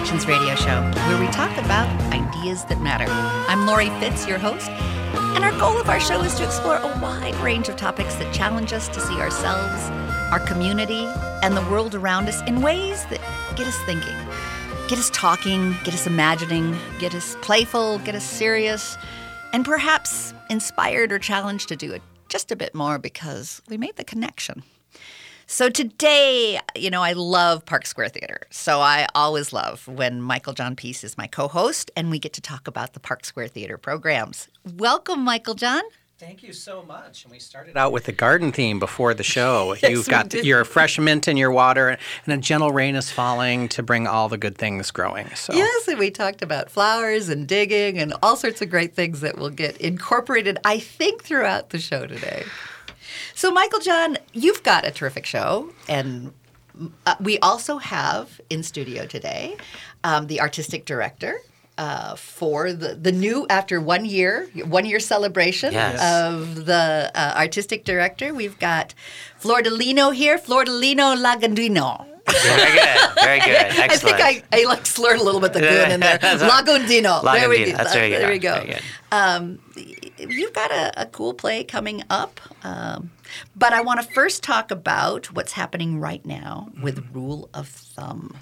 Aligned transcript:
Connections 0.00 0.26
radio 0.26 0.54
show, 0.54 0.80
where 1.08 1.20
we 1.20 1.26
talk 1.30 1.54
about 1.58 1.86
ideas 2.10 2.64
that 2.64 2.80
matter. 2.80 3.04
I'm 3.06 3.66
Lori 3.66 3.90
Fitz, 4.00 4.26
your 4.26 4.38
host, 4.38 4.70
and 5.36 5.44
our 5.44 5.52
goal 5.60 5.78
of 5.78 5.90
our 5.90 6.00
show 6.00 6.22
is 6.22 6.34
to 6.36 6.44
explore 6.44 6.76
a 6.76 6.86
wide 7.02 7.34
range 7.44 7.68
of 7.68 7.76
topics 7.76 8.14
that 8.14 8.32
challenge 8.32 8.72
us 8.72 8.88
to 8.88 8.98
see 8.98 9.20
ourselves, 9.20 9.90
our 10.32 10.40
community, 10.40 11.04
and 11.42 11.54
the 11.54 11.60
world 11.70 11.94
around 11.94 12.28
us 12.28 12.40
in 12.48 12.62
ways 12.62 13.04
that 13.08 13.20
get 13.56 13.66
us 13.66 13.76
thinking, 13.80 14.16
get 14.88 14.98
us 14.98 15.10
talking, 15.10 15.76
get 15.84 15.92
us 15.92 16.06
imagining, 16.06 16.74
get 16.98 17.14
us 17.14 17.36
playful, 17.42 17.98
get 17.98 18.14
us 18.14 18.24
serious, 18.24 18.96
and 19.52 19.66
perhaps 19.66 20.32
inspired 20.48 21.12
or 21.12 21.18
challenged 21.18 21.68
to 21.68 21.76
do 21.76 21.92
it 21.92 22.00
just 22.30 22.50
a 22.50 22.56
bit 22.56 22.74
more 22.74 22.98
because 22.98 23.60
we 23.68 23.76
made 23.76 23.96
the 23.96 24.04
connection. 24.04 24.62
So 25.52 25.68
today, 25.68 26.60
you 26.76 26.90
know, 26.90 27.02
I 27.02 27.12
love 27.12 27.66
Park 27.66 27.84
Square 27.84 28.10
Theater. 28.10 28.42
So 28.50 28.80
I 28.80 29.08
always 29.16 29.52
love 29.52 29.88
when 29.88 30.22
Michael 30.22 30.52
John 30.52 30.76
Peace 30.76 31.02
is 31.02 31.18
my 31.18 31.26
co-host 31.26 31.90
and 31.96 32.08
we 32.08 32.20
get 32.20 32.32
to 32.34 32.40
talk 32.40 32.68
about 32.68 32.92
the 32.92 33.00
Park 33.00 33.24
Square 33.24 33.48
Theater 33.48 33.76
programs. 33.76 34.46
Welcome, 34.76 35.24
Michael 35.24 35.54
John. 35.54 35.82
Thank 36.18 36.44
you 36.44 36.52
so 36.52 36.84
much. 36.84 37.24
And 37.24 37.32
we 37.32 37.40
started 37.40 37.76
out 37.76 37.90
with 37.90 38.04
the 38.04 38.12
garden 38.12 38.52
theme 38.52 38.78
before 38.78 39.12
the 39.12 39.24
show. 39.24 39.74
Yes, 39.82 39.90
You've 39.90 40.08
got 40.08 40.32
your 40.34 40.64
fresh 40.64 41.00
mint 41.00 41.26
in 41.26 41.36
your 41.36 41.50
water, 41.50 41.98
and 42.26 42.32
a 42.32 42.36
gentle 42.36 42.70
rain 42.70 42.94
is 42.94 43.10
falling 43.10 43.68
to 43.70 43.82
bring 43.82 44.06
all 44.06 44.28
the 44.28 44.38
good 44.38 44.56
things 44.56 44.92
growing. 44.92 45.34
So 45.34 45.52
Yes, 45.52 45.88
and 45.88 45.98
we 45.98 46.12
talked 46.12 46.42
about 46.42 46.70
flowers 46.70 47.28
and 47.28 47.48
digging 47.48 47.98
and 47.98 48.14
all 48.22 48.36
sorts 48.36 48.62
of 48.62 48.70
great 48.70 48.94
things 48.94 49.20
that 49.22 49.36
will 49.36 49.50
get 49.50 49.76
incorporated, 49.78 50.58
I 50.64 50.78
think, 50.78 51.24
throughout 51.24 51.70
the 51.70 51.80
show 51.80 52.06
today. 52.06 52.44
So, 53.40 53.50
Michael 53.50 53.80
John, 53.80 54.18
you've 54.34 54.62
got 54.62 54.86
a 54.86 54.90
terrific 54.90 55.24
show, 55.24 55.70
and 55.88 56.34
uh, 57.06 57.14
we 57.20 57.38
also 57.38 57.78
have 57.78 58.38
in 58.50 58.62
studio 58.62 59.06
today 59.06 59.56
um, 60.04 60.26
the 60.26 60.42
artistic 60.42 60.84
director. 60.84 61.40
Uh, 61.78 62.14
for 62.16 62.74
the, 62.74 62.94
the 62.94 63.10
new 63.10 63.46
after 63.48 63.80
one 63.80 64.04
year 64.04 64.50
one 64.66 64.84
year 64.84 65.00
celebration 65.00 65.72
Yes. 65.72 65.94
of 66.02 66.66
the 66.66 67.10
uh, 67.14 67.32
artistic 67.34 67.84
director 67.86 68.34
we've 68.34 68.58
got 68.58 68.92
Flordelino 69.40 70.14
here 70.14 70.36
Flordelino 70.36 71.16
Lagundino 71.16 72.04
Very 72.26 72.72
good. 72.72 73.10
Very 73.22 73.38
good. 73.40 73.80
Excellent. 73.80 73.80
I 74.20 74.32
think 74.32 74.44
I, 74.52 74.58
I 74.60 74.64
like 74.66 74.84
slurred 74.84 75.20
a 75.20 75.22
little 75.22 75.40
bit 75.40 75.54
the 75.54 75.60
good 75.60 75.90
in 75.90 76.00
there. 76.00 76.18
Lagondino. 76.18 77.22
There 77.22 77.48
we, 77.48 77.58
Lagondino. 77.64 77.76
That's 77.78 77.94
very 77.94 78.10
good. 78.10 78.20
there 78.20 78.30
we 78.30 78.38
go. 78.38 78.74
Um, 79.10 79.58
you've 80.18 80.52
got 80.52 80.70
a, 80.70 81.02
a 81.02 81.06
cool 81.06 81.32
play 81.32 81.64
coming 81.64 82.02
up, 82.10 82.40
um, 82.62 83.10
but 83.56 83.72
I 83.72 83.80
want 83.80 84.00
to 84.00 84.06
first 84.12 84.42
talk 84.42 84.70
about 84.70 85.26
what's 85.32 85.52
happening 85.52 86.00
right 86.00 86.24
now 86.24 86.68
with 86.82 86.96
Mm-hmm. 86.96 87.14
Rule 87.14 87.50
of 87.54 87.68
Thumb. 87.68 88.36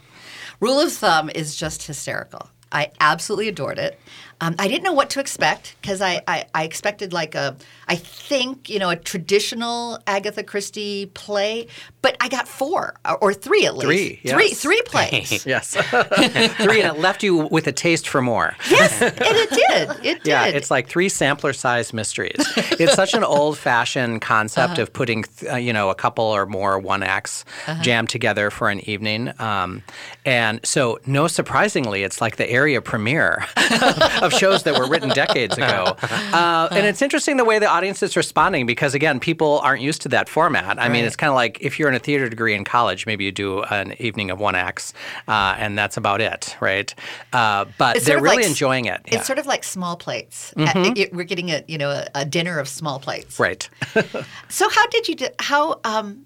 Rule 0.61 0.81
of 0.81 0.93
Thumb 0.93 1.31
is 1.35 1.57
just 1.57 1.87
hysterical. 1.87 2.51
I 2.73 2.91
absolutely 3.01 3.49
adored 3.49 3.79
it. 3.79 3.99
Um, 4.41 4.55
I 4.57 4.69
didn't 4.69 4.85
know 4.85 4.93
what 4.93 5.11
to 5.11 5.21
expect 5.21 5.75
because 5.83 6.01
I, 6.01 6.23
I, 6.29 6.45
I 6.55 6.63
expected 6.63 7.13
like 7.13 7.35
a, 7.35 7.57
I 7.89 7.97
think, 7.97 8.71
you 8.71 8.79
know, 8.79 8.89
a 8.89 8.95
traditional 8.95 9.99
Agatha 10.07 10.45
Christie 10.45 11.07
play, 11.13 11.67
but 12.03 12.17
I 12.21 12.29
got 12.29 12.47
four 12.47 12.95
or, 13.05 13.17
or 13.19 13.35
three 13.35 13.67
at 13.67 13.77
least. 13.77 13.89
Three, 13.89 14.31
Three, 14.31 14.49
yes. 14.49 14.61
three 14.63 14.83
plays. 14.83 15.45
yes, 15.45 15.75
three, 16.57 16.83
and 16.83 16.97
it 16.97 17.01
left 17.01 17.25
you 17.25 17.49
with 17.51 17.67
a 17.67 17.73
taste 17.73 18.07
for 18.09 18.23
more. 18.23 18.55
yes, 18.71 19.03
and 19.03 19.13
it 19.19 19.51
did. 19.51 19.91
It 20.07 20.23
did. 20.23 20.27
Yeah, 20.29 20.47
it's 20.47 20.71
like 20.71 20.89
three 20.89 21.09
sampler-sized 21.09 21.93
mysteries. 21.93 22.37
it's 22.79 22.95
such 22.95 23.15
an 23.15 23.25
old-fashioned 23.25 24.21
concept 24.21 24.75
Uh-huh. 24.75 24.83
of 24.83 24.93
putting, 24.93 25.25
th- 25.25 25.53
uh, 25.53 25.57
you 25.57 25.73
know, 25.73 25.91
a 25.91 25.97
couple 25.97 26.25
or 26.25 26.47
more 26.47 26.79
one 26.79 27.03
acts 27.03 27.45
Uh-huh. 27.67 27.83
jammed 27.83 28.09
together 28.09 28.51
for 28.51 28.69
an 28.71 28.89
evening. 28.89 29.33
Um, 29.41 29.83
and 30.25 30.61
so, 30.65 31.01
no 31.07 31.27
surprisingly, 31.27 32.05
it's 32.05 32.21
like 32.21 32.37
the 32.37 32.49
area 32.59 32.81
premiere 32.83 33.47
of 34.23 34.33
shows 34.33 34.65
that 34.65 34.75
were 34.79 34.89
written 34.89 35.11
decades 35.11 35.57
ago. 35.57 35.97
Uh, 36.29 36.69
and 36.73 36.85
it's 36.87 37.01
interesting 37.03 37.37
the 37.37 37.45
way 37.45 37.59
the 37.59 37.67
audience 37.67 38.03
is 38.03 38.17
responding 38.17 38.67
because, 38.67 38.95
again, 38.95 39.19
people 39.19 39.61
aren't 39.61 39.83
used 39.83 40.03
to 40.03 40.09
that 40.09 40.29
format. 40.29 40.79
I 40.79 40.89
mean, 40.89 41.05
it's 41.05 41.17
kind 41.17 41.29
of 41.31 41.35
like 41.35 41.59
if 41.61 41.79
you're 41.79 41.89
in 41.89 41.95
a 41.95 41.99
theater 41.99 42.29
degree 42.29 42.55
in 42.55 42.65
college, 42.65 43.07
maybe 43.07 43.25
you 43.25 43.33
do 43.33 43.63
an 43.63 43.95
evening 43.99 44.31
of 44.31 44.39
one 44.39 44.55
acts, 44.55 44.93
uh, 45.27 45.55
and 45.59 45.77
that's 45.79 45.97
about 45.97 46.21
it, 46.21 46.57
right? 46.61 46.95
Uh, 47.33 47.65
but 47.79 47.97
It's 47.97 48.07
they're 48.07 48.21
really 48.21 48.37
like 48.37 48.47
enjoying 48.47 48.85
it. 48.87 49.01
It's 49.07 49.17
yeah. 49.17 49.23
sort 49.23 49.39
of 49.39 49.47
like 49.47 49.65
small 49.65 49.97
plates. 49.97 50.53
Uh, 50.57 50.93
it- 50.97 51.13
we're 51.15 51.25
getting 51.25 51.51
a 51.51 51.63
you 51.67 51.79
know 51.79 51.91
a, 51.91 52.07
a 52.15 52.25
dinner 52.25 52.59
of 52.59 52.69
small 52.69 52.99
plates. 53.01 53.39
Right. 53.41 53.69
So 54.49 54.69
how 54.69 54.87
did 54.89 55.09
you 55.09 55.15
do, 55.15 55.27
how 55.39 55.81
um 55.85 56.25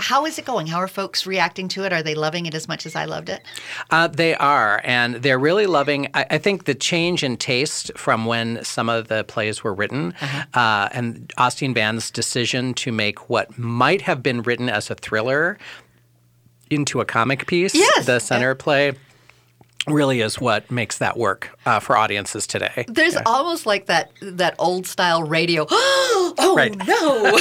how 0.00 0.26
is 0.26 0.38
it 0.38 0.44
going? 0.44 0.66
How 0.66 0.78
are 0.78 0.88
folks 0.88 1.26
reacting 1.26 1.68
to 1.68 1.84
it? 1.84 1.92
Are 1.92 2.02
they 2.02 2.14
loving 2.14 2.46
it 2.46 2.54
as 2.54 2.68
much 2.68 2.86
as 2.86 2.94
I 2.96 3.04
loved 3.04 3.28
it? 3.28 3.42
Uh, 3.90 4.06
they 4.08 4.34
are, 4.36 4.80
and 4.84 5.16
they're 5.16 5.38
really 5.38 5.66
loving. 5.66 6.08
I, 6.14 6.26
I 6.32 6.38
think 6.38 6.64
the 6.64 6.74
change 6.74 7.22
in 7.22 7.36
taste 7.36 7.90
from 7.96 8.24
when 8.26 8.62
some 8.64 8.88
of 8.88 9.08
the 9.08 9.24
plays 9.24 9.62
were 9.64 9.74
written, 9.74 10.14
Uh-huh. 10.20 10.58
uh, 10.60 10.88
and 10.92 11.32
Austene 11.38 11.74
Van's 11.74 12.10
decision 12.10 12.74
to 12.74 12.92
make 12.92 13.28
what 13.30 13.58
might 13.58 14.02
have 14.02 14.22
been 14.22 14.42
written 14.42 14.68
as 14.68 14.90
a 14.90 14.94
thriller 14.94 15.58
into 16.70 17.00
a 17.00 17.04
comic 17.04 17.46
piece, 17.46 17.74
Yes. 17.74 18.06
the 18.06 18.18
center 18.18 18.54
play, 18.54 18.92
really 19.86 20.20
is 20.20 20.40
what 20.40 20.70
makes 20.70 20.98
that 20.98 21.16
work 21.16 21.56
uh, 21.66 21.78
for 21.80 21.96
audiences 21.96 22.46
today. 22.46 22.84
There's 22.88 23.16
almost 23.26 23.66
like 23.66 23.86
that 23.86 24.10
that 24.20 24.54
old 24.58 24.86
style 24.86 25.22
radio. 25.22 25.66
oh 25.70 26.54
Right. 26.56 26.76
no! 26.86 27.36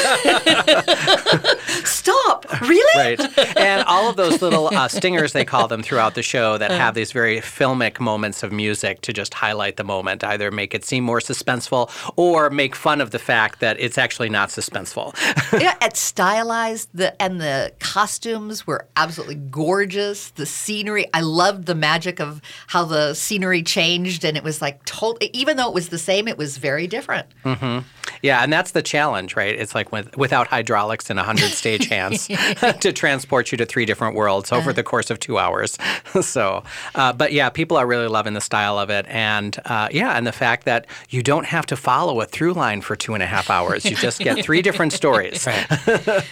Stop! 1.85 2.45
Really? 2.61 3.17
right. 3.17 3.57
And 3.57 3.83
all 3.85 4.09
of 4.09 4.16
those 4.16 4.41
little 4.41 4.67
uh, 4.67 4.88
stingers, 4.88 5.33
they 5.33 5.45
call 5.45 5.67
them 5.67 5.81
throughout 5.83 6.16
the 6.16 6.23
show, 6.23 6.57
that 6.57 6.72
have 6.72 6.95
these 6.95 7.11
very 7.11 7.38
filmic 7.38 8.00
moments 8.00 8.44
of 8.44 8.51
music 8.51 9.01
to 9.01 9.13
just 9.13 9.33
highlight 9.33 9.77
the 9.77 9.83
moment, 9.83 10.23
either 10.23 10.51
make 10.51 10.73
it 10.73 10.83
seem 10.85 11.03
more 11.03 11.19
suspenseful 11.19 11.89
or 12.16 12.50
make 12.50 12.75
fun 12.75 13.01
of 13.01 13.12
the 13.12 13.19
fact 13.19 13.59
that 13.59 13.77
it's 13.79 13.97
actually 13.97 14.29
not 14.29 14.50
suspenseful. 14.50 15.13
yeah, 15.62 15.75
it's 15.81 16.00
stylized. 16.00 16.89
The 16.94 17.19
and 17.22 17.39
the 17.39 17.72
costumes 17.79 18.66
were 18.67 18.85
absolutely 18.95 19.35
gorgeous. 19.35 20.29
The 20.31 20.45
scenery, 20.45 21.06
I 21.13 21.22
loved 21.22 21.66
the 21.66 21.75
magic 21.75 22.19
of 22.19 22.34
how 22.68 22.84
the 22.85 23.13
scenery 23.13 23.63
changed, 23.63 24.23
and 24.25 24.38
it 24.38 24.44
was 24.44 24.62
like 24.62 24.84
told. 24.85 25.22
Even 25.34 25.57
though 25.57 25.68
it 25.68 25.73
was 25.73 25.90
the 25.90 25.97
same, 25.97 26.28
it 26.28 26.38
was 26.38 26.57
very 26.57 26.88
different. 26.88 27.28
yeah, 28.22 28.41
and 28.41 28.51
that's 28.51 28.72
the 28.72 28.81
challenge, 28.81 29.35
right? 29.35 29.56
It's 29.56 29.75
like 29.75 29.91
with, 29.91 30.16
without 30.18 30.47
hydraulics 30.47 31.09
and 31.09 31.18
100 31.18 31.51
stage 31.51 31.88
hands 31.88 32.28
to 32.79 32.94
transport 32.94 33.51
you 33.51 33.57
to 33.57 33.66
three 33.66 33.85
different 33.85 34.16
worlds 34.16 34.51
over 34.51 34.74
the 34.74 34.84
course 34.84 35.09
of 35.09 35.19
two 35.19 35.38
hours. 35.38 35.78
so, 36.22 36.63
uh, 36.95 37.13
but 37.13 37.31
yeah, 37.34 37.50
people 37.50 37.78
are 37.78 37.85
really 37.88 38.07
loving 38.07 38.34
the 38.34 38.41
style 38.41 38.78
of 38.79 38.90
it. 38.90 39.06
And 39.07 39.57
uh, 39.66 39.90
yeah, 39.91 40.18
and 40.18 40.25
the 40.25 40.31
fact 40.31 40.66
that 40.66 40.88
you 41.09 41.22
don't 41.22 41.45
have 41.45 41.66
to 41.68 41.75
follow 41.75 42.22
a 42.22 42.25
through 42.25 42.53
line 42.53 42.81
for 42.81 42.95
two 42.95 43.13
and 43.13 43.24
a 43.24 43.28
half 43.28 43.50
hours. 43.50 43.85
You 43.85 43.95
just 43.95 44.19
get 44.19 44.44
three 44.44 44.62
different 44.62 44.94
stories. 44.94 45.47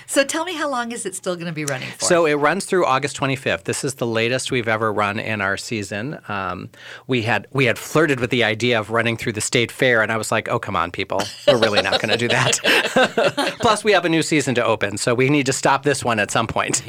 So 0.07 0.23
tell 0.23 0.45
me, 0.45 0.55
how 0.55 0.69
long 0.69 0.91
is 0.91 1.05
it 1.05 1.15
still 1.15 1.35
going 1.35 1.47
to 1.47 1.53
be 1.53 1.65
running 1.65 1.89
for? 1.89 2.05
So 2.05 2.25
it 2.25 2.33
runs 2.35 2.65
through 2.65 2.85
August 2.85 3.17
25th. 3.17 3.63
This 3.63 3.83
is 3.83 3.95
the 3.95 4.07
latest 4.07 4.51
we've 4.51 4.67
ever 4.67 4.91
run 4.91 5.19
in 5.19 5.41
our 5.41 5.57
season. 5.57 5.92
Um, 6.27 6.69
we 7.07 7.21
had 7.21 7.47
we 7.51 7.65
had 7.65 7.77
flirted 7.77 8.19
with 8.19 8.29
the 8.29 8.43
idea 8.43 8.79
of 8.79 8.89
running 8.89 9.17
through 9.17 9.33
the 9.33 9.41
state 9.41 9.71
fair, 9.71 10.01
and 10.01 10.11
I 10.11 10.17
was 10.17 10.31
like, 10.31 10.49
"Oh, 10.49 10.59
come 10.59 10.75
on, 10.75 10.91
people, 10.91 11.21
we're 11.47 11.57
really 11.57 11.81
not 11.81 12.01
going 12.01 12.09
to 12.09 12.17
do 12.17 12.27
that." 12.27 13.55
Plus, 13.61 13.83
we 13.83 13.91
have 13.91 14.05
a 14.05 14.09
new 14.09 14.21
season 14.21 14.55
to 14.55 14.65
open, 14.65 14.97
so 14.97 15.13
we 15.13 15.29
need 15.29 15.45
to 15.45 15.53
stop 15.53 15.83
this 15.83 16.03
one 16.03 16.19
at 16.19 16.31
some 16.31 16.47
point. 16.47 16.81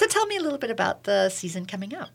So 0.00 0.06
tell 0.06 0.24
me 0.24 0.36
a 0.38 0.40
little 0.40 0.56
bit 0.56 0.70
about 0.70 1.04
the 1.04 1.28
season 1.28 1.66
coming 1.66 1.94
up. 1.94 2.08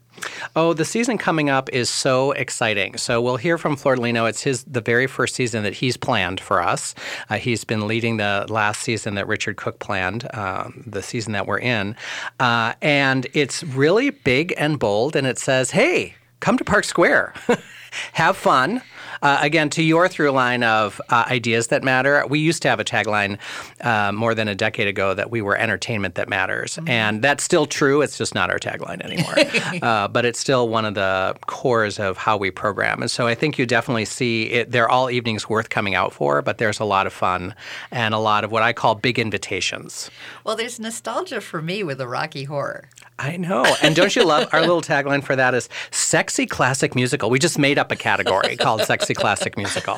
Oh, 0.56 0.74
the 0.74 0.84
season 0.84 1.20
coming 1.20 1.52
up 1.52 1.70
is 1.70 1.88
so 1.88 2.32
exciting. 2.32 2.98
So 2.98 3.22
we'll 3.22 3.38
hear 3.38 3.60
from 3.60 3.76
Flordolino. 3.76 4.28
It's 4.28 4.42
his 4.42 4.64
the 4.64 4.82
very 4.82 5.06
first 5.06 5.36
season 5.36 5.62
that 5.62 5.76
he's 5.76 5.96
planned 5.96 6.40
for 6.40 6.64
us. 6.64 6.96
Uh, 7.30 7.36
he's 7.36 7.64
been 7.64 7.86
leading 7.86 8.18
the 8.18 8.48
last 8.50 8.82
season 8.82 9.14
that 9.16 9.28
Richard 9.28 9.58
Cook 9.58 9.78
planned, 9.78 10.28
um, 10.34 10.84
the 10.88 11.04
season 11.04 11.34
that 11.34 11.46
we're 11.46 11.60
in, 11.60 11.96
uh, 12.40 12.74
and 12.82 13.28
it's 13.34 13.64
really 13.64 14.10
big 14.10 14.56
and 14.58 14.80
bold. 14.80 15.16
And 15.16 15.28
it 15.28 15.38
says, 15.38 15.70
"Hey, 15.70 16.16
come 16.40 16.58
to 16.58 16.64
Park 16.64 16.86
Square, 16.86 17.36
have 18.14 18.36
fun." 18.36 18.82
Uh, 19.26 19.40
again, 19.42 19.72
to 19.72 19.82
your 19.82 20.08
through 20.08 20.30
line 20.30 20.62
of 20.62 21.02
uh, 21.10 21.24
ideas 21.26 21.70
that 21.70 21.84
matter, 21.84 22.24
we 22.30 22.38
used 22.38 22.62
to 22.62 22.70
have 22.70 22.80
a 22.80 22.84
tagline 22.84 23.40
uh, 23.82 24.12
more 24.12 24.36
than 24.36 24.48
a 24.48 24.54
decade 24.54 24.88
ago 24.88 25.16
that 25.16 25.32
we 25.32 25.42
were 25.42 25.58
entertainment 25.58 26.14
that 26.14 26.30
matters. 26.30 26.78
And 26.86 27.24
that's 27.24 27.44
still 27.44 27.66
true. 27.66 28.04
It's 28.04 28.20
just 28.20 28.36
not 28.36 28.52
our 28.52 28.60
tagline 28.60 29.02
anymore. 29.02 29.34
uh, 29.82 30.08
but 30.10 30.26
it's 30.26 30.38
still 30.38 30.70
one 30.70 30.86
of 30.86 30.94
the 30.94 31.36
cores 31.48 31.98
of 31.98 32.18
how 32.18 32.38
we 32.38 32.52
program. 32.52 33.02
And 33.02 33.10
so 33.10 33.26
I 33.26 33.34
think 33.34 33.58
you 33.58 33.66
definitely 33.66 34.06
see 34.06 34.44
it. 34.52 34.70
They're 34.70 34.90
all 34.90 35.10
evenings 35.10 35.50
worth 35.50 35.70
coming 35.70 35.96
out 35.96 36.14
for, 36.14 36.44
but 36.44 36.60
there's 36.60 36.80
a 36.80 36.86
lot 36.86 37.08
of 37.08 37.14
fun 37.14 37.56
and 37.90 38.14
a 38.14 38.20
lot 38.20 38.44
of 38.44 38.52
what 38.52 38.62
I 38.62 38.74
call 38.74 38.94
big 38.94 39.18
invitations. 39.18 40.12
Well, 40.46 40.56
there's 40.56 40.80
nostalgia 40.80 41.42
for 41.42 41.60
me 41.60 41.82
with 41.84 41.98
the 41.98 42.08
Rocky 42.08 42.44
Horror. 42.44 42.88
I 43.18 43.36
know. 43.36 43.66
And 43.82 43.96
don't 43.96 44.16
you 44.16 44.24
love 44.24 44.48
our 44.54 44.60
little 44.62 44.82
tagline 44.82 45.24
for 45.24 45.36
that 45.36 45.56
is 45.56 45.70
sexy 45.90 46.46
classic 46.46 46.94
musical. 46.94 47.30
We 47.32 47.40
just 47.40 47.58
made 47.58 47.80
up 47.80 47.92
a 47.92 47.96
category 47.96 48.56
called 48.60 48.84
sexy 48.84 49.14
classic 49.16 49.58
musical 49.58 49.96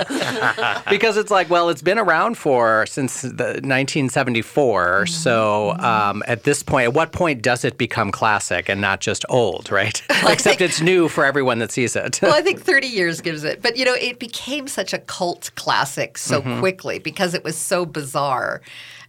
because 0.90 1.18
it's 1.18 1.30
like, 1.32 1.50
well, 1.50 1.68
it's 1.70 1.82
been 1.82 2.00
around 2.00 2.38
for 2.38 2.86
since 2.86 3.24
the 3.24 3.60
1974. 3.62 5.08
So 5.08 5.72
um, 5.80 6.24
at 6.28 6.44
this 6.44 6.64
point, 6.64 6.86
at 6.86 6.94
what 6.94 7.12
point 7.12 7.42
does 7.42 7.66
it 7.66 7.78
become 7.78 8.12
classic 8.12 8.70
and 8.70 8.80
not 8.80 9.02
just 9.02 9.26
old, 9.30 9.70
right? 9.72 10.02
Except 10.10 10.42
think- 10.42 10.62
it's 10.62 10.80
new 10.80 11.10
for 11.10 11.26
everyone 11.26 11.60
that 11.60 11.72
sees 11.72 11.96
it. 11.96 12.20
well, 12.22 12.34
I 12.36 12.42
think 12.42 12.62
30 12.62 12.88
years 12.88 13.20
gives 13.22 13.44
it. 13.44 13.62
But, 13.62 13.78
you 13.78 13.84
know, 13.86 13.96
it 13.96 14.20
became 14.20 14.68
such 14.68 14.94
a 14.94 15.00
cult 15.00 15.52
classic 15.56 16.18
so 16.18 16.38
Mm-hmm. 16.38 16.60
quickly 16.60 17.00
because 17.00 17.34
it 17.34 17.44
was 17.44 17.58
so 17.58 17.84
bizarre. 17.86 18.62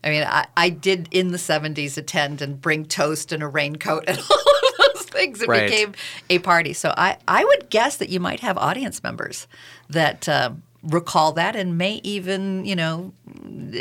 I 0.04 0.10
mean, 0.10 0.22
I, 0.24 0.46
I 0.56 0.68
did 0.70 1.08
in 1.10 1.28
the 1.32 1.38
70s 1.38 1.96
attend 1.98 2.40
and 2.40 2.60
bring 2.60 2.84
toast 2.84 3.32
and 3.32 3.42
a 3.42 3.48
raincoat 3.48 4.04
and 4.06 4.18
all 4.30 4.36
of 4.38 4.94
those 4.94 5.04
things. 5.06 5.42
It 5.42 5.48
Right. 5.48 5.68
became 5.68 5.94
a 6.30 6.38
party. 6.38 6.72
So 6.72 6.94
I, 6.96 7.16
I 7.26 7.44
would 7.44 7.68
guess 7.70 7.96
that 7.96 8.08
you 8.08 8.20
might 8.20 8.40
have 8.40 8.56
audience 8.58 9.02
members 9.02 9.46
that 9.90 10.28
uh, 10.28 10.52
recall 10.82 11.32
that 11.32 11.56
and 11.56 11.76
may 11.76 12.00
even, 12.04 12.64
you 12.64 12.76
know, 12.76 13.12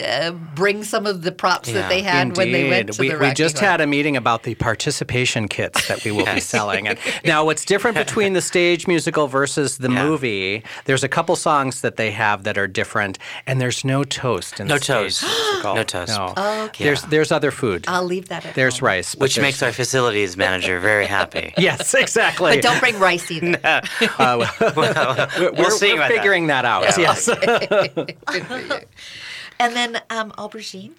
uh, 0.04 0.32
bring 0.32 0.84
some 0.84 1.06
of 1.06 1.22
the 1.22 1.32
props 1.32 1.72
that 1.72 1.88
they 1.90 2.02
had 2.02 2.36
when 2.36 2.52
they 2.52 2.68
went 2.70 2.92
to 2.94 3.00
we, 3.02 3.10
the 3.10 3.18
we 3.18 3.32
just 3.34 3.60
Horror. 3.60 3.72
had 3.72 3.82
a 3.82 3.88
meeting 3.88 4.18
about 4.18 4.44
the 4.44 4.56
participation 4.56 5.48
kits 5.48 5.88
that 5.88 6.04
we 6.04 6.12
will 6.12 6.26
be 6.26 6.40
selling. 6.42 6.88
And 6.88 6.98
now, 7.26 7.46
what's 7.46 7.64
different 7.64 7.96
between 7.96 8.34
the 8.34 8.42
stage 8.42 8.88
musical 8.88 9.28
versus 9.28 9.78
the 9.78 9.90
Yeah. 9.92 10.04
movie? 10.06 10.64
There's 10.86 11.04
a 11.04 11.08
couple 11.08 11.36
songs 11.36 11.82
that 11.82 11.96
they 11.96 12.12
have 12.12 12.44
that 12.44 12.58
are 12.58 12.68
different, 12.68 13.20
and 13.46 13.62
there's 13.62 13.86
no 13.86 14.04
toast 14.04 14.60
in 14.60 14.68
No 14.68 14.76
the 14.76 14.84
stage 14.84 15.20
toast. 15.20 15.24
musical. 15.24 15.76
No 15.76 15.84
toast. 15.84 16.18
No. 16.18 16.34
Okay. 16.68 16.84
There's 16.84 17.04
there's 17.04 17.32
other 17.32 17.52
food. 17.52 17.86
I'll 17.88 18.04
leave 18.04 18.28
that 18.30 18.46
at 18.46 18.56
there's 18.56 18.80
home. 18.80 18.88
rice, 18.88 19.16
Which 19.16 19.36
there's- 19.36 19.48
makes 19.48 19.64
our 19.64 19.72
facilities 19.72 20.36
manager 20.36 20.80
very 20.80 21.06
happy. 21.06 21.54
yes, 21.58 21.94
exactly. 21.94 22.56
But 22.56 22.64
don't 22.64 22.80
bring 22.80 23.00
rice 23.00 23.30
either. 23.32 23.60
we're, 24.20 25.52
We'll 25.54 25.72
see 25.72 25.90
we're 25.90 25.96
about 25.96 26.10
that. 26.10 26.10
figuring 26.10 26.48
that, 26.48 26.66
out. 26.66 26.87
Yeah. 26.98 27.16
Yes. 27.16 27.26
Good. 27.28 28.88
And 29.60 29.76
then 29.76 30.02
um, 30.10 30.32
aubergine. 30.34 30.92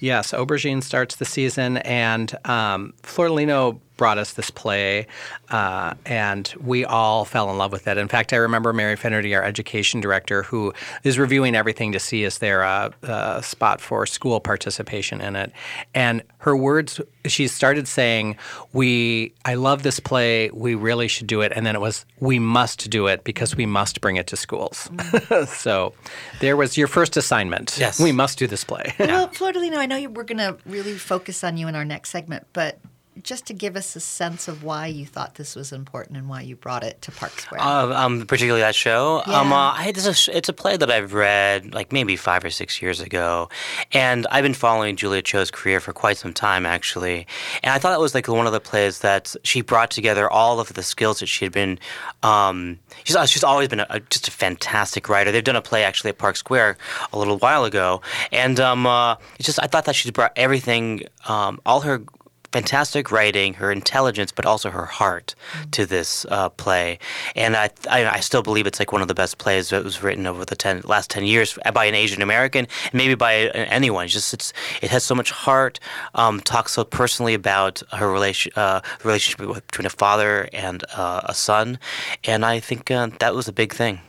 Yes, 0.00 0.32
Aubergine 0.32 0.82
starts 0.82 1.16
the 1.16 1.26
season, 1.26 1.76
and 1.78 2.34
um, 2.46 2.94
Flordelino 3.02 3.78
brought 4.00 4.16
us 4.16 4.32
this 4.32 4.50
play, 4.50 5.06
uh, 5.50 5.92
and 6.06 6.54
we 6.58 6.86
all 6.86 7.26
fell 7.26 7.50
in 7.50 7.58
love 7.58 7.70
with 7.70 7.86
it. 7.86 7.98
In 7.98 8.08
fact, 8.08 8.32
I 8.32 8.36
remember 8.36 8.72
Mary 8.72 8.96
Finnerty, 8.96 9.34
our 9.34 9.44
education 9.44 10.00
director, 10.00 10.42
who 10.42 10.72
is 11.04 11.18
reviewing 11.18 11.54
everything 11.54 11.92
to 11.92 12.00
see 12.00 12.24
is 12.24 12.38
there 12.38 12.62
a, 12.62 12.94
a 13.02 13.42
spot 13.42 13.78
for 13.78 14.06
school 14.06 14.40
participation 14.40 15.20
in 15.20 15.36
it, 15.36 15.52
and 15.94 16.22
her 16.38 16.56
words. 16.56 16.98
She 17.26 17.46
started 17.46 17.86
saying, 17.86 18.38
"We, 18.72 19.34
I 19.44 19.56
love 19.56 19.82
this 19.82 20.00
play. 20.00 20.48
We 20.48 20.74
really 20.74 21.06
should 21.06 21.26
do 21.26 21.42
it," 21.42 21.52
and 21.54 21.66
then 21.66 21.74
it 21.74 21.80
was, 21.82 22.06
"We 22.20 22.38
must 22.38 22.88
do 22.88 23.06
it 23.06 23.22
because 23.22 23.54
we 23.54 23.66
must 23.66 24.00
bring 24.00 24.16
it 24.16 24.26
to 24.28 24.36
schools." 24.38 24.88
so, 25.46 25.92
there 26.40 26.56
was 26.56 26.78
your 26.78 26.88
first 26.88 27.18
assignment. 27.18 27.76
Yes. 27.78 28.00
we 28.00 28.12
must 28.12 28.38
do 28.38 28.46
this 28.46 28.64
play. 28.64 28.94
Well, 28.98 29.28
Flordelino, 29.28 29.76
I 29.76 29.84
know 29.84 29.96
you, 29.96 30.08
we're 30.08 30.24
going 30.24 30.38
to 30.38 30.56
really 30.64 30.94
focus 30.96 31.44
on 31.44 31.58
you 31.58 31.68
in 31.68 31.74
our 31.74 31.84
next 31.84 32.08
segment, 32.08 32.46
but 32.54 32.78
just 33.22 33.44
to 33.46 33.52
give 33.52 33.76
us 33.76 33.96
a 33.96 34.00
sense 34.00 34.48
of 34.48 34.62
why 34.62 34.86
you 34.86 35.04
thought 35.04 35.34
this 35.34 35.54
was 35.54 35.72
important 35.72 36.16
and 36.16 36.28
why 36.28 36.40
you 36.40 36.56
brought 36.56 36.82
it 36.84 37.02
to 37.02 37.10
Park 37.10 37.38
Square. 37.40 37.60
Uh, 37.60 37.92
um, 37.94 38.24
particularly 38.26 38.60
that 38.62 38.74
show. 38.74 39.22
Um, 39.26 39.50
Yeah. 39.50 39.56
uh, 39.56 39.72
I, 39.76 39.92
it's, 39.94 40.28
a, 40.28 40.36
it's 40.36 40.48
a 40.48 40.52
play 40.52 40.76
that 40.76 40.90
I've 40.90 41.12
read 41.12 41.74
like 41.74 41.92
maybe 41.92 42.16
five 42.16 42.44
or 42.44 42.50
six 42.50 42.80
years 42.80 43.00
ago, 43.00 43.48
and 43.92 44.26
I've 44.30 44.42
been 44.44 44.54
following 44.54 44.96
Julia 44.96 45.22
Cho's 45.22 45.50
career 45.50 45.80
for 45.80 45.92
quite 45.92 46.16
some 46.18 46.32
time 46.32 46.64
actually. 46.64 47.26
And 47.62 47.72
I 47.74 47.78
thought 47.78 47.92
it 47.94 48.00
was 48.00 48.14
like 48.14 48.28
one 48.28 48.46
of 48.46 48.52
the 48.52 48.60
plays 48.60 49.00
that 49.00 49.34
she 49.44 49.60
brought 49.60 49.90
together 49.90 50.30
all 50.30 50.60
of 50.60 50.72
the 50.72 50.82
skills 50.82 51.18
that 51.20 51.26
she 51.26 51.44
had 51.44 51.52
been. 51.52 51.78
Um, 52.22 52.78
she's 53.04 53.16
she's 53.30 53.44
always 53.44 53.68
been 53.68 53.80
a, 53.80 53.86
a- 53.90 54.00
just 54.00 54.28
a 54.28 54.30
fantastic 54.30 55.08
writer. 55.08 55.32
They've 55.32 55.44
done 55.44 55.56
a 55.56 55.62
play 55.62 55.84
actually 55.84 56.10
at 56.10 56.18
Park 56.18 56.36
Square 56.36 56.78
a 57.12 57.18
little 57.18 57.38
while 57.38 57.64
ago, 57.64 58.00
and 58.32 58.58
um, 58.60 58.86
uh, 58.86 59.16
it's 59.38 59.46
just 59.46 59.58
I 59.62 59.66
thought 59.66 59.84
that 59.86 59.94
she 59.96 60.10
brought 60.10 60.32
everything, 60.36 61.02
um, 61.28 61.60
all 61.66 61.80
her 61.82 62.02
fantastic 62.52 63.10
writing, 63.10 63.54
her 63.54 63.70
intelligence, 63.70 64.32
but 64.32 64.46
also 64.46 64.70
her 64.70 64.86
heart 64.86 65.34
to 65.72 65.86
this 65.86 66.26
uh, 66.30 66.48
play. 66.48 66.98
And 67.36 67.56
I, 67.56 67.70
I, 67.88 68.06
I 68.06 68.20
still 68.20 68.42
believe 68.42 68.66
it's 68.66 68.78
like 68.78 68.92
one 68.92 69.02
of 69.02 69.08
the 69.08 69.14
best 69.14 69.38
plays 69.38 69.70
that 69.70 69.84
was 69.84 70.02
written 70.02 70.26
over 70.26 70.44
the 70.44 70.56
ten, 70.56 70.82
last 70.84 71.10
ten 71.10 71.24
years 71.24 71.58
by 71.72 71.84
an 71.84 71.94
Asian 71.94 72.22
American, 72.22 72.66
maybe 72.92 73.14
by 73.14 73.48
anyone. 73.54 74.04
It's 74.04 74.14
just 74.14 74.34
it's 74.34 74.52
it 74.82 74.90
has 74.90 75.04
so 75.04 75.14
much 75.14 75.30
heart. 75.30 75.80
Um, 76.14 76.40
talks 76.40 76.72
so 76.72 76.84
personally 76.84 77.34
about 77.34 77.82
her 77.92 78.10
relation, 78.10 78.52
uh, 78.56 78.80
relationship 79.04 79.66
between 79.66 79.86
a 79.86 79.90
father 79.90 80.48
and 80.52 80.84
uh, 80.94 81.20
a 81.24 81.34
son, 81.34 81.78
and 82.24 82.44
I 82.44 82.60
think 82.60 82.90
uh, 82.90 83.10
that 83.18 83.34
was 83.34 83.48
a 83.48 83.52
big 83.52 83.72
thing. 83.72 84.00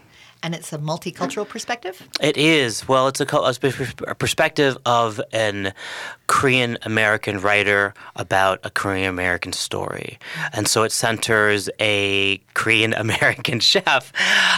And 0.43 0.55
it's 0.55 0.73
a 0.73 0.77
multicultural 0.77 1.47
perspective. 1.47 2.07
It 2.19 2.37
is. 2.37 2.87
Well, 2.87 3.07
it's 3.07 3.21
a, 3.21 3.25
a 4.07 4.15
perspective 4.15 4.77
of 4.85 5.21
an 5.31 5.73
Korean 6.27 6.77
American 6.83 7.39
writer 7.39 7.93
about 8.15 8.59
a 8.63 8.69
Korean 8.69 9.09
American 9.09 9.53
story. 9.53 10.17
And 10.53 10.67
so 10.67 10.83
it 10.83 10.91
centers 10.91 11.69
a 11.79 12.37
Korean 12.53 12.93
American 13.05 13.59
chef 13.59 14.11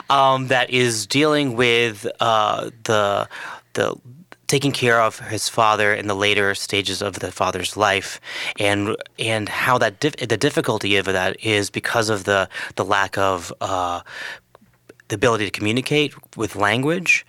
um, 0.09 0.47
that 0.47 0.69
is 0.69 1.05
dealing 1.07 1.55
with 1.55 2.07
uh, 2.19 2.69
the 2.83 3.27
the 3.73 3.95
taking 4.47 4.71
care 4.71 5.01
of 5.01 5.17
his 5.17 5.49
father 5.49 5.95
in 5.95 6.05
the 6.05 6.15
later 6.15 6.53
stages 6.53 7.01
of 7.01 7.19
the 7.19 7.31
father's 7.31 7.75
life, 7.75 8.21
and 8.59 8.95
and 9.17 9.49
how 9.49 9.79
that 9.79 9.99
dif- 9.99 10.15
the 10.17 10.37
difficulty 10.37 10.95
of 10.97 11.05
that 11.05 11.43
is 11.43 11.71
because 11.71 12.07
of 12.09 12.25
the 12.25 12.47
the 12.75 12.85
lack 12.85 13.17
of 13.17 13.51
uh, 13.61 14.01
the 15.07 15.15
ability 15.15 15.45
to 15.45 15.51
communicate 15.51 16.13
with 16.37 16.55
language 16.55 17.25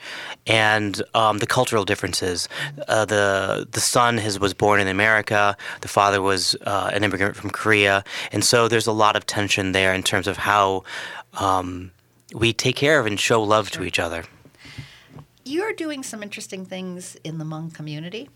and 0.46 1.02
um, 1.14 1.38
the 1.38 1.46
cultural 1.46 1.84
differences. 1.84 2.48
Uh, 2.88 3.04
the 3.04 3.66
the 3.70 3.80
son 3.80 4.18
his, 4.18 4.38
was 4.38 4.54
born 4.54 4.80
in 4.80 4.88
America. 4.88 5.56
The 5.80 5.88
father 5.88 6.22
was 6.22 6.54
uh, 6.66 6.90
an 6.92 7.04
immigrant 7.04 7.36
from 7.36 7.50
Korea, 7.50 8.04
and 8.32 8.44
so 8.44 8.68
there's 8.68 8.86
a 8.86 8.92
lot 8.92 9.16
of 9.16 9.26
tension 9.26 9.72
there 9.72 9.92
in 9.94 10.02
terms 10.02 10.26
of 10.26 10.36
how 10.36 10.84
um, 11.34 11.90
we 12.34 12.52
take 12.52 12.76
care 12.76 13.00
of 13.00 13.06
and 13.06 13.18
show 13.18 13.42
love 13.42 13.70
to 13.72 13.84
each 13.84 13.98
other. 13.98 14.24
You're 15.44 15.74
doing 15.74 16.02
some 16.02 16.22
interesting 16.22 16.64
things 16.64 17.16
in 17.22 17.38
the 17.38 17.44
Hmong 17.44 17.74
community. 17.74 18.30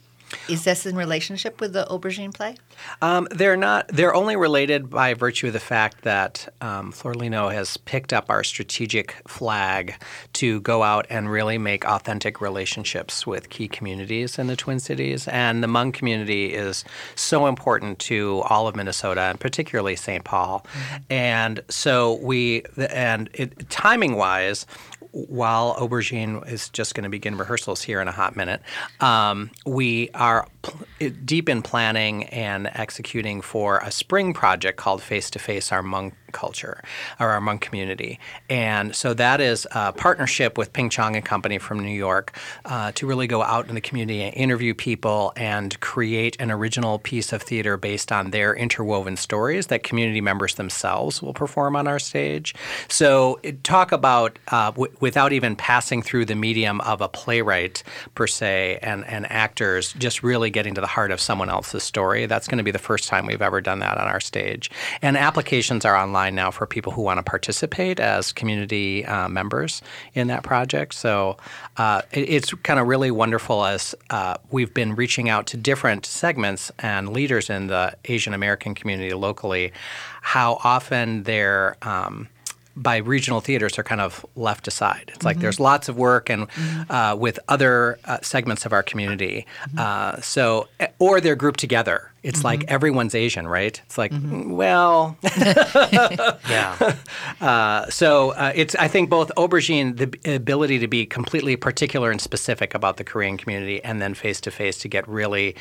Is 0.48 0.64
this 0.64 0.86
in 0.86 0.96
relationship 0.96 1.60
with 1.60 1.72
the 1.72 1.86
aubergine 1.90 2.34
play? 2.34 2.56
Um, 3.02 3.28
they're 3.30 3.56
not. 3.56 3.88
They're 3.88 4.14
only 4.14 4.36
related 4.36 4.90
by 4.90 5.14
virtue 5.14 5.48
of 5.48 5.52
the 5.52 5.60
fact 5.60 6.02
that 6.02 6.52
um, 6.60 6.92
Flordelino 6.92 7.52
has 7.52 7.76
picked 7.76 8.12
up 8.12 8.30
our 8.30 8.44
strategic 8.44 9.16
flag 9.26 9.94
to 10.34 10.60
go 10.60 10.82
out 10.82 11.06
and 11.10 11.30
really 11.30 11.58
make 11.58 11.84
authentic 11.86 12.40
relationships 12.40 13.26
with 13.26 13.50
key 13.50 13.69
communities 13.69 14.38
in 14.38 14.46
the 14.46 14.56
Twin 14.56 14.80
Cities, 14.80 15.28
and 15.28 15.62
the 15.62 15.66
Hmong 15.66 15.92
community 15.92 16.54
is 16.54 16.84
so 17.14 17.47
important 17.47 17.99
to 18.00 18.42
all 18.49 18.68
of 18.68 18.76
Minnesota, 18.76 19.23
and 19.23 19.40
particularly 19.40 19.97
St. 19.97 20.25
Paul. 20.25 20.66
And 21.11 21.61
so 21.68 22.14
we, 22.23 22.62
and 22.90 23.30
it, 23.35 23.68
timing 23.70 24.16
wise, 24.16 24.66
while 25.12 25.74
Aubergine 25.76 26.46
is 26.50 26.68
just 26.70 26.94
going 26.94 27.04
to 27.04 27.10
begin 27.10 27.36
rehearsals 27.36 27.82
here 27.82 28.00
in 28.00 28.08
a 28.08 28.12
hot 28.12 28.36
minute, 28.36 28.60
um, 29.00 29.50
we 29.66 30.10
are 30.14 30.46
pl- 30.62 30.86
deep 31.24 31.48
in 31.48 31.62
planning 31.62 32.24
and 32.24 32.70
executing 32.74 33.40
for 33.40 33.78
a 33.78 33.90
spring 33.90 34.34
project 34.34 34.78
called 34.78 35.02
Face 35.02 35.30
to 35.30 35.38
Face 35.38 35.72
Our 35.72 35.82
Hmong 35.82 36.12
Culture 36.32 36.82
or 37.18 37.30
our 37.30 37.40
Hmong 37.40 37.61
community. 37.61 38.18
And 38.49 38.94
so 38.94 39.14
that 39.14 39.40
is 39.40 39.66
a 39.73 39.92
partnership 39.92 40.58
with 40.58 40.73
Ping 40.73 40.90
Chong 40.90 41.16
and 41.16 41.25
Company 41.25 41.58
from 41.58 41.80
New 41.80 41.97
York 41.97 42.37
uh, 42.64 42.92
to 42.92 43.06
really 43.06 43.26
go 43.26 43.42
out 43.42 43.68
in 43.68 43.75
the 43.75 43.80
community 43.80 44.23
and 44.23 44.35
interview 44.35 44.75
people 44.75 45.32
and 45.37 45.78
create 45.80 46.37
an 46.40 46.50
original 46.50 46.99
piece 46.99 47.32
of 47.32 47.42
theater 47.42 47.76
based 47.76 48.12
on 48.12 48.30
their 48.30 48.54
interwoven 48.54 49.16
stories 49.16 49.68
that 49.68 49.82
community 49.82 50.20
members 50.20 50.54
themselves 50.56 51.23
will 51.23 51.35
perform 51.35 51.76
on 51.76 51.87
our 51.87 51.99
stage. 51.99 52.54
So 52.88 53.40
talk 53.62 53.92
about 53.92 54.38
uh, 54.49 54.70
w- 54.73 54.92
without 55.00 55.32
even 55.32 55.56
passing 55.56 56.02
through 56.02 56.25
the 56.25 56.35
medium 56.35 56.80
of 56.82 57.00
a 57.00 57.08
playwright 57.08 57.82
per 58.14 58.26
se 58.26 58.78
and, 58.82 59.04
and 59.06 59.30
actors, 59.30 59.92
just 59.94 60.23
really 60.23 60.50
getting 60.50 60.75
to 60.75 60.80
the 60.80 60.87
heart 60.87 61.11
of 61.11 61.20
someone 61.20 61.49
else's 61.49 61.82
story. 61.82 62.26
That's 62.26 62.49
going 62.49 62.58
to 62.58 62.64
be 62.64 62.70
the 62.70 62.78
first 62.78 63.08
time 63.08 63.26
we've 63.26 63.42
ever 63.42 63.61
done 63.61 63.78
that 63.80 63.99
on 63.99 64.08
our 64.08 64.20
stage. 64.20 64.70
And 65.02 65.16
applications 65.16 65.85
are 65.85 65.97
online 65.97 66.17
now 66.40 66.50
for 66.50 66.66
people 66.66 66.92
who 66.92 67.02
want 67.02 67.18
to 67.18 67.22
participate 67.22 67.98
as 68.00 68.32
community 68.32 69.04
uh, 69.06 69.28
members 69.28 69.82
in 70.14 70.26
that 70.28 70.42
project. 70.42 70.94
So 70.94 71.37
uh, 71.76 72.02
it- 72.12 72.28
it's 72.37 72.50
kind 72.68 72.78
of 72.80 72.87
really 72.87 73.10
wonderful 73.10 73.64
as 73.64 73.94
uh, 74.10 74.34
we've 74.50 74.75
been 74.75 74.94
reaching 75.02 75.28
out 75.28 75.46
to 75.50 75.56
different 75.56 76.04
segments 76.06 76.72
and 76.78 77.02
leaders 77.18 77.48
in 77.50 77.68
the 77.68 77.84
Asian 78.06 78.34
American 78.34 78.75
community 78.75 79.12
locally, 79.14 79.72
how 80.22 80.58
often 80.64 81.22
they're 81.22 81.76
um, 81.82 82.28
by 82.76 82.98
regional 82.98 83.40
theaters 83.40 83.76
are 83.76 83.82
kind 83.82 84.00
of 84.00 84.25
left 84.37 84.68
aside. 84.68 85.10
It's 85.12 85.25
like 85.25 85.40
there's 85.40 85.58
lots 85.58 85.88
of 85.88 85.96
work 85.96 86.30
and 86.30 86.46
uh, 86.88 87.16
with 87.18 87.37
other 87.48 87.98
uh, 88.04 88.18
segments 88.22 88.64
of 88.66 88.72
our 88.72 88.84
community. 88.84 89.46
Uh, 89.76 90.20
so, 90.20 90.68
or 91.00 91.20
they're 91.20 91.34
grouped 91.34 91.58
together 91.58 92.12
It's 92.22 92.42
like 92.44 92.64
everyone's 92.68 93.14
Asian, 93.14 93.46
right? 93.46 93.80
It's 93.87 93.96
like, 93.98 94.12
well, 94.22 95.16
Yeah. 96.48 96.96
uh, 97.40 97.87
so 97.90 98.30
uh, 98.30 98.52
it's 98.54 98.75
I 98.76 98.88
think 98.88 99.10
both 99.10 99.30
aubergine, 99.37 99.96
the 99.96 100.34
ability 100.34 100.78
to 100.80 100.88
be 100.88 101.06
completely 101.06 101.56
particular 101.56 102.10
and 102.10 102.20
specific 102.20 102.75
about 102.75 102.96
the 102.96 103.04
Korean 103.04 103.37
community, 103.37 103.82
and 103.84 104.00
then 104.02 104.14
face 104.14 104.40
to 104.42 104.50
face 104.50 104.78
to 104.78 104.88
get 104.88 105.06
really 105.08 105.54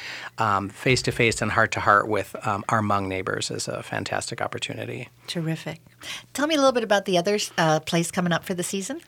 face 0.72 1.02
to 1.04 1.12
face 1.12 1.42
and 1.42 1.52
heart 1.52 1.72
to 1.74 1.80
heart 1.80 2.08
with 2.08 2.36
um, 2.46 2.64
our 2.70 2.82
Hmong 2.82 3.08
neighbors 3.08 3.52
is 3.52 3.68
a 3.68 3.84
fantastic 3.84 4.42
opportunity. 4.42 5.10
Terrific. 5.28 5.80
Tell 6.34 6.46
me 6.48 6.56
a 6.56 6.58
little 6.58 6.72
bit 6.74 6.84
about 6.84 7.06
the 7.06 7.18
other 7.18 7.40
uh, 7.58 7.80
plays 7.82 8.12
coming 8.12 8.32
up 8.32 8.46
for 8.46 8.54
the 8.54 8.64
season. 8.64 9.02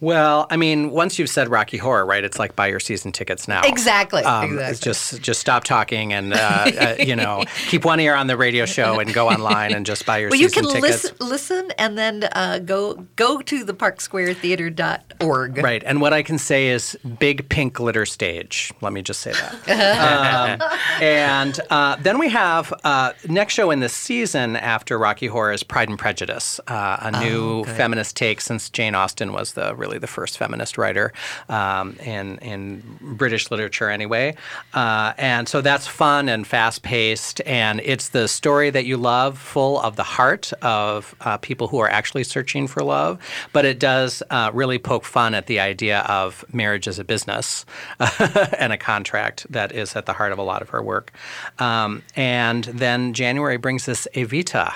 Well, 0.00 0.46
I 0.50 0.56
mean, 0.56 0.90
once 0.90 1.18
you've 1.18 1.30
said 1.30 1.48
Rocky 1.48 1.78
Horror, 1.78 2.04
right? 2.04 2.22
It's 2.22 2.38
like 2.38 2.54
buy 2.54 2.66
your 2.66 2.80
season 2.80 3.12
tickets 3.12 3.48
now. 3.48 3.62
Exactly, 3.64 4.22
Um, 4.22 4.52
exactly. 4.58 4.78
Just 4.84 5.20
just 5.22 5.40
stop 5.40 5.64
talking 5.64 6.12
and 6.12 6.32
you 6.98 7.16
know 7.16 7.44
keep 7.68 7.84
one 7.84 8.00
ear 8.00 8.14
on 8.14 8.26
the 8.26 8.36
radio 8.36 8.66
show 8.66 8.98
and 9.00 9.12
go 9.12 9.28
online 9.28 9.72
and 9.74 9.86
just 9.86 10.06
buy 10.06 10.18
your 10.18 10.30
Well, 10.30 10.40
you 10.40 10.50
can 10.50 10.64
tickets. 10.64 10.82
listen, 10.82 11.16
listen, 11.20 11.72
and 11.78 11.96
then 11.98 12.28
uh, 12.32 12.58
go 12.60 12.94
go 13.16 13.40
to 13.42 13.64
the 13.64 13.74
parksquaretheater.org. 13.74 15.58
Right, 15.58 15.82
and 15.84 16.00
what 16.00 16.12
I 16.12 16.22
can 16.22 16.38
say 16.38 16.68
is 16.68 16.96
big 17.18 17.48
pink 17.48 17.74
glitter 17.74 18.06
stage. 18.06 18.72
Let 18.80 18.92
me 18.92 19.02
just 19.02 19.20
say 19.20 19.32
that. 19.32 20.60
um, 20.60 20.70
and 21.00 21.60
uh, 21.70 21.96
then 21.96 22.18
we 22.18 22.28
have 22.30 22.72
uh, 22.84 23.12
next 23.28 23.54
show 23.54 23.70
in 23.70 23.80
the 23.80 23.88
season 23.88 24.56
after 24.56 24.98
Rocky 24.98 25.26
Horror 25.26 25.52
is 25.52 25.62
Pride 25.62 25.88
and 25.88 25.98
Prejudice, 25.98 26.60
uh, 26.68 26.98
a 27.00 27.24
new 27.24 27.64
feminist 27.64 28.16
take 28.16 28.40
since 28.40 28.70
Jane 28.70 28.94
Austen 28.94 29.32
was 29.32 29.52
the 29.54 29.74
really 29.74 29.98
the 29.98 30.06
first 30.06 30.38
feminist 30.38 30.78
writer 30.78 31.12
um, 31.48 31.96
in 32.04 32.38
in 32.38 32.82
British 33.00 33.50
literature 33.50 33.90
anyway. 33.90 34.34
Uh, 34.72 35.12
and 35.18 35.48
so 35.48 35.60
that's 35.60 35.86
fun 35.86 36.28
and 36.28 36.46
fast 36.46 36.82
paced, 36.84 37.40
and 37.46 37.80
it's 37.80 38.10
the 38.10 38.28
story 38.28 38.70
that 38.70 38.84
you 38.84 38.96
love, 38.96 39.38
full 39.38 39.80
of 39.80 39.96
the 39.96 40.04
heart 40.04 40.52
of 40.62 41.14
uh, 41.22 41.38
people 41.38 41.66
who 41.66 41.78
are 41.78 41.88
actually 41.88 42.22
searching 42.22 42.68
for 42.68 42.84
love. 42.84 43.18
But 43.52 43.64
it 43.64 43.80
does 43.80 44.22
uh, 44.30 44.50
really 44.54 44.78
poke 44.78 45.04
fun 45.04 45.34
at 45.34 45.46
the 45.46 45.58
idea 45.58 46.00
of 46.00 46.44
marriage 46.52 46.86
as 46.86 46.98
a 46.98 47.04
business 47.04 47.66
and 48.58 48.72
a 48.72 48.78
contract 48.78 49.46
that 49.50 49.72
is 49.72 49.96
at 49.96 50.06
the 50.06 50.12
heart 50.12 50.30
of 50.32 50.38
a 50.38 50.42
lot 50.42 50.62
of 50.62 50.68
her 50.68 50.82
work. 50.82 51.12
Um, 51.58 52.02
and 52.14 52.64
then 52.64 53.14
January 53.14 53.56
brings 53.56 53.88
us 53.88 54.06
Evita. 54.14 54.74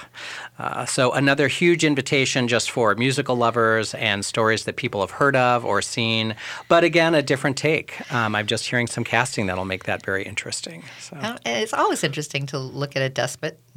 Uh, 0.58 0.84
so 0.84 1.12
another 1.12 1.46
huge 1.48 1.84
invitation 1.84 2.48
just 2.48 2.70
for 2.70 2.94
musical 2.96 3.36
lovers 3.36 3.94
and 3.94 4.24
stories 4.24 4.64
that 4.64 4.76
people 4.76 5.00
have 5.00 5.12
heard 5.12 5.36
of 5.36 5.64
or 5.64 5.80
seen, 5.80 6.34
but 6.68 6.82
again 6.84 7.14
a 7.14 7.22
different 7.22 7.56
take. 7.56 8.00
Um, 8.12 8.34
I'm 8.34 8.46
just 8.46 8.66
hearing 8.68 8.86
some 8.88 9.04
casting 9.04 9.46
that'll 9.46 9.64
make 9.64 9.84
that 9.84 10.04
very 10.04 10.24
interesting. 10.24 10.82
So. 11.00 11.16
Uh, 11.16 11.36
It's 11.46 11.72
always 11.72 12.02
interesting 12.02 12.46
to 12.46 12.58
look 12.58 12.96
at 12.96 13.02
a 13.02 13.08
despot, 13.08 13.60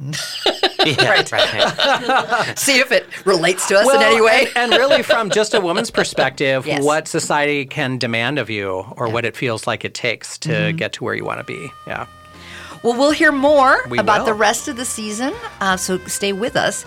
yeah 0.84 1.10
right. 1.10 2.58
see 2.58 2.78
if 2.80 2.90
it 2.90 3.06
relates 3.26 3.68
to 3.68 3.78
us 3.78 3.94
in 3.94 4.02
any 4.02 4.20
way. 4.20 4.46
and, 4.56 4.72
and 4.72 4.80
really 4.80 5.02
from 5.02 5.30
just 5.30 5.54
a 5.54 5.60
woman's 5.60 5.90
perspective, 5.90 6.66
Yes. 6.72 6.82
what 6.82 7.06
society 7.06 7.64
can 7.64 7.98
demand 7.98 8.38
of 8.38 8.50
you 8.50 8.84
or 8.96 9.08
what 9.08 9.24
it 9.24 9.36
feels 9.36 9.66
like 9.66 9.84
it 9.84 9.94
takes 9.94 10.38
to 10.38 10.48
Mm-hmm. 10.52 10.76
get 10.76 10.92
to 10.94 11.04
where 11.04 11.14
you 11.14 11.24
want 11.24 11.38
to 11.38 11.44
be. 11.44 11.70
Yeah. 11.86 12.06
Well, 12.82 12.98
we'll 12.98 13.12
hear 13.12 13.30
more 13.32 13.80
We 13.88 13.98
about 13.98 14.20
will. 14.20 14.26
the 14.26 14.34
rest 14.34 14.68
of 14.68 14.76
the 14.76 14.84
season, 14.84 15.32
uh, 15.60 15.76
so 15.76 15.98
stay 16.06 16.32
with 16.32 16.56
us. 16.56 16.84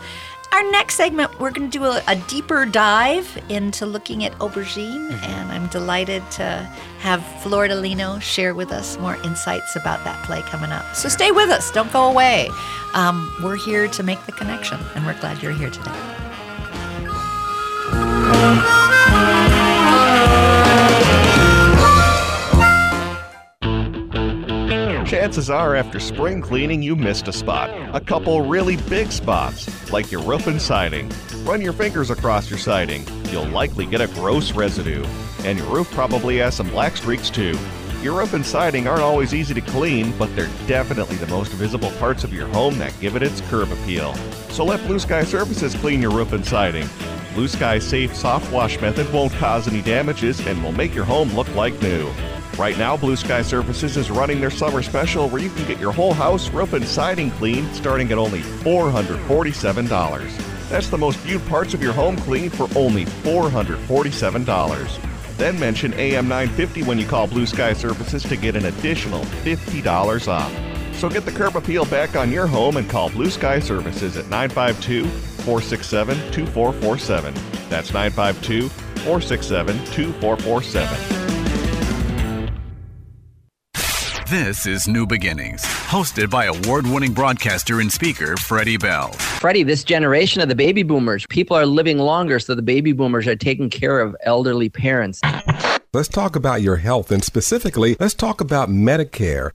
Our 0.52 0.72
next 0.72 0.96
segment, 0.96 1.38
we're 1.40 1.52
going 1.52 1.70
to 1.70 1.78
do 1.80 1.84
a, 1.86 2.02
a 2.08 2.16
deeper 2.28 2.66
dive 2.66 3.28
into 3.50 3.86
looking 3.86 4.24
at 4.24 4.32
aubergine, 4.40 5.10
Mm-hmm. 5.12 5.24
and 5.26 5.52
I'm 5.52 5.68
delighted 5.68 6.30
to 6.32 6.44
have 7.00 7.20
Flordelino 7.44 8.22
share 8.22 8.54
with 8.54 8.72
us 8.72 8.98
more 9.00 9.16
insights 9.24 9.76
about 9.76 10.04
that 10.06 10.24
play 10.26 10.42
coming 10.44 10.72
up. 10.72 10.96
So 10.96 11.10
stay 11.10 11.32
with 11.32 11.50
us, 11.50 11.72
don't 11.72 11.92
go 11.92 12.10
away. 12.10 12.50
Um, 12.94 13.34
we're 13.44 13.58
here 13.58 13.88
to 13.88 14.04
make 14.04 14.24
the 14.26 14.32
connection, 14.34 14.80
and 14.96 15.06
we're 15.06 15.20
glad 15.20 15.42
you're 15.42 15.52
here 15.52 15.70
today. 15.72 15.92
Chances 25.16 25.50
are, 25.50 25.78
after 25.78 25.98
spring 25.98 26.42
cleaning, 26.42 26.84
you 26.84 26.94
missed 26.94 27.30
a 27.30 27.32
spot. 27.32 27.70
A 27.96 28.02
couple 28.02 28.42
really 28.42 28.76
big 28.76 29.14
spots, 29.14 29.90
like 29.90 30.12
your 30.12 30.22
roof 30.22 30.48
and 30.48 30.62
siding. 30.62 31.10
Run 31.46 31.62
your 31.62 31.72
fingers 31.72 32.10
across 32.10 32.50
your 32.50 32.60
siding. 32.60 33.06
You'll 33.32 33.48
likely 33.48 33.86
get 33.86 34.02
a 34.02 34.08
gross 34.08 34.52
residue. 34.52 35.06
And 35.46 35.58
your 35.58 35.70
roof 35.70 35.90
probably 35.92 36.40
has 36.40 36.56
some 36.56 36.70
black 36.70 36.98
streaks 36.98 37.30
too. 37.30 37.58
Your 38.02 38.18
roof 38.18 38.34
and 38.34 38.46
siding 38.46 38.90
aren't 38.90 39.04
always 39.04 39.34
easy 39.34 39.54
to 39.54 39.62
clean, 39.62 40.12
but 40.18 40.36
they're 40.36 40.52
definitely 40.68 41.16
the 41.16 41.28
most 41.28 41.54
visible 41.54 41.92
parts 41.92 42.26
of 42.26 42.34
your 42.34 42.48
home 42.48 42.78
that 42.80 42.94
give 43.00 43.16
it 43.16 43.24
its 43.24 43.40
curb 43.50 43.72
appeal. 43.72 44.14
So 44.50 44.66
let 44.66 44.86
Blue 44.86 45.00
Sky 45.00 45.24
Services 45.24 45.76
clean 45.76 46.02
your 46.02 46.12
roof 46.12 46.34
and 46.34 46.46
siding. 46.46 46.90
Blue 47.36 47.48
Sky's 47.48 47.88
safe 47.88 48.14
soft 48.14 48.52
wash 48.52 48.82
method 48.82 49.12
won't 49.14 49.32
cause 49.36 49.66
any 49.70 49.82
damages 49.82 50.46
and 50.46 50.62
will 50.62 50.74
make 50.74 50.94
your 50.94 51.06
home 51.06 51.34
look 51.36 51.48
like 51.56 51.82
new. 51.82 52.12
Right 52.58 52.78
now, 52.78 52.96
Blue 52.96 53.18
Sky 53.18 53.42
Services 53.42 53.98
is 53.98 54.10
running 54.10 54.40
their 54.40 54.50
summer 54.50 54.82
special 54.82 55.28
where 55.28 55.42
you 55.42 55.50
can 55.50 55.68
get 55.68 55.78
your 55.78 55.92
whole 55.92 56.14
house, 56.14 56.50
roof, 56.50 56.72
and 56.72 56.88
siding 56.88 57.30
cleaned 57.32 57.76
starting 57.76 58.10
at 58.14 58.18
only 58.18 58.40
$447. 58.40 60.70
That's 60.70 60.88
the 60.88 60.98
most 60.98 61.20
viewed 61.20 61.46
parts 61.48 61.74
of 61.74 61.84
your 61.84 61.92
home 61.92 62.16
cleaned 62.16 62.54
for 62.54 62.70
only 62.78 63.04
$447. 63.06 65.38
Then 65.38 65.60
mention 65.60 65.92
AM950 65.94 66.88
when 66.88 66.98
you 66.98 67.06
call 67.06 67.28
Blue 67.28 67.46
Sky 67.46 67.74
Services 67.74 68.24
to 68.24 68.38
get 68.38 68.56
an 68.56 68.64
additional 68.66 69.26
$50 69.26 70.30
off. 70.30 70.50
So 70.96 71.10
get 71.10 71.26
the 71.26 71.34
curb 71.34 71.58
appeal 71.58 71.84
back 71.86 72.16
on 72.16 72.32
your 72.32 72.48
home 72.48 72.78
and 72.78 72.90
call 72.90 73.10
Blue 73.10 73.30
Sky 73.30 73.60
Services 73.60 74.16
at 74.16 74.30
952 74.30 75.04
467 75.44 76.16
2447. 76.32 77.34
That's 77.68 77.92
952 77.92 78.70
467 78.70 79.78
2447. 79.78 81.25
This 84.44 84.66
is 84.66 84.86
New 84.86 85.08
Beginnings, 85.08 85.64
hosted 85.64 86.30
by 86.30 86.44
award 86.44 86.86
winning 86.86 87.14
broadcaster 87.14 87.80
and 87.80 87.90
speaker 87.90 88.36
Freddie 88.36 88.76
Bell. 88.76 89.14
Freddie, 89.14 89.64
this 89.64 89.82
generation 89.82 90.42
of 90.42 90.50
the 90.50 90.56
baby 90.56 90.84
boomers, 90.84 91.26
people 91.30 91.56
are 91.56 91.66
living 91.66 92.00
longer, 92.00 92.38
so 92.40 92.54
the 92.54 92.62
baby 92.62 92.92
boomers 92.92 93.28
are 93.28 93.38
taking 93.38 93.70
care 93.70 94.02
of 94.02 94.14
elderly 94.26 94.68
parents. 94.68 95.22
Let's 95.94 96.10
talk 96.10 96.36
about 96.36 96.62
your 96.62 96.76
health 96.76 97.12
and 97.12 97.24
specifically, 97.24 97.96
let's 97.98 98.14
talk 98.14 98.42
about 98.42 98.68
Medicare. 98.68 99.52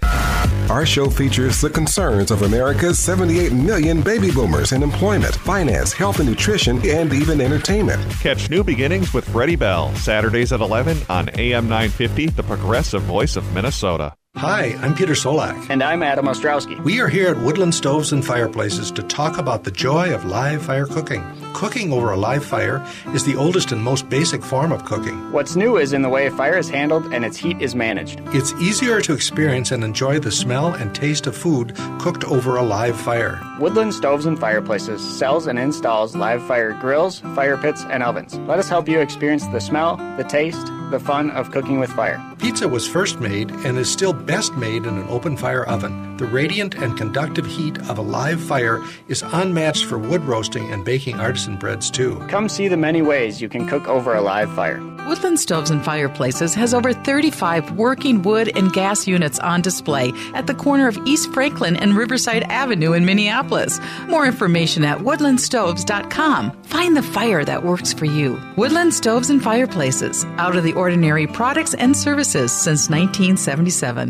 Our 0.70 0.86
show 0.86 1.10
features 1.10 1.60
the 1.60 1.68
concerns 1.68 2.30
of 2.30 2.40
America's 2.40 2.98
78 2.98 3.52
million 3.52 4.00
baby 4.00 4.30
boomers 4.30 4.72
in 4.72 4.82
employment, 4.82 5.34
finance, 5.34 5.92
health 5.92 6.20
and 6.20 6.28
nutrition, 6.30 6.80
and 6.88 7.12
even 7.12 7.42
entertainment. 7.42 8.00
Catch 8.12 8.48
New 8.48 8.64
Beginnings 8.64 9.12
with 9.12 9.28
Freddie 9.28 9.56
Bell, 9.56 9.94
Saturdays 9.96 10.54
at 10.54 10.62
11 10.62 10.96
on 11.10 11.28
AM 11.38 11.64
950, 11.68 12.28
the 12.28 12.42
progressive 12.42 13.02
voice 13.02 13.36
of 13.36 13.52
Minnesota. 13.52 14.14
Hi, 14.36 14.76
I'm 14.80 14.94
Peter 14.94 15.14
Solak. 15.14 15.68
And 15.68 15.82
I'm 15.82 16.04
Adam 16.04 16.26
Ostrowski. 16.26 16.82
We 16.84 17.00
are 17.00 17.08
here 17.08 17.30
at 17.30 17.38
Woodland 17.38 17.74
Stoves 17.74 18.12
and 18.12 18.24
Fireplaces 18.24 18.92
to 18.92 19.02
talk 19.02 19.38
about 19.38 19.64
the 19.64 19.72
joy 19.72 20.14
of 20.14 20.24
live 20.24 20.62
fire 20.62 20.86
cooking. 20.86 21.24
Cooking 21.52 21.92
over 21.92 22.12
a 22.12 22.16
live 22.16 22.44
fire 22.44 22.82
is 23.12 23.24
the 23.24 23.34
oldest 23.34 23.72
and 23.72 23.82
most 23.82 24.08
basic 24.08 24.44
form 24.44 24.70
of 24.70 24.84
cooking. 24.84 25.32
What's 25.32 25.56
new 25.56 25.76
is 25.76 25.92
in 25.92 26.02
the 26.02 26.08
way 26.08 26.30
fire 26.30 26.56
is 26.56 26.70
handled 26.70 27.12
and 27.12 27.24
its 27.24 27.36
heat 27.36 27.60
is 27.60 27.74
managed. 27.74 28.20
It's 28.26 28.52
easier 28.54 29.00
to 29.00 29.12
experience 29.12 29.72
and 29.72 29.82
enjoy 29.82 30.20
the 30.20 30.30
smell 30.30 30.74
and 30.74 30.94
taste 30.94 31.26
of 31.26 31.36
food 31.36 31.74
cooked 31.98 32.22
over 32.24 32.56
a 32.56 32.62
live 32.62 32.98
fire. 32.98 33.42
Woodland 33.58 33.92
Stoves 33.92 34.26
and 34.26 34.38
Fireplaces 34.38 35.02
sells 35.18 35.48
and 35.48 35.58
installs 35.58 36.14
live 36.14 36.42
fire 36.46 36.72
grills, 36.80 37.18
fire 37.34 37.58
pits, 37.58 37.84
and 37.90 38.02
ovens. 38.04 38.38
Let 38.46 38.60
us 38.60 38.68
help 38.68 38.88
you 38.88 39.00
experience 39.00 39.46
the 39.48 39.60
smell, 39.60 39.96
the 40.16 40.24
taste, 40.24 40.66
the 40.90 41.00
fun 41.00 41.30
of 41.32 41.50
cooking 41.50 41.78
with 41.78 41.90
fire. 41.92 42.24
Pizza 42.38 42.66
was 42.66 42.88
first 42.88 43.20
made 43.20 43.50
and 43.50 43.76
is 43.76 43.90
still 43.92 44.12
best 44.20 44.54
made 44.54 44.86
in 44.86 44.96
an 44.96 45.08
open 45.08 45.36
fire 45.36 45.64
oven. 45.64 46.16
The 46.16 46.26
radiant 46.26 46.74
and 46.74 46.96
conductive 46.96 47.46
heat 47.46 47.78
of 47.88 47.98
a 47.98 48.02
live 48.02 48.40
fire 48.40 48.82
is 49.08 49.22
unmatched 49.22 49.86
for 49.86 49.98
wood 49.98 50.22
roasting 50.24 50.70
and 50.72 50.84
baking 50.84 51.18
artisan 51.18 51.56
breads 51.56 51.90
too. 51.90 52.22
Come 52.28 52.48
see 52.48 52.68
the 52.68 52.76
many 52.76 53.02
ways 53.02 53.40
you 53.40 53.48
can 53.48 53.66
cook 53.66 53.88
over 53.88 54.14
a 54.14 54.20
live 54.20 54.52
fire. 54.54 54.80
Woodland 55.06 55.40
Stoves 55.40 55.70
and 55.70 55.84
Fireplaces 55.84 56.54
has 56.54 56.74
over 56.74 56.92
35 56.92 57.72
working 57.72 58.22
wood 58.22 58.56
and 58.56 58.72
gas 58.72 59.06
units 59.06 59.38
on 59.38 59.62
display 59.62 60.12
at 60.34 60.46
the 60.46 60.54
corner 60.54 60.88
of 60.88 60.98
East 61.06 61.32
Franklin 61.32 61.76
and 61.76 61.96
Riverside 61.96 62.44
Avenue 62.44 62.92
in 62.92 63.04
Minneapolis. 63.04 63.80
More 64.08 64.26
information 64.26 64.84
at 64.84 64.98
woodlandstoves.com. 64.98 66.62
Find 66.62 66.96
the 66.96 67.02
fire 67.02 67.44
that 67.44 67.64
works 67.64 67.92
for 67.92 68.04
you. 68.04 68.38
Woodland 68.56 68.94
Stoves 68.94 69.30
and 69.30 69.42
Fireplaces, 69.42 70.24
out 70.36 70.54
of 70.54 70.64
the 70.64 70.74
ordinary 70.74 71.26
products 71.26 71.74
and 71.74 71.96
services 71.96 72.52
since 72.52 72.90
1977. 72.90 74.09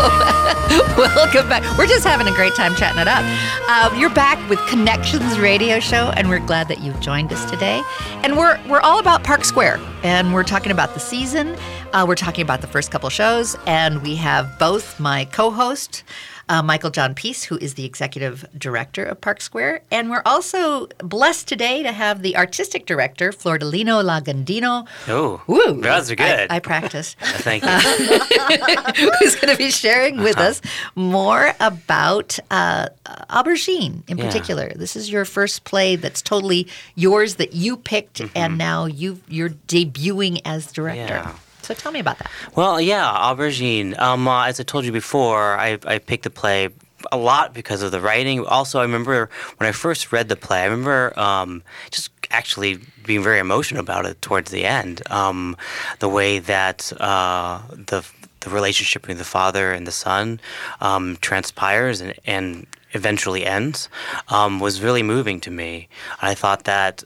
Welcome 0.96 1.48
back. 1.48 1.62
We're 1.76 1.86
just 1.86 2.04
having 2.04 2.26
a 2.26 2.34
great 2.34 2.54
time 2.54 2.74
chatting 2.74 3.00
it 3.00 3.08
up. 3.08 3.22
Um, 3.68 3.98
you're 4.00 4.08
back 4.08 4.38
with 4.48 4.58
Connections 4.66 5.38
Radio 5.38 5.78
Show, 5.78 6.10
and 6.16 6.30
we're 6.30 6.38
glad 6.38 6.68
that 6.68 6.80
you've 6.80 6.98
joined 7.00 7.30
us 7.32 7.50
today. 7.50 7.82
And 8.22 8.38
we're 8.38 8.58
we're 8.68 8.80
all 8.80 8.98
about 8.98 9.24
Park 9.24 9.44
Square, 9.44 9.78
and 10.02 10.32
we're 10.32 10.44
talking 10.44 10.72
about 10.72 10.94
the 10.94 11.00
season. 11.00 11.54
Uh, 11.92 12.06
we're 12.08 12.14
talking 12.14 12.40
about 12.42 12.62
the 12.62 12.66
first 12.66 12.90
couple 12.90 13.10
shows, 13.10 13.56
and 13.66 14.00
we 14.02 14.16
have 14.16 14.58
both 14.58 14.98
my 14.98 15.26
co-host 15.26 16.02
uh, 16.50 16.62
Michael 16.62 16.90
John 16.90 17.14
Peace, 17.14 17.44
who 17.44 17.56
is 17.58 17.74
the 17.74 17.84
executive 17.86 18.44
director 18.58 19.04
of 19.04 19.20
Park 19.20 19.40
Square. 19.40 19.80
And 19.90 20.10
we're 20.10 20.22
also 20.26 20.88
blessed 20.98 21.48
today 21.48 21.82
to 21.82 21.92
have 21.92 22.20
the 22.22 22.36
artistic 22.36 22.84
director, 22.84 23.30
Flordelino 23.32 24.02
Lagundino. 24.04 24.86
Oh, 25.08 25.40
Woo. 25.46 25.80
those 25.80 26.10
are 26.10 26.16
good. 26.16 26.50
I, 26.50 26.56
I 26.56 26.58
practiced. 26.58 27.16
Thank 27.20 27.62
you. 27.62 27.70
who's 29.20 29.36
going 29.36 29.52
to 29.52 29.56
be 29.56 29.70
sharing 29.70 30.18
with 30.18 30.36
Uh-huh. 30.36 30.48
us 30.50 30.60
more 30.94 31.54
about 31.60 32.38
uh, 32.50 32.88
Aubergine 33.30 34.02
in 34.08 34.18
Yeah. 34.18 34.26
particular. 34.26 34.72
This 34.74 34.96
is 34.96 35.10
your 35.10 35.24
first 35.24 35.64
play 35.64 35.96
that's 35.96 36.20
totally 36.22 36.66
yours 36.96 37.36
that 37.36 37.54
you 37.54 37.76
picked, 37.76 38.10
Mm-hmm. 38.20 38.36
and 38.36 38.58
now 38.58 38.86
you 38.86 39.20
you're 39.28 39.50
debuting 39.68 40.40
as 40.44 40.72
director. 40.72 41.22
Yeah. 41.24 41.32
So 41.70 41.74
tell 41.74 41.92
me 41.92 42.00
about 42.00 42.18
that. 42.18 42.28
Well, 42.56 42.80
yeah, 42.80 43.04
Aubergine. 43.04 43.96
Um, 43.96 44.26
uh, 44.26 44.46
as 44.46 44.58
I 44.58 44.64
told 44.64 44.84
you 44.84 44.90
before, 44.90 45.56
I, 45.56 45.78
I 45.86 45.98
picked 45.98 46.24
the 46.24 46.30
play 46.30 46.70
a 47.12 47.16
lot 47.16 47.54
because 47.54 47.80
of 47.82 47.92
the 47.92 48.00
writing. 48.00 48.44
Also, 48.44 48.80
I 48.80 48.82
remember 48.82 49.30
when 49.58 49.68
I 49.68 49.70
first 49.70 50.10
read 50.10 50.28
the 50.28 50.34
play, 50.34 50.62
I 50.62 50.64
remember 50.64 51.16
um, 51.16 51.62
just 51.92 52.10
actually 52.32 52.80
being 53.06 53.22
very 53.22 53.38
emotional 53.38 53.78
about 53.78 54.04
it 54.04 54.20
towards 54.20 54.50
the 54.50 54.64
end. 54.64 55.08
Um, 55.12 55.56
the 56.00 56.08
way 56.08 56.40
that 56.40 56.92
uh, 57.00 57.60
the 57.70 58.04
the 58.40 58.50
relationship 58.50 59.02
between 59.02 59.18
the 59.18 59.24
father 59.24 59.70
and 59.70 59.86
the 59.86 59.92
son 59.92 60.40
um, 60.80 61.18
transpires 61.20 62.00
and, 62.00 62.14
and 62.26 62.66
eventually 62.94 63.46
ends 63.46 63.88
um, 64.26 64.58
was 64.58 64.82
really 64.82 65.04
moving 65.04 65.40
to 65.42 65.52
me. 65.52 65.88
I 66.20 66.34
thought 66.34 66.64
that. 66.64 67.04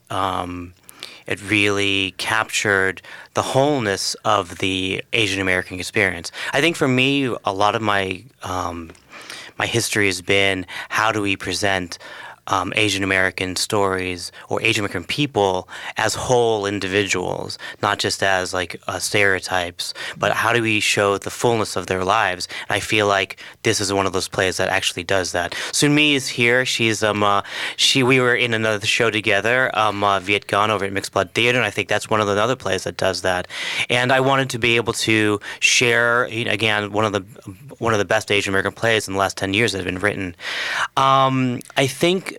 It 1.26 1.42
really 1.50 2.14
captured 2.18 3.02
the 3.34 3.42
wholeness 3.42 4.14
of 4.24 4.58
the 4.58 5.02
Asian 5.12 5.40
American 5.40 5.78
experience. 5.78 6.30
I 6.52 6.60
think 6.60 6.76
for 6.76 6.88
me, 6.88 7.34
a 7.44 7.52
lot 7.52 7.74
of 7.74 7.82
my 7.82 8.24
um, 8.42 8.90
my 9.58 9.66
history 9.66 10.06
has 10.06 10.20
been 10.20 10.66
how 10.88 11.12
do 11.12 11.22
we 11.22 11.36
present 11.36 11.98
um, 12.46 12.72
Asian 12.76 13.02
American 13.02 13.56
stories 13.56 14.32
or 14.48 14.62
Asian 14.62 14.84
American 14.84 15.04
people 15.04 15.68
as 15.96 16.14
whole 16.14 16.66
individuals, 16.66 17.58
not 17.82 17.98
just 17.98 18.22
as 18.22 18.52
like 18.52 18.80
uh, 18.86 18.98
stereotypes, 18.98 19.94
but 20.16 20.32
how 20.32 20.52
do 20.52 20.62
we 20.62 20.80
show 20.80 21.18
the 21.18 21.30
fullness 21.30 21.76
of 21.76 21.86
their 21.86 22.04
lives? 22.04 22.48
And 22.68 22.76
I 22.76 22.80
feel 22.80 23.06
like 23.06 23.38
this 23.62 23.80
is 23.80 23.92
one 23.92 24.06
of 24.06 24.12
those 24.12 24.28
plays 24.28 24.56
that 24.58 24.68
actually 24.68 25.04
does 25.04 25.32
that. 25.32 25.54
Sun 25.72 25.94
Mee 25.94 26.14
is 26.14 26.28
here. 26.28 26.64
She's 26.64 27.02
um 27.02 27.22
uh, 27.22 27.42
she 27.76 28.02
we 28.02 28.20
were 28.20 28.34
in 28.34 28.54
another 28.54 28.86
show 28.86 29.10
together, 29.10 29.70
um 29.76 30.04
uh, 30.04 30.20
Vietgone 30.20 30.68
over 30.68 30.84
at 30.84 30.92
Mixed 30.92 31.12
Blood 31.12 31.32
Theater, 31.32 31.58
and 31.58 31.66
I 31.66 31.70
think 31.70 31.88
that's 31.88 32.10
one 32.10 32.20
of 32.20 32.26
the 32.26 32.40
other 32.40 32.56
plays 32.56 32.84
that 32.84 32.96
does 32.96 33.22
that. 33.22 33.48
And 33.90 34.12
I 34.12 34.20
wanted 34.20 34.50
to 34.50 34.58
be 34.58 34.76
able 34.76 34.92
to 34.94 35.40
share 35.60 36.28
you 36.28 36.44
know, 36.44 36.52
again 36.52 36.92
one 36.92 37.04
of 37.04 37.12
the 37.12 37.20
one 37.78 37.92
of 37.92 37.98
the 37.98 38.04
best 38.04 38.30
Asian 38.30 38.52
American 38.52 38.72
plays 38.72 39.08
in 39.08 39.14
the 39.14 39.20
last 39.20 39.36
ten 39.36 39.54
years 39.54 39.72
that 39.72 39.78
have 39.78 39.86
been 39.86 39.98
written. 39.98 40.34
Um, 40.96 41.60
I 41.76 41.86
think 41.86 42.33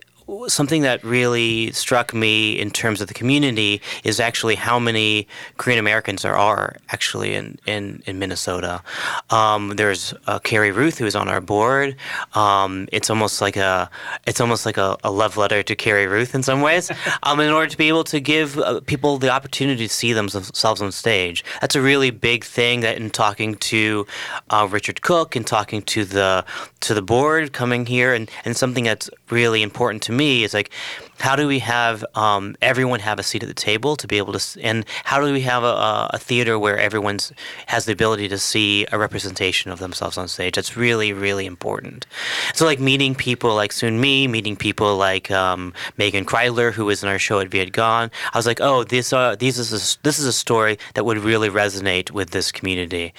something 0.48 0.82
that 0.82 1.02
really 1.04 1.70
struck 1.72 2.12
me 2.12 2.58
in 2.58 2.70
terms 2.70 3.00
of 3.00 3.06
the 3.08 3.14
community 3.14 3.80
is 4.02 4.18
actually 4.18 4.56
how 4.56 4.78
many 4.78 5.28
Korean 5.56 5.78
Americans 5.78 6.22
there 6.22 6.36
are 6.36 6.76
actually 6.88 7.34
in, 7.34 7.58
in, 7.66 8.02
in 8.06 8.18
Minnesota. 8.18 8.82
Um, 9.30 9.74
there's 9.76 10.14
uh, 10.26 10.40
Carrie 10.40 10.72
Ruth 10.72 10.98
who 10.98 11.06
is 11.06 11.14
on 11.14 11.28
our 11.28 11.40
board. 11.40 11.96
Um, 12.34 12.88
it's 12.92 13.08
almost 13.08 13.40
like 13.40 13.56
a 13.56 13.88
it's 14.26 14.40
almost 14.40 14.66
like 14.66 14.76
a, 14.76 14.96
a 15.04 15.10
love 15.10 15.36
letter 15.36 15.62
to 15.62 15.76
Carrie 15.76 16.08
Ruth 16.08 16.34
in 16.34 16.42
some 16.42 16.60
ways. 16.60 16.90
um, 17.22 17.38
in 17.40 17.50
order 17.50 17.70
to 17.70 17.76
be 17.76 17.88
able 17.88 18.04
to 18.04 18.18
give 18.18 18.58
uh, 18.58 18.80
people 18.80 19.18
the 19.18 19.30
opportunity 19.30 19.86
to 19.86 19.92
see 19.92 20.12
themselves 20.12 20.82
on 20.82 20.90
stage, 20.90 21.44
that's 21.60 21.76
a 21.76 21.82
really 21.82 22.10
big 22.10 22.44
thing. 22.44 22.80
That 22.80 22.96
in 22.96 23.10
talking 23.10 23.54
to 23.56 24.06
uh, 24.50 24.66
Richard 24.70 25.02
Cook 25.02 25.36
and 25.36 25.46
talking 25.46 25.82
to 25.82 26.04
the 26.04 26.44
to 26.80 26.94
the 26.94 27.02
board 27.02 27.52
coming 27.52 27.86
here, 27.86 28.12
and, 28.12 28.28
and 28.44 28.56
something 28.56 28.84
that's 28.84 29.08
really 29.30 29.62
important 29.62 30.02
to 30.04 30.12
me 30.12 30.15
is 30.20 30.54
like 30.54 30.70
how 31.18 31.36
do 31.36 31.46
we 31.46 31.58
have 31.60 32.04
um, 32.14 32.56
everyone 32.62 33.00
have 33.00 33.18
a 33.18 33.22
seat 33.22 33.42
at 33.42 33.48
the 33.48 33.54
table 33.54 33.96
to 33.96 34.06
be 34.06 34.18
able 34.18 34.32
to 34.32 34.62
and 34.62 34.84
how 35.04 35.20
do 35.24 35.32
we 35.32 35.42
have 35.42 35.62
a, 35.62 36.10
a- 36.12 36.18
theater 36.18 36.58
where 36.58 36.78
everyone's 36.78 37.32
has 37.66 37.84
the 37.84 37.92
ability 37.92 38.26
to 38.28 38.38
see 38.38 38.86
a 38.90 38.98
representation 38.98 39.70
of 39.70 39.78
themselves 39.78 40.18
on 40.18 40.28
stage? 40.28 40.54
That's 40.54 40.76
really 40.76 41.12
really 41.12 41.46
important. 41.46 42.06
So 42.54 42.64
like 42.64 42.80
meeting 42.80 43.14
people 43.14 43.54
like 43.54 43.72
Sun 43.72 44.00
Mee 44.00 44.26
meeting 44.26 44.56
people 44.56 44.96
like 44.96 45.30
um, 45.30 45.72
Meghan 45.98 46.24
Kreidler 46.24 46.72
who 46.72 46.84
was 46.84 47.02
in 47.02 47.08
our 47.08 47.18
show 47.18 47.40
at 47.40 47.50
Vietgone 47.50 48.10
I 48.32 48.38
was 48.38 48.46
like 48.46 48.60
oh 48.60 48.84
this 48.84 49.12
uh, 49.12 49.36
these 49.36 49.58
is 49.58 49.72
a, 49.72 50.02
this 50.02 50.18
is 50.18 50.26
a 50.26 50.32
story 50.32 50.78
that 50.94 51.04
would 51.04 51.18
really 51.18 51.48
resonate 51.48 52.10
with 52.10 52.30
this 52.30 52.52
community. 52.52 53.14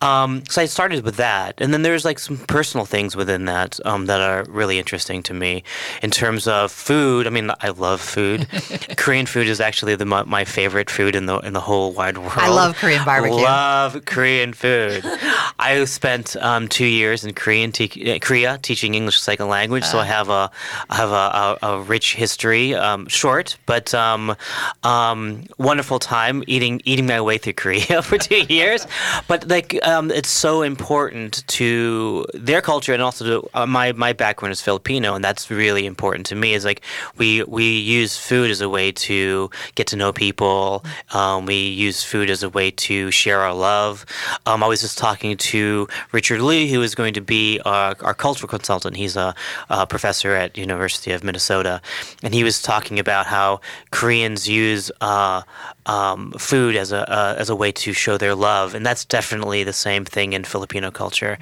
Um, 0.00 0.42
so 0.48 0.62
I 0.62 0.66
started 0.66 1.04
with 1.04 1.16
that. 1.16 1.60
And 1.60 1.72
then 1.72 1.82
there's 1.82 2.04
like 2.04 2.18
some 2.18 2.38
personal 2.38 2.86
things 2.86 3.16
within 3.16 3.44
that 3.46 3.78
um, 3.84 4.06
that 4.06 4.20
are 4.20 4.44
really 4.48 4.78
interesting 4.78 5.22
to 5.24 5.34
me 5.34 5.64
in 6.02 6.10
terms 6.10 6.46
of 6.46 6.70
food. 6.70 7.26
I 7.26 7.30
mean, 7.34 7.50
I 7.60 7.70
love 7.70 8.00
food. 8.00 8.48
Korean 8.96 9.26
food 9.26 9.46
is 9.46 9.60
actually 9.60 9.94
the, 9.96 10.04
my, 10.04 10.22
my 10.24 10.44
favorite 10.44 10.90
food 10.90 11.14
in 11.16 11.26
the 11.26 11.38
in 11.40 11.52
the 11.52 11.60
whole 11.60 11.92
wide 11.92 12.18
world. 12.18 12.32
I 12.36 12.48
love 12.48 12.76
Korean 12.76 13.04
barbecue. 13.04 13.38
I 13.38 13.42
love 13.42 14.04
Korean 14.04 14.52
food. 14.52 15.02
I 15.58 15.84
spent 15.84 16.36
um, 16.36 16.68
two 16.68 16.86
years 16.86 17.24
in 17.24 17.34
Korean 17.34 17.72
te- 17.72 18.14
uh, 18.14 18.18
Korea 18.20 18.58
teaching 18.62 18.94
English 18.94 19.16
as 19.16 19.20
a 19.20 19.24
second 19.24 19.48
language, 19.48 19.84
so 19.84 19.98
I 19.98 20.04
have 20.04 20.28
a 20.28 20.50
I 20.90 20.96
have 20.96 21.10
a, 21.10 21.58
a, 21.64 21.72
a 21.72 21.82
rich 21.82 22.14
history. 22.14 22.74
Um, 22.74 23.06
short, 23.08 23.56
but 23.66 23.94
um, 23.94 24.36
um, 24.82 25.44
wonderful 25.58 25.98
time 25.98 26.44
eating 26.46 26.80
eating 26.84 27.06
my 27.06 27.20
way 27.20 27.38
through 27.38 27.54
Korea 27.54 28.02
for 28.08 28.18
two 28.18 28.42
years. 28.48 28.86
But 29.28 29.48
like, 29.48 29.78
um, 29.86 30.10
it's 30.10 30.28
so 30.28 30.62
important 30.62 31.46
to 31.58 32.26
their 32.34 32.60
culture 32.60 32.92
and 32.92 33.02
also 33.02 33.24
to 33.24 33.50
uh, 33.54 33.66
my 33.66 33.92
my 33.92 34.12
background 34.12 34.52
is 34.52 34.60
Filipino, 34.60 35.14
and 35.14 35.24
that's 35.24 35.50
really 35.50 35.86
important 35.86 36.26
to 36.26 36.34
me. 36.34 36.54
Is 36.54 36.64
like 36.64 36.82
we 37.16 37.23
we 37.24 37.42
we 37.44 37.78
use 37.78 38.18
food 38.18 38.50
as 38.50 38.60
a 38.60 38.68
way 38.68 38.92
to 38.92 39.50
get 39.76 39.86
to 39.88 39.96
know 39.96 40.12
people. 40.12 40.84
Um, 41.12 41.46
we 41.46 41.58
use 41.86 42.04
food 42.04 42.28
as 42.28 42.42
a 42.42 42.50
way 42.50 42.70
to 42.88 43.10
share 43.10 43.40
our 43.40 43.54
love. 43.54 44.04
Um, 44.44 44.62
I 44.62 44.66
was 44.66 44.82
just 44.82 44.98
talking 44.98 45.38
to 45.52 45.88
Richard 46.12 46.42
Lee, 46.42 46.70
who 46.72 46.82
is 46.82 46.94
going 46.94 47.14
to 47.14 47.22
be 47.22 47.60
our, 47.64 47.96
our 48.02 48.14
cultural 48.14 48.48
consultant. 48.48 48.96
He's 48.96 49.16
a, 49.16 49.34
a 49.70 49.86
professor 49.86 50.34
at 50.34 50.58
University 50.58 51.12
of 51.12 51.24
Minnesota, 51.24 51.80
and 52.22 52.34
he 52.34 52.44
was 52.44 52.60
talking 52.60 52.98
about 52.98 53.24
how 53.26 53.60
Koreans 53.90 54.46
use 54.46 54.92
uh, 55.00 55.42
um, 55.86 56.32
food 56.32 56.76
as 56.76 56.92
a 56.92 57.08
uh, 57.10 57.34
as 57.38 57.50
a 57.50 57.56
way 57.56 57.72
to 57.72 57.92
show 57.92 58.16
their 58.18 58.34
love, 58.34 58.74
and 58.74 58.84
that's 58.86 59.04
definitely 59.04 59.64
the 59.64 59.72
same 59.72 60.04
thing 60.04 60.32
in 60.32 60.44
Filipino 60.44 60.90
culture. 60.90 61.38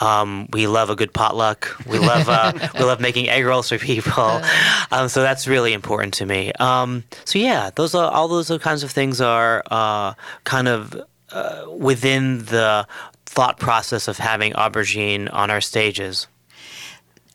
Um, 0.00 0.48
we 0.52 0.66
love 0.66 0.90
a 0.90 0.96
good 0.96 1.12
potluck. 1.12 1.74
We 1.86 1.98
love 1.98 2.28
uh, 2.28 2.52
we 2.74 2.80
love 2.84 3.00
making 3.00 3.28
egg 3.28 3.44
rolls 3.44 3.68
for 3.68 3.78
people. 3.78 4.42
Um, 4.90 5.08
so 5.08 5.22
that's 5.22 5.46
really 5.48 5.72
important 5.72 6.14
to 6.14 6.26
me. 6.26 6.52
Um, 6.60 7.04
so 7.24 7.38
yeah, 7.38 7.70
those 7.74 7.94
are 7.94 8.10
all 8.10 8.28
those 8.28 8.50
kinds 8.62 8.82
of 8.82 8.90
things 8.90 9.20
are 9.20 9.62
uh, 9.70 10.14
kind 10.44 10.68
of 10.68 11.00
uh, 11.32 11.64
within 11.76 12.38
the 12.46 12.86
thought 13.24 13.58
process 13.58 14.08
of 14.08 14.18
having 14.18 14.52
aubergine 14.52 15.28
on 15.32 15.50
our 15.50 15.60
stages. 15.60 16.26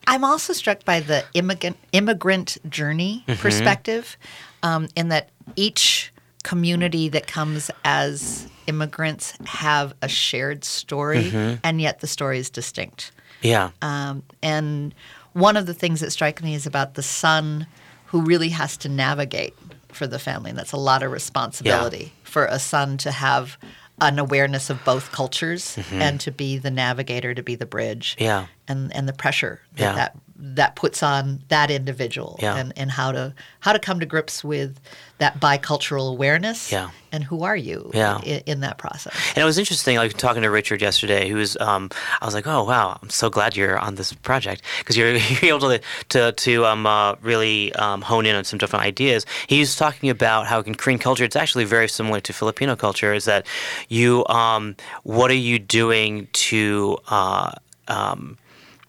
I'm 0.07 0.23
also 0.23 0.53
struck 0.53 0.83
by 0.83 0.99
the 0.99 1.23
immigrant 1.33 1.77
immigrant 1.91 2.57
journey 2.69 3.23
Mhm. 3.27 3.37
perspective, 3.37 4.17
um, 4.63 4.87
in 4.95 5.09
that 5.09 5.29
each 5.55 6.10
community 6.41 7.09
that 7.09 7.27
comes 7.27 7.69
as 7.85 8.47
immigrants 8.67 9.33
have 9.45 9.93
a 10.01 10.07
shared 10.07 10.63
story, 10.63 11.31
Mhm. 11.31 11.59
and 11.63 11.81
yet 11.81 11.99
the 11.99 12.07
story 12.07 12.39
is 12.39 12.49
distinct. 12.49 13.11
Yeah. 13.41 13.71
Um, 13.81 14.23
and 14.41 14.93
one 15.33 15.57
of 15.57 15.65
the 15.65 15.73
things 15.73 15.99
that 16.01 16.11
strikes 16.11 16.41
me 16.43 16.53
is 16.53 16.65
about 16.65 16.93
the 16.95 17.03
son 17.03 17.67
who 18.07 18.21
really 18.21 18.49
has 18.49 18.77
to 18.77 18.89
navigate 18.89 19.55
for 19.91 20.07
the 20.07 20.19
family. 20.19 20.49
And 20.51 20.59
that's 20.59 20.71
a 20.73 20.77
lot 20.77 21.03
of 21.03 21.11
responsibility 21.11 22.13
for 22.23 22.45
a 22.45 22.59
son 22.59 22.97
to 22.99 23.11
have 23.11 23.57
an 23.99 24.17
awareness 24.19 24.69
of 24.69 24.83
both 24.83 25.11
cultures 25.11 25.77
Mhm. 25.77 26.01
and 26.01 26.19
to 26.21 26.31
be 26.31 26.57
the 26.57 26.71
navigator, 26.71 27.33
to 27.33 27.43
be 27.43 27.55
the 27.55 27.65
bridge, 27.65 28.15
Yeah. 28.19 28.47
and 28.67 28.93
and 28.95 29.07
the 29.07 29.13
pressure 29.13 29.61
that 29.75 29.83
Yeah. 29.83 29.93
that, 29.93 30.15
that 30.43 30.75
puts 30.75 31.03
on 31.03 31.41
that 31.49 31.69
individual, 31.69 32.37
Yeah. 32.41 32.55
and 32.55 32.73
and 32.75 32.91
how 32.91 33.11
to 33.11 33.33
how 33.59 33.73
to 33.73 33.79
come 33.79 33.99
to 33.99 34.05
grips 34.07 34.43
with 34.43 34.79
that 35.19 35.39
bicultural 35.39 36.09
awareness, 36.11 36.71
Yeah. 36.71 36.89
and 37.11 37.23
who 37.23 37.43
are 37.43 37.55
you, 37.55 37.91
Yeah. 37.93 38.19
in, 38.23 38.41
in 38.47 38.59
that 38.61 38.79
process. 38.79 39.13
And 39.35 39.37
it 39.37 39.45
was 39.45 39.59
interesting, 39.59 39.97
like 39.97 40.17
talking 40.17 40.41
to 40.41 40.49
Richard 40.49 40.81
yesterday, 40.81 41.29
who 41.29 41.35
was, 41.35 41.55
um, 41.57 41.91
I 42.19 42.25
was 42.25 42.33
like, 42.33 42.47
oh 42.47 42.63
wow, 42.63 42.97
I'm 43.03 43.11
so 43.11 43.29
glad 43.29 43.55
you're 43.55 43.77
on 43.77 43.93
this 43.95 44.13
project 44.13 44.63
because 44.79 44.97
you're, 44.97 45.15
you're 45.41 45.55
able 45.55 45.69
to 45.69 45.79
to 46.09 46.31
to 46.31 46.65
um, 46.65 46.87
uh, 46.87 47.15
really 47.21 47.71
um, 47.75 48.01
hone 48.01 48.25
in 48.25 48.35
on 48.35 48.43
some 48.45 48.57
different 48.57 48.83
ideas. 48.83 49.27
He 49.45 49.59
was 49.59 49.75
talking 49.75 50.09
about 50.09 50.47
how 50.47 50.61
in 50.61 50.73
Korean 50.73 50.97
culture, 50.99 51.23
it's 51.23 51.35
actually 51.35 51.65
very 51.65 51.87
similar 51.87 52.19
to 52.21 52.33
Filipino 52.33 52.75
culture. 52.75 53.13
Is 53.13 53.25
that 53.25 53.45
you? 53.89 54.25
Um, 54.27 54.75
what 55.03 55.29
are 55.29 55.35
you 55.49 55.59
doing 55.59 56.27
to 56.49 56.97
uh, 57.09 57.51
um, 57.87 58.37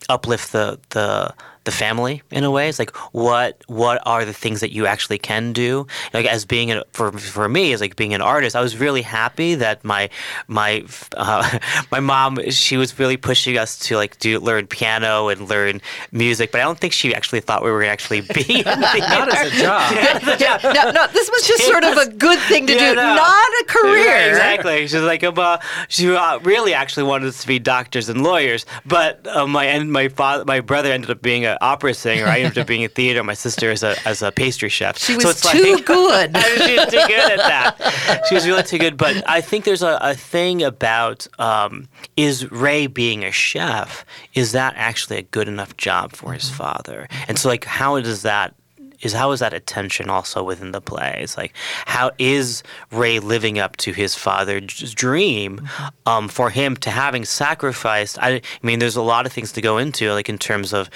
uplift 0.09 0.53
the 0.53 0.79
the 0.91 1.35
the 1.64 1.70
family 1.72 2.22
in 2.31 2.44
a 2.44 2.51
way. 2.51 2.68
It's 2.68 2.79
like 2.79 2.94
what 3.12 3.62
what 3.66 4.03
are 4.07 4.25
the 4.25 4.33
things 4.33 4.61
that 4.61 4.72
you 4.72 4.87
actually 4.87 5.18
can 5.18 5.53
do? 5.53 5.87
Like 6.12 6.27
as 6.27 6.44
being 6.44 6.72
a, 6.72 6.85
for 6.92 7.12
for 7.12 7.48
me 7.48 7.72
as 7.72 7.81
like 7.81 7.96
being 7.96 8.14
an 8.14 8.20
artist, 8.20 8.57
I 8.57 8.61
was 8.61 8.77
really 8.77 9.03
happy 9.03 9.55
that 9.57 9.85
my 9.85 10.11
my 10.48 10.85
uh, 11.16 11.59
my 11.90 12.01
mom 12.01 12.38
she 12.51 12.77
was 12.77 12.98
really 12.98 13.16
pushing 13.16 13.59
us 13.59 13.79
to 13.81 13.96
like 13.96 14.18
do 14.18 14.38
learn 14.40 14.66
piano 14.66 15.29
and 15.29 15.48
learn 15.48 15.81
music, 16.11 16.53
but 16.53 16.61
I 16.61 16.64
don't 16.64 16.79
think 16.79 16.92
she 16.92 17.14
actually 17.14 17.40
thought 17.40 17.62
we 17.62 17.70
were 17.70 17.81
gonna 17.81 17.92
actually 17.92 18.22
be 18.22 18.62
not 18.66 19.33
as 19.35 19.53
a 19.53 19.57
job. 19.62 19.92
yeah, 20.40 20.59
no, 20.62 20.90
no, 20.90 21.07
this 21.12 21.31
was 21.31 21.46
just 21.46 21.64
sort 21.66 21.85
of 21.85 21.96
a 21.96 22.11
good 22.11 22.38
thing 22.40 22.66
to 22.66 22.75
Yeah, 22.75 22.90
do, 22.90 22.96
no. 22.96 23.14
not 23.14 23.48
a 23.61 23.64
career. 23.66 24.07
Right, 24.07 24.29
exactly. 24.29 24.87
She's 24.88 24.94
like, 25.03 25.22
um, 25.25 25.38
uh, 25.38 25.59
she 25.88 26.14
uh, 26.14 26.38
really 26.40 26.75
actually 26.75 27.05
wanted 27.05 27.29
us 27.29 27.40
to 27.42 27.46
be 27.46 27.59
doctors 27.59 28.09
and 28.09 28.22
lawyers, 28.22 28.66
but 28.87 29.27
uh, 29.27 29.46
my 29.46 29.64
and 29.66 29.92
my 29.92 30.09
father, 30.09 30.44
my 30.44 30.61
brother 30.61 30.90
ended 30.92 31.11
up 31.11 31.22
being 31.22 31.44
an 31.53 31.59
opera 31.61 31.95
singer. 31.95 32.27
I 32.27 32.41
ended 32.41 32.59
up 32.59 32.67
being 32.67 32.85
a 32.85 32.88
theater. 32.88 33.23
My 33.23 33.35
sister 33.35 33.71
is 33.71 33.83
a 33.83 33.97
as 34.07 34.23
a 34.23 34.33
pastry 34.33 34.69
chef. 34.69 34.99
She 34.99 35.15
was 35.15 35.25
so 35.25 35.31
it's 35.31 35.51
too 35.51 35.75
like, 35.75 35.87
good. 35.87 36.37
she 36.37 36.77
was 36.77 36.87
too 36.87 37.07
good 37.07 37.33
at 37.33 37.38
that. 37.38 38.23
She 38.29 38.35
was 38.35 38.47
really 38.47 38.62
too 38.62 38.79
good. 38.79 38.97
But 38.97 39.29
I 39.29 39.41
think 39.41 39.65
there's 39.65 39.83
a, 39.83 39.99
a 40.01 40.15
thing 40.15 40.62
about 40.62 41.27
um, 41.38 41.88
is 42.17 42.51
Ray 42.51 42.87
being 42.87 43.25
a 43.25 43.33
chef? 43.33 44.05
Is 44.35 44.53
that 44.53 44.75
actually 44.77 45.19
a 45.19 45.23
good 45.23 45.49
enough 45.49 45.77
job 45.77 46.12
for 46.12 46.33
his 46.33 46.51
father? 46.51 47.09
And 47.29 47.38
so, 47.38 47.49
like, 47.49 47.65
how 47.65 48.01
does 48.01 48.23
that 48.23 48.55
is 49.03 49.12
how 49.12 49.33
is 49.33 49.41
that 49.41 49.53
attention 49.53 50.09
also 50.09 50.43
within 50.43 50.71
the 50.71 50.81
play? 50.81 51.19
It's 51.21 51.37
like 51.37 51.53
how 51.87 52.12
is 52.19 52.62
Ray 52.91 53.19
living 53.19 53.59
up 53.59 53.77
to 53.79 53.93
his 53.93 54.15
father's 54.15 54.95
dream 54.95 55.69
um, 56.07 56.29
for 56.29 56.51
him 56.51 56.77
to 56.77 56.91
having 56.91 57.25
sacrificed? 57.25 58.19
I, 58.21 58.35
I 58.35 58.41
mean, 58.62 58.79
there's 58.79 58.97
a 58.97 59.03
lot 59.03 59.27
of 59.27 59.33
things 59.33 59.53
to 59.53 59.61
go 59.61 59.79
into, 59.79 60.12
like 60.12 60.29
in 60.29 60.38
terms 60.38 60.73
of 60.73 60.88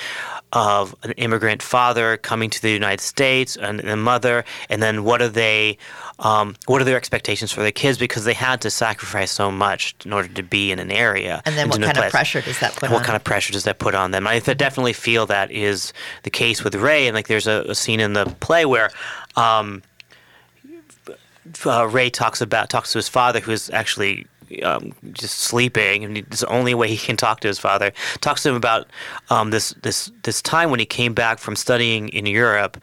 of 0.56 0.96
an 1.02 1.10
immigrant 1.12 1.62
father 1.62 2.16
coming 2.16 2.48
to 2.48 2.62
the 2.62 2.70
United 2.70 3.02
States 3.02 3.56
and 3.56 3.78
a 3.80 3.94
mother, 3.94 4.42
and 4.70 4.82
then 4.82 5.04
what 5.04 5.20
are 5.20 5.28
they? 5.28 5.76
Um, 6.18 6.56
what 6.64 6.80
are 6.80 6.84
their 6.84 6.96
expectations 6.96 7.52
for 7.52 7.60
their 7.60 7.72
kids 7.72 7.98
because 7.98 8.24
they 8.24 8.32
had 8.32 8.62
to 8.62 8.70
sacrifice 8.70 9.30
so 9.30 9.50
much 9.50 9.94
in 10.06 10.14
order 10.14 10.28
to 10.28 10.42
be 10.42 10.72
in 10.72 10.78
an 10.78 10.90
area? 10.90 11.42
And 11.44 11.56
then 11.56 11.64
and 11.64 11.72
what 11.72 11.82
kind 11.82 11.98
of 11.98 12.10
pressure 12.10 12.40
does 12.40 12.58
that 12.60 12.72
put 12.72 12.90
what 12.90 13.00
on? 13.00 13.04
kind 13.04 13.16
of 13.16 13.22
pressure 13.22 13.52
does 13.52 13.64
that 13.64 13.78
put 13.78 13.94
on 13.94 14.12
them? 14.12 14.26
I 14.26 14.40
definitely 14.40 14.94
feel 14.94 15.26
that 15.26 15.50
is 15.50 15.92
the 16.22 16.30
case 16.30 16.64
with 16.64 16.74
Ray, 16.74 17.06
and 17.06 17.14
like 17.14 17.28
there's 17.28 17.46
a, 17.46 17.66
a 17.68 17.74
scene 17.74 18.00
in 18.00 18.14
the 18.14 18.24
play 18.40 18.64
where. 18.64 18.90
Um, 19.36 19.82
uh, 21.64 21.86
Ray 21.86 22.10
talks 22.10 22.40
about 22.40 22.70
talks 22.70 22.90
to 22.92 22.98
his 22.98 23.08
father, 23.08 23.38
who's 23.38 23.70
actually 23.70 24.26
um, 24.62 24.92
just 25.12 25.38
sleeping, 25.38 26.04
and 26.04 26.18
it's 26.18 26.40
the 26.40 26.48
only 26.48 26.74
way 26.74 26.88
he 26.88 26.96
can 26.96 27.16
talk 27.16 27.40
to 27.40 27.48
his 27.48 27.58
father. 27.58 27.92
Talks 28.20 28.42
to 28.42 28.50
him 28.50 28.54
about 28.54 28.86
um, 29.30 29.50
this 29.50 29.74
this 29.82 30.10
this 30.22 30.42
time 30.42 30.70
when 30.70 30.80
he 30.80 30.86
came 30.86 31.14
back 31.14 31.38
from 31.38 31.56
studying 31.56 32.08
in 32.08 32.26
Europe, 32.26 32.82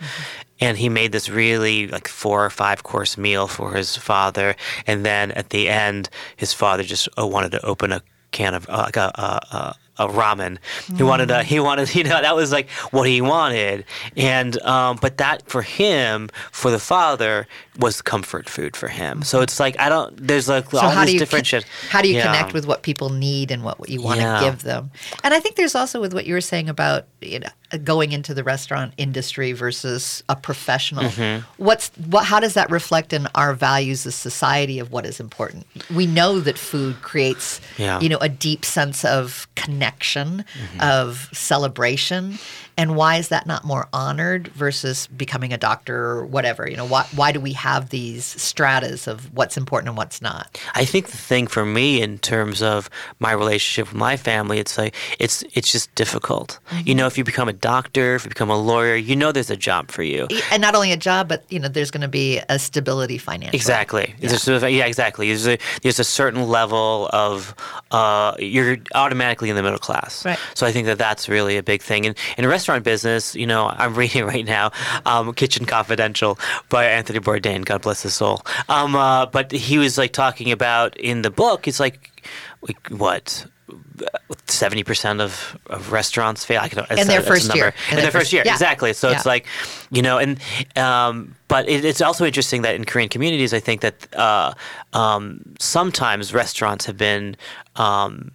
and 0.60 0.78
he 0.78 0.90
made 0.90 1.12
this 1.12 1.30
really 1.30 1.88
like 1.88 2.08
four 2.08 2.46
or 2.46 2.50
five 2.50 2.84
course 2.84 3.18
meal 3.18 3.48
for 3.48 3.74
his 3.74 3.96
father, 3.96 4.56
and 4.88 5.06
then 5.06 5.32
at 5.32 5.50
the 5.50 5.70
end, 5.70 6.10
his 6.38 6.54
father 6.54 6.84
just 6.84 7.08
uh, 7.18 7.26
wanted 7.26 7.52
to 7.52 7.66
open 7.66 7.92
a 7.92 8.02
can 8.32 8.54
of 8.54 8.68
uh, 8.70 8.84
like 8.86 8.98
a, 8.98 9.12
a, 9.16 9.56
a 9.56 9.76
a 9.98 10.08
ramen. 10.08 10.58
He 10.98 11.04
wanted 11.04 11.30
a, 11.30 11.44
he 11.44 11.60
wanted 11.60 11.94
you 11.96 12.04
know 12.04 12.22
that 12.22 12.36
was 12.36 12.52
like 12.52 12.70
what 12.92 13.08
he 13.08 13.22
wanted, 13.22 13.86
and 14.18 14.60
um, 14.62 14.98
but 15.02 15.18
that 15.18 15.48
for 15.48 15.62
him 15.62 16.30
for 16.52 16.72
the 16.72 16.80
father 16.80 17.48
was 17.80 18.02
comfort 18.04 18.48
food 18.48 18.76
for 18.76 18.88
him. 18.88 19.24
So 19.24 19.42
it's 19.42 19.60
like 19.60 19.80
I 19.80 19.90
don't 19.90 20.16
there's 20.28 20.48
like 20.48 20.70
So 20.70 20.78
all 20.78 20.90
how 20.92 21.02
these 21.02 21.08
do 21.10 21.14
you 21.14 21.20
different 21.20 21.46
con- 21.46 21.62
shit. 21.62 21.66
how 21.90 22.02
do 22.04 22.08
you 22.08 22.16
Yeah. 22.16 22.26
connect 22.32 22.54
with 22.54 22.68
what 22.68 22.84
people 22.84 23.10
need 23.10 23.50
and 23.50 23.64
what 23.64 23.90
you 23.90 24.02
want 24.02 24.20
Yeah. 24.20 24.40
to 24.40 24.46
give 24.46 24.62
them? 24.64 24.92
And 25.24 25.34
I 25.34 25.40
think 25.40 25.56
there's 25.56 25.74
also 25.74 26.00
with 26.00 26.14
what 26.14 26.26
you 26.28 26.34
were 26.36 26.42
saying 26.42 26.70
about 26.70 27.08
you 27.22 27.40
know 27.40 27.50
going 27.84 28.12
into 28.12 28.36
the 28.36 28.44
restaurant 28.44 28.94
industry 28.98 29.54
versus 29.54 30.22
a 30.30 30.36
professional. 30.36 31.06
Mhm. 31.06 31.44
What's 31.58 31.90
what? 32.10 32.26
How 32.26 32.40
does 32.40 32.54
that 32.54 32.70
reflect 32.70 33.12
in 33.14 33.28
our 33.34 33.54
values 33.56 34.06
as 34.06 34.14
society 34.14 34.78
of 34.78 34.92
what 34.92 35.06
is 35.08 35.20
important? 35.20 35.66
We 35.92 36.06
know 36.06 36.40
that 36.42 36.60
food 36.60 37.02
creates 37.02 37.60
Yeah. 37.78 38.00
you 38.00 38.10
know 38.10 38.20
a 38.22 38.30
deep 38.30 38.64
sense 38.66 39.04
of 39.04 39.48
connection, 39.56 40.46
Mm-hmm. 40.54 40.82
of 40.82 41.30
celebration. 41.34 42.38
And 42.78 42.96
why 42.96 43.18
is 43.18 43.28
that 43.30 43.46
not 43.46 43.64
more 43.64 43.88
honored 43.94 44.48
versus 44.50 45.08
becoming 45.08 45.54
a 45.54 45.58
doctor 45.58 45.96
or 45.96 46.26
whatever? 46.26 46.70
You 46.70 46.78
know, 46.78 46.86
why, 46.86 47.06
why 47.16 47.32
do 47.32 47.40
we 47.40 47.54
have 47.54 47.90
these 47.90 48.26
stratas 48.26 49.08
of 49.08 49.34
what's 49.36 49.58
important 49.58 49.90
and 49.90 49.98
what's 49.98 50.22
not? 50.22 50.60
I 50.74 50.86
think 50.86 51.08
the 51.08 51.18
thing 51.18 51.48
for 51.48 51.66
me 51.66 52.02
in 52.02 52.18
terms 52.20 52.62
of 52.62 52.90
my 53.20 53.32
relationship 53.32 53.92
with 53.92 53.98
my 53.98 54.18
family, 54.18 54.60
it's 54.60 54.78
like 54.78 54.96
it's 55.20 55.44
it's 55.54 55.72
just 55.72 55.94
difficult. 55.96 56.60
Mm-hmm. 56.70 56.88
You 56.88 56.96
know, 56.96 57.08
if 57.08 57.18
you 57.18 57.24
become 57.24 57.48
a 57.48 57.54
doctor, 57.54 58.16
if 58.16 58.24
you 58.24 58.30
become 58.30 58.50
a 58.50 58.58
lawyer, 58.58 58.96
you 58.96 59.16
know 59.16 59.32
there's 59.32 59.50
a 59.50 59.58
job 59.58 59.92
for 59.92 60.04
you. 60.04 60.28
and 60.52 60.62
not 60.62 60.76
only 60.76 60.92
a 60.92 60.98
job, 60.98 61.28
but 61.28 61.44
you 61.50 61.60
know, 61.60 61.68
there's 61.68 61.92
going 61.92 62.02
to 62.02 62.08
be 62.08 62.40
a 62.50 62.58
stability 62.58 63.18
financially. 63.18 63.58
Exactly. 63.58 64.16
A- 64.22 64.70
yeah, 64.70 64.86
exactly. 64.86 65.28
There's 65.28 65.48
a 65.48 65.58
there's 65.82 66.00
a 66.00 66.04
certain 66.04 66.48
level 66.48 67.10
of 67.14 67.56
uh, 67.92 68.36
you're 68.40 68.78
automatically 68.96 69.50
in 69.50 69.56
the 69.56 69.64
middle 69.64 69.80
class. 69.80 70.26
Right. 70.26 70.40
So 70.54 70.66
I 70.66 70.72
think 70.72 70.86
that 70.88 70.98
that's 70.98 71.30
really 71.30 71.58
a 71.58 71.64
big 71.64 71.82
thing. 71.82 72.06
And 72.06 72.18
in 72.38 72.46
a 72.46 72.48
restaurant 72.64 72.86
business, 72.86 73.36
you 73.36 73.46
know, 73.46 73.68
I'm 73.68 73.94
reading 74.02 74.24
right 74.24 74.46
now, 74.46 74.72
um, 75.06 75.34
Kitchen 75.34 75.66
Confidential 75.66 76.40
by 76.70 76.86
Anthony 76.86 77.20
Bourdain. 77.20 77.66
God 77.66 77.82
bless 77.82 78.04
his 78.04 78.14
soul. 78.14 78.42
Um, 78.70 78.96
uh, 78.96 79.26
but 79.26 79.52
he 79.52 79.78
was 79.78 79.98
like 79.98 80.14
talking 80.14 80.50
about 80.50 80.96
in 80.96 81.24
the 81.24 81.30
book. 81.30 81.68
It's 81.68 81.80
like, 81.80 82.24
like 82.62 82.88
what. 82.88 83.46
Seventy 84.46 84.84
percent 84.84 85.22
of, 85.22 85.58
of 85.68 85.92
restaurants 85.92 86.44
fail. 86.44 86.62
I 86.62 86.68
can, 86.68 86.86
In 86.98 87.08
their 87.08 87.22
first 87.22 87.56
year. 87.56 87.74
In, 87.90 87.98
their 87.98 88.12
first 88.12 88.34
year, 88.34 88.44
yeah. 88.46 88.52
exactly. 88.52 88.94
So 88.94 89.10
it's 89.10 89.26
like, 89.26 89.48
you 89.90 90.02
know, 90.02 90.18
and 90.18 90.40
um, 90.76 91.36
but 91.48 91.68
it, 91.70 91.86
it's 91.86 92.02
also 92.02 92.26
interesting 92.26 92.64
that 92.64 92.76
in 92.76 92.84
Korean 92.84 93.10
communities, 93.10 93.54
I 93.54 93.60
think 93.60 93.82
that 93.82 94.14
uh, 94.16 94.54
um, 94.92 95.42
sometimes 95.60 96.34
restaurants 96.34 96.86
have 96.86 96.98
been 96.98 97.38
um, 97.78 98.32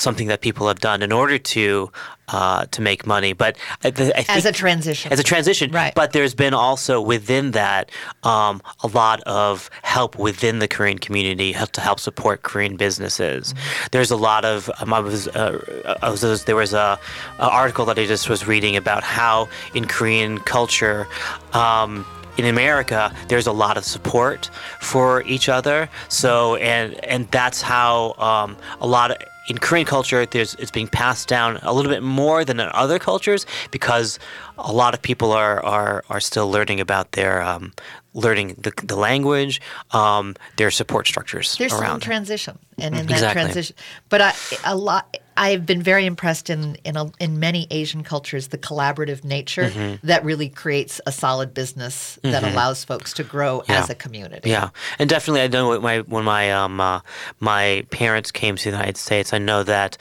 something 0.00 0.28
that 0.28 0.40
people 0.40 0.66
have 0.68 0.80
done 0.80 1.02
in 1.02 1.12
order 1.12 1.38
to 1.38 1.90
uh, 2.28 2.64
to 2.66 2.80
make 2.80 3.06
money. 3.06 3.32
But 3.32 3.56
I, 3.82 3.90
th- 3.90 4.12
I 4.14 4.22
think 4.22 4.38
As 4.38 4.46
a 4.46 4.52
transition. 4.52 5.12
as 5.12 5.18
a 5.18 5.22
transition, 5.24 5.72
Right. 5.72 5.92
But 5.94 6.12
there's 6.12 6.34
been 6.34 6.54
also 6.54 7.00
within 7.00 7.50
that 7.52 7.90
um, 8.22 8.62
a 8.84 8.86
lot 8.86 9.20
of 9.22 9.68
help 9.82 10.16
within 10.16 10.60
the 10.60 10.68
Korean 10.68 10.98
community 10.98 11.52
to 11.72 11.80
help 11.80 11.98
support 11.98 12.42
Korean 12.42 12.76
businesses. 12.76 13.52
There's 13.90 14.10
a 14.12 14.16
lot 14.16 14.44
of 14.44 14.70
um, 14.80 14.92
I 14.94 15.00
was, 15.00 15.26
uh, 15.28 15.96
I 16.02 16.08
was 16.10 16.44
there 16.44 16.56
was 16.56 16.72
a, 16.72 16.98
a 17.38 17.48
article 17.50 17.84
that 17.86 17.98
I 17.98 18.06
just 18.06 18.28
was 18.28 18.46
reading 18.46 18.76
about 18.76 19.02
how 19.02 19.48
in 19.74 19.86
Korean 19.86 20.38
culture. 20.38 21.06
Um, 21.52 22.06
in 22.38 22.46
America, 22.46 23.12
there's 23.28 23.46
a 23.48 23.52
lot 23.52 23.76
of 23.76 23.84
support 23.84 24.48
for 24.80 25.22
each 25.24 25.48
other. 25.50 25.90
So, 26.08 26.54
and 26.56 26.94
and 27.04 27.28
that's 27.30 27.60
how 27.60 28.14
um, 28.18 28.56
a 28.80 28.86
lot 28.86 29.10
of 29.10 29.16
in 29.50 29.58
Korean 29.58 29.84
culture, 29.84 30.24
there's 30.24 30.54
it's 30.54 30.70
being 30.70 30.86
passed 30.88 31.26
down 31.28 31.58
a 31.62 31.72
little 31.72 31.90
bit 31.90 32.04
more 32.04 32.44
than 32.44 32.60
in 32.60 32.68
other 32.72 32.98
cultures 33.00 33.44
because 33.72 34.18
a 34.58 34.72
lot 34.72 34.94
of 34.94 35.02
people 35.02 35.32
are 35.32 35.58
are, 35.64 36.04
are 36.08 36.20
still 36.20 36.48
learning 36.48 36.80
about 36.80 37.12
their 37.12 37.42
um, 37.42 37.72
learning 38.14 38.54
the, 38.58 38.72
the 38.84 38.94
language, 38.96 39.60
um, 39.90 40.36
their 40.56 40.70
support 40.70 41.06
structures 41.08 41.56
There's 41.58 41.72
around. 41.72 42.00
transition, 42.00 42.58
and 42.78 42.94
in 42.94 43.06
that 43.06 43.12
Exactly. 43.14 43.42
transition, 43.42 43.76
but 44.08 44.20
I, 44.20 44.32
a 44.64 44.76
lot. 44.76 45.16
I've 45.40 45.64
been 45.64 45.82
very 45.82 46.04
impressed 46.04 46.50
in 46.50 46.76
in 46.84 46.96
a, 46.96 47.10
in 47.18 47.40
many 47.40 47.66
Asian 47.70 48.02
cultures 48.04 48.48
the 48.48 48.58
collaborative 48.58 49.24
nature 49.24 49.70
Mhm. 49.70 49.98
that 50.02 50.22
really 50.22 50.50
creates 50.50 51.00
a 51.06 51.12
solid 51.12 51.54
business 51.54 52.18
that 52.22 52.42
Mhm. 52.42 52.52
allows 52.52 52.84
folks 52.84 53.14
to 53.14 53.22
grow 53.24 53.64
Yeah. 53.66 53.78
as 53.78 53.88
a 53.90 53.94
community. 53.94 54.50
Yeah, 54.50 54.68
and 54.98 55.08
definitely, 55.08 55.40
I 55.40 55.48
know 55.48 55.70
when 55.70 55.80
my 55.82 55.98
when 56.00 56.24
my 56.24 56.52
um 56.52 56.78
uh, 56.80 57.00
my 57.40 57.84
parents 57.90 58.30
came 58.30 58.54
to 58.56 58.64
the 58.70 58.76
United 58.76 58.98
States, 58.98 59.32
I 59.32 59.38
know 59.38 59.62
that 59.64 59.96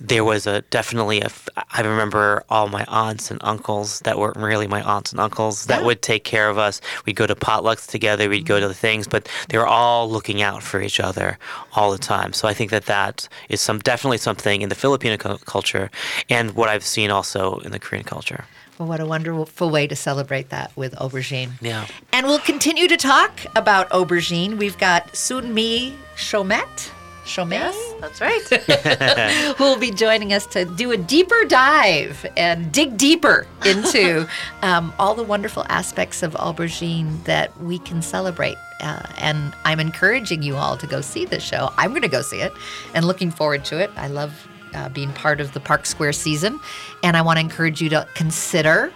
there 0.00 0.24
was 0.24 0.46
a 0.46 0.62
definitely 0.62 1.20
a 1.20 1.30
i 1.72 1.82
remember 1.82 2.42
all 2.48 2.68
my 2.68 2.84
aunts 2.88 3.30
and 3.30 3.40
uncles 3.42 4.00
that 4.00 4.18
weren't 4.18 4.36
really 4.36 4.66
my 4.66 4.82
aunts 4.82 5.12
and 5.12 5.20
uncles 5.20 5.66
that 5.66 5.84
would 5.84 6.02
take 6.02 6.24
care 6.24 6.48
of 6.48 6.58
us. 6.58 6.80
We'd 7.06 7.16
go 7.16 7.26
to 7.26 7.34
potlucks 7.34 7.86
together. 7.86 8.28
We'd 8.28 8.46
go 8.46 8.60
to 8.60 8.68
the 8.68 8.74
things, 8.74 9.06
but 9.06 9.28
they 9.48 9.58
were 9.58 9.66
all 9.66 10.10
looking 10.10 10.42
out 10.42 10.62
for 10.62 10.80
each 10.80 11.00
other 11.00 11.38
all 11.74 11.90
the 11.90 11.98
time. 11.98 12.32
So 12.32 12.48
I 12.48 12.54
think 12.54 12.70
that 12.70 12.86
that 12.86 13.28
is 13.48 13.60
some 13.60 13.78
definitely 13.78 14.18
something 14.18 14.62
in 14.62 14.68
the 14.68 14.74
Filipino 14.74 15.16
cu- 15.16 15.38
culture, 15.38 15.90
and 16.28 16.52
what 16.52 16.68
I've 16.68 16.84
seen 16.84 17.10
also 17.10 17.58
in 17.58 17.72
the 17.72 17.78
Korean 17.78 18.04
culture. 18.04 18.44
Well, 18.78 18.88
what 18.88 19.00
a 19.00 19.06
wonderful 19.06 19.68
way 19.68 19.86
to 19.86 19.96
celebrate 19.96 20.48
that 20.48 20.74
with 20.74 20.94
aubergine. 20.94 21.50
Yeah. 21.60 21.86
And 22.12 22.26
we'll 22.26 22.38
continue 22.38 22.88
to 22.88 22.96
talk 22.96 23.40
about 23.54 23.90
aubergine. 23.90 24.56
We've 24.56 24.78
got 24.78 25.14
Sun 25.14 25.52
Mee 25.52 25.94
Chomet. 26.16 26.90
Chomet? 27.30 28.00
that's 28.00 28.20
right. 28.20 28.42
who 29.56 29.64
will 29.64 29.78
be 29.78 29.90
joining 29.90 30.32
us 30.32 30.46
to 30.46 30.64
do 30.64 30.90
a 30.92 30.96
deeper 30.96 31.44
dive 31.44 32.26
and 32.36 32.72
dig 32.72 32.96
deeper 32.96 33.46
into 33.64 34.26
um, 34.62 34.92
all 34.98 35.14
the 35.14 35.22
wonderful 35.22 35.64
aspects 35.68 36.22
of 36.22 36.32
aubergine 36.34 37.22
that 37.24 37.56
we 37.62 37.78
can 37.78 38.02
celebrate. 38.02 38.56
Uh, 38.80 39.02
and 39.18 39.54
I'm 39.64 39.78
encouraging 39.78 40.42
you 40.42 40.56
all 40.56 40.76
to 40.76 40.86
go 40.86 41.00
see 41.00 41.24
this 41.24 41.42
show. 41.42 41.70
I'm 41.76 41.90
going 41.90 42.02
to 42.02 42.08
go 42.08 42.22
see 42.22 42.40
it 42.40 42.52
and 42.94 43.04
looking 43.06 43.30
forward 43.30 43.64
to 43.66 43.78
it. 43.78 43.90
I 43.96 44.08
love 44.08 44.48
uh, 44.74 44.88
being 44.88 45.12
part 45.12 45.40
of 45.40 45.52
the 45.52 45.60
Park 45.60 45.86
Square 45.86 46.14
season. 46.14 46.58
And 47.02 47.16
I 47.16 47.22
want 47.22 47.36
to 47.36 47.40
encourage 47.40 47.80
you 47.80 47.88
to 47.90 48.06
consider 48.14 48.92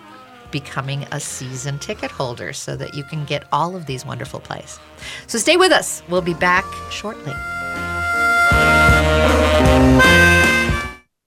becoming 0.50 1.04
a 1.10 1.18
season 1.18 1.78
ticket 1.80 2.10
holder 2.10 2.52
so 2.52 2.76
that 2.76 2.94
you 2.94 3.02
can 3.02 3.24
get 3.24 3.44
all 3.52 3.74
of 3.74 3.86
these 3.86 4.06
wonderful 4.06 4.40
plays. 4.40 4.78
So 5.26 5.36
stay 5.38 5.56
with 5.56 5.72
us. 5.72 6.02
We'll 6.08 6.22
be 6.22 6.34
back 6.34 6.64
shortly. 6.90 7.34
Thank 9.14 9.48
you. 9.48 9.53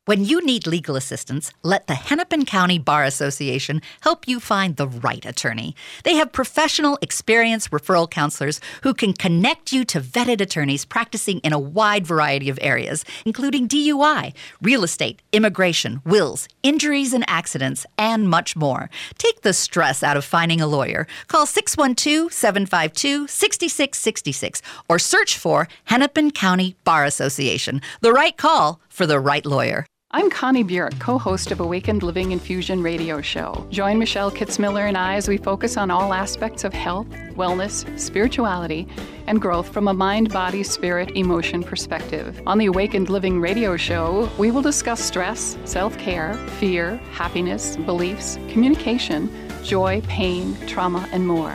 When 0.07 0.23
you 0.23 0.39
need 0.39 0.65
legal 0.65 0.95
assistance, 0.95 1.51
let 1.63 1.87
the 1.87 1.93
Hennepin 1.93 2.45
County 2.45 2.79
Bar 2.79 3.03
Association 3.03 3.81
help 3.99 4.25
you 4.25 4.39
find 4.39 4.77
the 4.77 4.87
right 4.87 5.25
attorney. 5.25 5.75
They 6.05 6.13
have 6.13 6.31
professional, 6.31 6.97
experienced 7.01 7.71
referral 7.71 8.09
counselors 8.09 8.61
who 8.83 8.93
can 8.93 9.11
connect 9.11 9.73
you 9.73 9.83
to 9.83 9.99
vetted 9.99 10.39
attorneys 10.39 10.85
practicing 10.85 11.39
in 11.39 11.51
a 11.51 11.59
wide 11.59 12.07
variety 12.07 12.47
of 12.47 12.57
areas, 12.61 13.03
including 13.25 13.67
DUI, 13.67 14.33
real 14.61 14.85
estate, 14.85 15.21
immigration, 15.33 16.01
wills, 16.05 16.47
injuries 16.63 17.11
and 17.11 17.25
accidents, 17.27 17.85
and 17.97 18.29
much 18.29 18.55
more. 18.55 18.89
Take 19.17 19.41
the 19.41 19.51
stress 19.51 20.03
out 20.03 20.15
of 20.15 20.23
finding 20.23 20.61
a 20.61 20.67
lawyer. 20.67 21.05
Call 21.27 21.45
612 21.45 22.31
752 22.31 23.27
6666 23.27 24.61
or 24.87 24.99
search 24.99 25.37
for 25.37 25.67
Hennepin 25.83 26.31
County 26.31 26.77
Bar 26.85 27.03
Association. 27.03 27.81
The 27.99 28.13
right 28.13 28.37
call 28.37 28.79
for 28.87 29.05
the 29.05 29.19
right 29.19 29.45
lawyer. 29.45 29.85
I'm 30.11 30.29
Connie 30.29 30.63
Burek, 30.63 30.97
co 31.01 31.17
host 31.17 31.51
of 31.51 31.59
Awakened 31.59 32.01
Living 32.01 32.31
Infusion 32.31 32.81
radio 32.81 33.19
show. 33.19 33.67
Join 33.69 33.99
Michelle 33.99 34.31
Kitzmiller 34.31 34.87
and 34.87 34.97
I 34.97 35.15
as 35.15 35.27
we 35.27 35.35
focus 35.35 35.75
on 35.75 35.91
all 35.91 36.13
aspects 36.13 36.63
of 36.63 36.71
health, 36.73 37.09
wellness, 37.35 37.99
spirituality, 37.99 38.87
and 39.27 39.41
growth 39.41 39.67
from 39.67 39.89
a 39.89 39.93
mind, 39.93 40.31
body, 40.31 40.63
spirit, 40.63 41.11
emotion 41.17 41.61
perspective. 41.61 42.41
On 42.47 42.57
the 42.57 42.67
Awakened 42.67 43.09
Living 43.09 43.41
radio 43.41 43.75
show, 43.75 44.29
we 44.37 44.49
will 44.49 44.61
discuss 44.61 45.03
stress, 45.03 45.57
self 45.65 45.97
care, 45.97 46.35
fear, 46.57 46.95
happiness, 47.11 47.75
beliefs, 47.75 48.39
communication, 48.47 49.29
joy, 49.61 50.01
pain, 50.07 50.55
trauma, 50.67 51.05
and 51.11 51.27
more. 51.27 51.53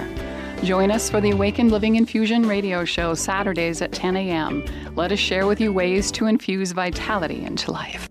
Join 0.62 0.90
us 0.90 1.08
for 1.08 1.22
the 1.22 1.30
Awakened 1.30 1.72
Living 1.72 1.96
Infusion 1.96 2.46
radio 2.46 2.84
show 2.84 3.14
Saturdays 3.14 3.80
at 3.80 3.92
10 3.92 4.14
a.m. 4.14 4.62
Let 4.94 5.10
us 5.10 5.18
share 5.18 5.46
with 5.46 5.58
you 5.58 5.72
ways 5.72 6.12
to 6.12 6.26
infuse 6.26 6.72
vitality 6.72 7.44
into 7.46 7.72
life. 7.72 8.10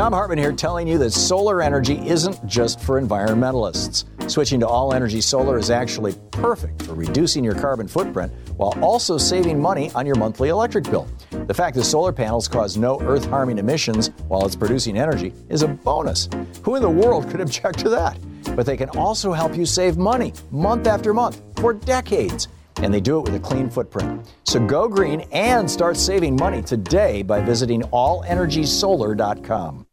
Thom 0.00 0.14
Hartmann 0.14 0.38
here 0.38 0.52
telling 0.52 0.88
you 0.88 0.96
that 0.96 1.10
solar 1.10 1.60
energy 1.60 1.98
isn't 2.08 2.46
just 2.46 2.80
for 2.80 2.98
environmentalists. 2.98 4.06
Switching 4.30 4.58
to 4.60 4.66
all 4.66 4.94
energy 4.94 5.20
solar 5.20 5.58
is 5.58 5.68
actually 5.68 6.14
perfect 6.30 6.80
for 6.84 6.94
reducing 6.94 7.44
your 7.44 7.54
carbon 7.54 7.86
footprint 7.86 8.32
while 8.56 8.72
also 8.82 9.18
saving 9.18 9.60
money 9.60 9.90
on 9.94 10.06
your 10.06 10.14
monthly 10.14 10.48
electric 10.48 10.84
bill. 10.84 11.06
The 11.48 11.52
fact 11.52 11.76
that 11.76 11.84
solar 11.84 12.12
panels 12.12 12.48
cause 12.48 12.78
no 12.78 12.98
earth 13.02 13.26
harming 13.26 13.58
emissions 13.58 14.08
while 14.28 14.46
it's 14.46 14.56
producing 14.56 14.96
energy 14.96 15.34
is 15.50 15.62
a 15.64 15.68
bonus. 15.68 16.30
Who 16.62 16.76
in 16.76 16.82
the 16.82 16.88
world 16.88 17.28
could 17.28 17.42
object 17.42 17.80
to 17.80 17.90
that? 17.90 18.18
But 18.56 18.64
they 18.64 18.78
can 18.78 18.88
also 18.90 19.34
help 19.34 19.54
you 19.54 19.66
save 19.66 19.98
money 19.98 20.32
month 20.50 20.86
after 20.86 21.12
month 21.12 21.42
for 21.56 21.74
decades. 21.74 22.48
And 22.82 22.92
they 22.92 23.00
do 23.00 23.18
it 23.18 23.24
with 23.24 23.34
a 23.34 23.40
clean 23.40 23.70
footprint. 23.70 24.26
So 24.44 24.64
go 24.66 24.88
green 24.88 25.22
and 25.32 25.70
start 25.70 25.96
saving 25.96 26.36
money 26.36 26.62
today 26.62 27.22
by 27.22 27.40
visiting 27.40 27.82
allenergysolar.com. 27.82 29.86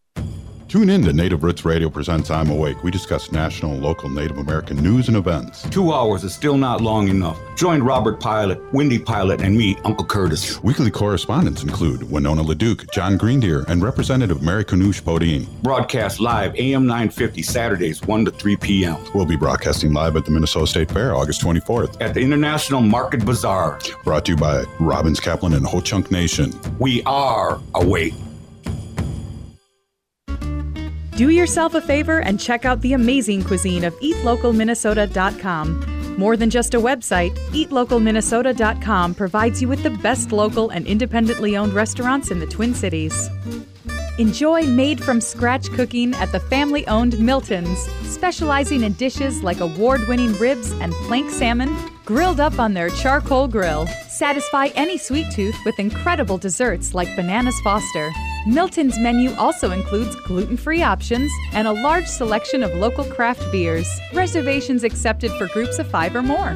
Tune 0.68 0.90
in 0.90 1.02
to 1.04 1.14
Native 1.14 1.46
Roots 1.46 1.64
Radio 1.64 1.90
presents 1.90 2.30
I'm 2.30 2.50
Awake. 2.50 2.84
We 2.84 2.92
discuss 2.92 3.32
national 3.32 3.72
and 3.72 3.82
local 3.82 4.10
Native 4.10 4.38
American 4.38 4.76
news 4.76 5.08
and 5.08 5.16
events. 5.16 5.62
Two 5.70 5.94
hours 5.94 6.26
is 6.26 6.34
still 6.34 6.58
not 6.58 6.82
long 6.82 7.08
enough. 7.08 7.40
Join 7.56 7.82
Robert 7.82 8.20
Pilot, 8.20 8.62
Wendy 8.74 9.00
Pilot, 9.00 9.40
and 9.40 9.58
me, 9.58 9.78
Uncle 9.86 10.06
Curtis. 10.06 10.62
Weekly 10.64 10.92
correspondents 10.92 11.64
include 11.64 12.12
Winona 12.12 12.44
LaDuke, 12.44 12.92
John 12.92 13.18
Greendeer, 13.18 13.66
and 13.70 13.82
Representative 13.82 14.42
Mary 14.42 14.66
Kunesh-Podein. 14.66 15.48
Broadcast 15.64 16.20
live 16.20 16.54
AM 16.56 16.86
950 16.86 17.44
Saturdays 17.44 18.02
1 18.02 18.26
to 18.26 18.32
3 18.32 18.58
p.m. 18.58 18.98
We'll 19.16 19.26
be 19.26 19.38
broadcasting 19.38 19.94
live 19.94 20.18
at 20.18 20.26
the 20.26 20.32
Minnesota 20.32 20.68
State 20.68 20.92
Fair 20.92 21.16
August 21.16 21.40
24th. 21.44 22.02
At 22.02 22.14
the 22.14 22.20
International 22.20 22.82
Market 22.82 23.24
Bazaar. 23.26 23.80
Brought 24.04 24.26
to 24.26 24.34
you 24.34 24.38
by 24.38 24.66
Robbins 24.82 25.22
Kaplan 25.22 25.54
and 25.54 25.66
Ho 25.66 25.80
Chunk 25.80 26.12
Nation. 26.12 26.52
We 26.78 27.04
are 27.04 27.62
awake. 27.74 28.16
Do 31.18 31.30
yourself 31.32 31.74
a 31.74 31.82
favor 31.82 32.20
and 32.20 32.40
check 32.40 32.64
out 32.64 32.80
the 32.82 32.94
amazing 32.94 33.44
cuisine 33.44 33.84
of 33.86 34.00
eatlocalminnesota.com. 34.02 36.16
More 36.16 36.38
than 36.38 36.52
just 36.52 36.76
a 36.76 36.80
website, 36.80 37.36
eatlocalminnesota.com 37.54 39.16
provides 39.16 39.60
you 39.60 39.68
with 39.68 39.82
the 39.82 39.90
best 39.90 40.32
local 40.32 40.70
and 40.70 40.86
independently 40.86 41.58
owned 41.58 41.74
restaurants 41.74 42.30
in 42.30 42.38
the 42.38 42.46
Twin 42.46 42.76
Cities. 42.76 43.32
Enjoy 44.20 44.62
made 44.68 45.04
from 45.04 45.20
scratch 45.20 45.72
cooking 45.72 46.14
at 46.14 46.32
the 46.32 46.40
family 46.40 46.86
owned 46.86 47.18
Milton's, 47.18 47.80
specializing 48.04 48.84
in 48.84 48.94
dishes 48.94 49.42
like 49.42 49.60
award 49.60 50.08
winning 50.08 50.38
ribs 50.38 50.72
and 50.74 50.94
plank 51.08 51.32
salmon 51.32 51.76
grilled 52.06 52.40
up 52.40 52.60
on 52.60 52.76
their 52.76 52.92
charcoal 52.92 53.48
grill. 53.48 53.88
Satisfy 54.08 54.68
any 54.76 55.00
sweet 55.00 55.32
tooth 55.32 55.58
with 55.66 55.80
incredible 55.80 56.38
desserts 56.38 56.94
like 56.94 57.16
Bananas 57.16 57.60
Foster. 57.64 58.12
Milton's 58.48 58.98
menu 58.98 59.34
also 59.34 59.72
includes 59.72 60.16
gluten 60.16 60.56
free 60.56 60.82
options 60.82 61.30
and 61.52 61.68
a 61.68 61.74
large 61.74 62.08
selection 62.08 62.64
of 62.64 62.74
local 62.76 63.04
craft 63.04 63.44
beers. 63.52 64.00
Reservations 64.14 64.86
accepted 64.86 65.32
for 65.34 65.50
groups 65.50 65.80
of 65.80 65.92
five 65.92 66.16
or 66.16 66.22
more. 66.22 66.56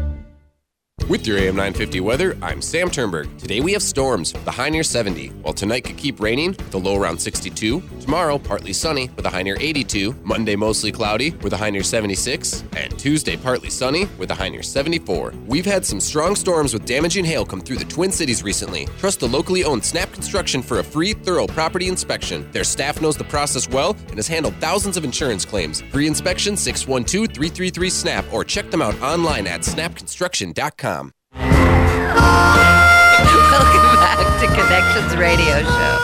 With 1.11 1.27
your 1.27 1.39
AM 1.39 1.57
950 1.57 1.99
weather, 1.99 2.37
I'm 2.41 2.61
Sam 2.61 2.89
Turnberg. 2.89 3.37
Today 3.37 3.59
we 3.59 3.73
have 3.73 3.83
storms 3.83 4.33
a 4.47 4.51
high 4.51 4.69
near 4.69 4.81
70, 4.81 5.27
while 5.41 5.53
tonight 5.53 5.83
could 5.83 5.97
keep 5.97 6.21
raining 6.21 6.51
with 6.51 6.73
a 6.73 6.77
low 6.77 6.95
around 6.97 7.19
62. 7.19 7.83
Tomorrow, 7.99 8.37
partly 8.37 8.71
sunny 8.71 9.09
with 9.17 9.25
a 9.25 9.29
high 9.29 9.43
near 9.43 9.57
82. 9.59 10.15
Monday, 10.23 10.55
mostly 10.55 10.89
cloudy 10.89 11.31
with 11.41 11.51
a 11.51 11.57
high 11.57 11.69
near 11.69 11.83
76. 11.83 12.63
And 12.77 12.97
Tuesday, 12.97 13.35
partly 13.35 13.69
sunny 13.69 14.05
with 14.17 14.31
a 14.31 14.33
high 14.33 14.47
near 14.47 14.63
74. 14.63 15.33
We've 15.47 15.65
had 15.65 15.85
some 15.85 15.99
strong 15.99 16.33
storms 16.33 16.73
with 16.73 16.85
damaging 16.85 17.25
hail 17.25 17.45
come 17.45 17.59
through 17.59 17.79
the 17.79 17.91
Twin 17.93 18.13
Cities 18.13 18.41
recently. 18.41 18.85
Trust 18.97 19.19
the 19.19 19.27
locally 19.27 19.65
owned 19.65 19.83
Snap 19.83 20.13
Construction 20.13 20.61
for 20.61 20.79
a 20.79 20.83
free, 20.83 21.11
thorough 21.11 21.45
property 21.45 21.89
inspection. 21.89 22.49
Their 22.53 22.63
staff 22.63 23.01
knows 23.01 23.17
the 23.17 23.25
process 23.25 23.67
well 23.67 23.97
and 24.07 24.15
has 24.15 24.29
handled 24.29 24.55
thousands 24.61 24.95
of 24.95 25.03
insurance 25.03 25.43
claims. 25.43 25.81
Free 25.91 26.07
inspection 26.07 26.55
612 26.55 27.35
333 27.35 27.89
SNAP 27.89 28.33
or 28.33 28.45
check 28.45 28.71
them 28.71 28.81
out 28.81 28.97
online 29.01 29.45
at 29.45 29.59
snapconstruction.com. 29.59 31.00
to 34.41 34.47
Connections 34.47 35.15
Radio 35.17 35.61
Show. 35.61 35.99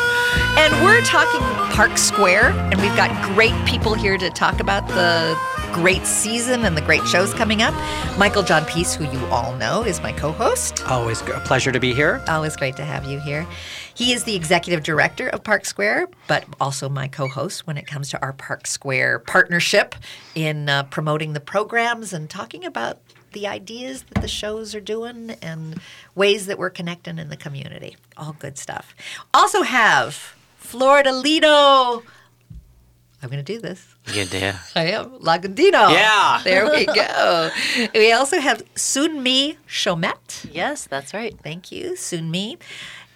And 0.57 0.71
we're 0.83 1.01
talking 1.01 1.39
Park 1.75 1.97
Square, 1.97 2.51
and 2.51 2.79
we've 2.79 2.95
got 2.95 3.09
great 3.33 3.55
people 3.65 3.95
here 3.95 4.15
to 4.15 4.29
talk 4.29 4.59
about 4.59 4.87
the 4.89 5.35
great 5.73 6.05
season 6.05 6.63
and 6.63 6.77
the 6.77 6.83
great 6.83 7.03
shows 7.07 7.33
coming 7.33 7.63
up. 7.63 7.73
Michael 8.15 8.43
John 8.43 8.63
Peace, 8.65 8.93
who 8.93 9.05
you 9.05 9.25
all 9.27 9.55
know, 9.55 9.83
is 9.83 10.01
my 10.01 10.11
co 10.11 10.31
host. 10.31 10.87
Always 10.87 11.21
a 11.21 11.41
pleasure 11.45 11.71
to 11.71 11.79
be 11.79 11.95
here. 11.95 12.21
Always 12.27 12.55
great 12.55 12.75
to 12.75 12.85
have 12.85 13.05
you 13.05 13.19
here. 13.19 13.47
He 13.95 14.13
is 14.13 14.23
the 14.25 14.35
executive 14.35 14.83
director 14.83 15.29
of 15.29 15.43
Park 15.43 15.65
Square, 15.65 16.09
but 16.27 16.45
also 16.61 16.89
my 16.89 17.07
co 17.07 17.27
host 17.27 17.65
when 17.65 17.75
it 17.75 17.87
comes 17.87 18.11
to 18.11 18.21
our 18.21 18.33
Park 18.33 18.67
Square 18.67 19.19
partnership 19.19 19.95
in 20.35 20.69
uh, 20.69 20.83
promoting 20.83 21.33
the 21.33 21.39
programs 21.39 22.13
and 22.13 22.29
talking 22.29 22.65
about 22.65 22.99
the 23.37 23.45
ideas 23.45 24.03
that 24.11 24.21
the 24.21 24.27
shows 24.27 24.73
are 24.73 24.81
doing 24.81 25.29
and 25.43 25.79
ways 26.15 26.47
that 26.47 26.57
we're 26.57 26.71
connecting 26.71 27.19
in 27.19 27.29
the 27.29 27.37
community. 27.37 27.95
All 28.17 28.35
good 28.39 28.57
stuff. 28.57 28.95
Also 29.31 29.61
have 29.61 30.33
Flordelino. 30.59 32.01
I'm 33.21 33.29
going 33.29 33.43
to 33.45 33.53
do 33.53 33.61
this. 33.61 33.93
Good 34.11 34.29
day. 34.31 34.53
I 34.75 34.85
am 34.85 35.19
Lagundino. 35.19 35.91
Yeah. 35.91 36.41
There 36.43 36.65
we 36.67 36.85
go. 37.01 37.51
we 37.93 38.11
also 38.11 38.39
have 38.39 38.63
Sun 38.73 39.21
Mee 39.21 39.59
Chomet. 39.69 40.49
Yes, 40.51 40.87
that's 40.87 41.13
right. 41.13 41.37
Thank 41.43 41.71
you. 41.71 41.95
Sun 41.95 42.31
Mee 42.31 42.57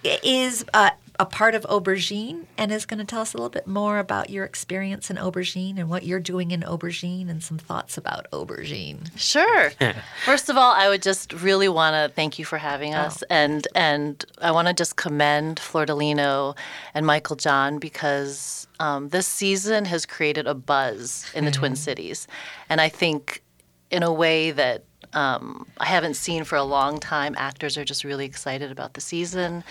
is 0.04 0.64
uh, 0.76 0.92
a 1.22 1.26
part 1.26 1.54
of 1.54 1.62
Aubergine 1.70 2.46
and 2.58 2.72
is 2.72 2.88
going 2.88 2.98
to 2.98 3.06
tell 3.06 3.22
us 3.22 3.36
a 3.36 3.38
little 3.38 3.52
bit 3.52 3.68
more 3.68 4.00
about 4.00 4.32
your 4.32 4.44
experience 4.44 5.12
in 5.12 5.18
Aubergine 5.18 5.78
and 5.78 5.88
what 5.88 6.04
you're 6.04 6.20
doing 6.20 6.50
in 6.50 6.62
Aubergine 6.62 7.30
and 7.30 7.44
some 7.44 7.60
thoughts 7.60 7.96
about 7.96 8.26
Aubergine. 8.32 9.08
Sure. 9.16 9.72
First 10.26 10.50
of 10.50 10.58
all, 10.58 10.74
I 10.74 10.90
would 10.90 11.04
just 11.04 11.32
really 11.34 11.70
want 11.70 11.94
to 11.94 12.12
thank 12.16 12.40
you 12.40 12.46
for 12.46 12.58
having 12.58 12.96
us, 12.96 13.22
and 13.30 13.68
and 13.76 14.26
I 14.42 14.50
want 14.50 14.68
to 14.68 14.74
just 14.74 14.96
commend 14.96 15.58
Flordelino 15.58 16.58
and 16.96 17.06
Michael 17.06 17.36
John 17.36 17.78
because 17.78 18.68
um, 18.80 19.10
this 19.10 19.28
season 19.28 19.86
has 19.86 20.08
created 20.08 20.48
a 20.48 20.56
buzz 20.56 21.30
in 21.36 21.46
the 21.46 21.52
Twin 21.52 21.76
Cities, 21.76 22.28
and 22.68 22.82
I 22.82 22.90
think 22.90 23.44
in 23.92 24.02
a 24.02 24.12
way 24.12 24.50
that 24.50 24.86
um, 25.14 25.68
I 25.78 25.86
haven't 25.86 26.16
seen 26.16 26.46
for 26.46 26.56
a 26.56 26.64
long 26.64 27.00
time. 27.00 27.36
Actors 27.38 27.78
are 27.78 27.84
just 27.84 28.04
really 28.04 28.26
excited 28.26 28.72
about 28.72 28.94
the 28.94 29.02
season. 29.02 29.64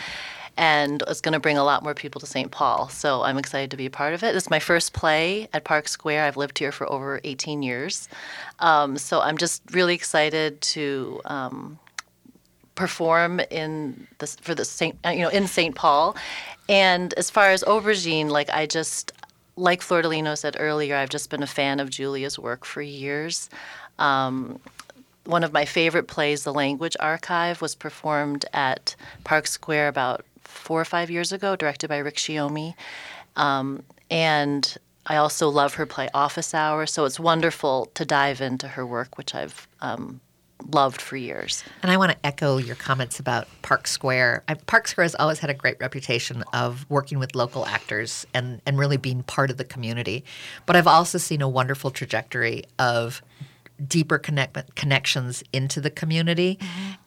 And 0.57 1.03
it's 1.09 1.21
going 1.21 1.33
to 1.33 1.41
bring 1.41 1.57
a 1.57 1.65
lot 1.65 1.83
more 1.83 1.95
people 1.95 2.21
to 2.21 2.27
St. 2.27 2.51
Paul. 2.51 2.89
So 2.89 3.23
I'm 3.23 3.39
excited 3.39 3.71
to 3.71 3.77
be 3.77 3.87
a 3.87 3.91
part 3.91 4.15
of 4.15 4.23
it. 4.23 4.35
It's 4.37 4.51
my 4.51 4.59
first 4.59 4.93
play 4.93 5.49
at 5.53 5.65
Park 5.65 5.89
Square. 5.89 6.25
I've 6.25 6.37
lived 6.37 6.59
here 6.59 6.73
for 6.73 6.91
over 6.91 7.21
18 7.25 7.63
years. 7.63 8.09
Um, 8.59 8.99
so 8.99 9.21
I'm 9.21 9.39
just 9.39 9.63
really 9.73 9.95
excited 9.95 10.61
to 10.63 11.21
um, 11.25 11.79
perform 12.75 13.41
in 13.51 14.07
this 14.19 14.37
for 14.37 14.55
the 14.55 14.65
Saint, 14.65 14.99
uh, 15.05 15.11
you 15.11 15.21
know, 15.21 15.29
in 15.29 15.47
St. 15.47 15.75
Paul. 15.75 16.17
And 16.69 17.13
as 17.15 17.31
far 17.31 17.51
as 17.51 17.63
Aubergine, 17.65 18.31
like 18.31 18.51
I 18.51 18.67
just, 18.67 19.13
like 19.57 19.81
Flordelino 19.81 20.37
said 20.37 20.57
earlier, 20.59 20.97
I've 20.97 21.11
just 21.11 21.31
been 21.31 21.43
a 21.43 21.47
fan 21.47 21.81
of 21.81 21.91
Julia's 21.91 22.39
work 22.39 22.65
for 22.65 22.81
years. 22.81 23.51
Um, 23.99 24.61
one 25.25 25.45
of 25.45 25.53
my 25.53 25.65
favorite 25.65 26.09
plays, 26.09 26.45
The 26.45 26.53
Language 26.53 26.97
Archive, 26.99 27.61
was 27.61 27.75
performed 27.75 28.47
at 28.53 28.97
Park 29.25 29.47
Square 29.47 29.89
about 29.89 30.25
four 30.51 30.81
or 30.81 30.85
five 30.85 31.11
years 31.11 31.33
ago, 31.33 31.57
directed 31.57 31.89
by 31.89 31.99
Rick 31.99 32.17
Shiomi. 32.17 32.75
Um, 33.37 33.83
and 34.11 34.77
I 35.07 35.17
also 35.17 35.49
love 35.49 35.75
her 35.75 35.87
play 35.87 36.09
Office 36.13 36.55
Hours, 36.55 36.93
so 36.93 37.05
it's 37.05 37.19
wonderful 37.19 37.91
to 37.95 38.05
dive 38.05 38.41
into 38.41 38.69
her 38.69 38.87
work, 38.87 39.17
which 39.17 39.35
I've 39.35 39.67
um, 39.81 40.21
loved 40.73 41.01
for 41.01 41.17
years. 41.17 41.65
And 41.83 41.91
I 41.91 41.97
want 41.97 42.13
to 42.13 42.27
echo 42.27 42.59
your 42.59 42.77
comments 42.77 43.19
about 43.19 43.49
Park 43.63 43.87
Square. 43.87 44.45
I, 44.49 44.55
Park 44.55 44.89
Square 44.89 45.05
has 45.05 45.15
always 45.15 45.39
had 45.39 45.51
a 45.51 45.55
great 45.55 45.79
reputation 45.81 46.45
of 46.53 46.89
working 46.91 47.19
with 47.19 47.35
local 47.35 47.67
actors 47.67 48.27
and, 48.35 48.61
and 48.67 48.79
really 48.79 48.97
being 48.97 49.23
part 49.23 49.51
of 49.51 49.57
the 49.57 49.65
community. 49.65 50.25
But 50.67 50.77
I've 50.77 50.87
also 50.87 51.19
seen 51.19 51.41
a 51.41 51.49
wonderful 51.49 51.91
trajectory 51.91 52.65
of 52.79 53.23
deeper 53.87 54.19
connect- 54.19 54.75
connections 54.77 55.43
into 55.53 55.81
the 55.81 55.91
community. 55.91 56.59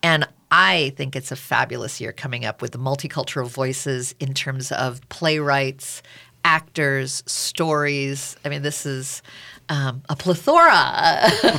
And 0.02 0.28
I 0.56 0.94
think 0.98 1.16
it's 1.16 1.32
a 1.32 1.36
fabulous 1.36 2.00
year 2.00 2.12
coming 2.14 2.46
up 2.46 2.62
with 2.62 2.74
the 2.74 2.78
multicultural 2.78 3.48
voices 3.50 4.14
in 4.20 4.36
terms 4.36 4.72
of 4.72 5.02
playwrights, 5.10 6.04
actors, 6.46 7.24
stories. 7.26 8.36
I 8.46 8.50
mean, 8.50 8.62
this 8.62 8.86
is 8.86 9.24
um, 9.70 10.04
a 10.10 10.16
plethora 10.16 10.62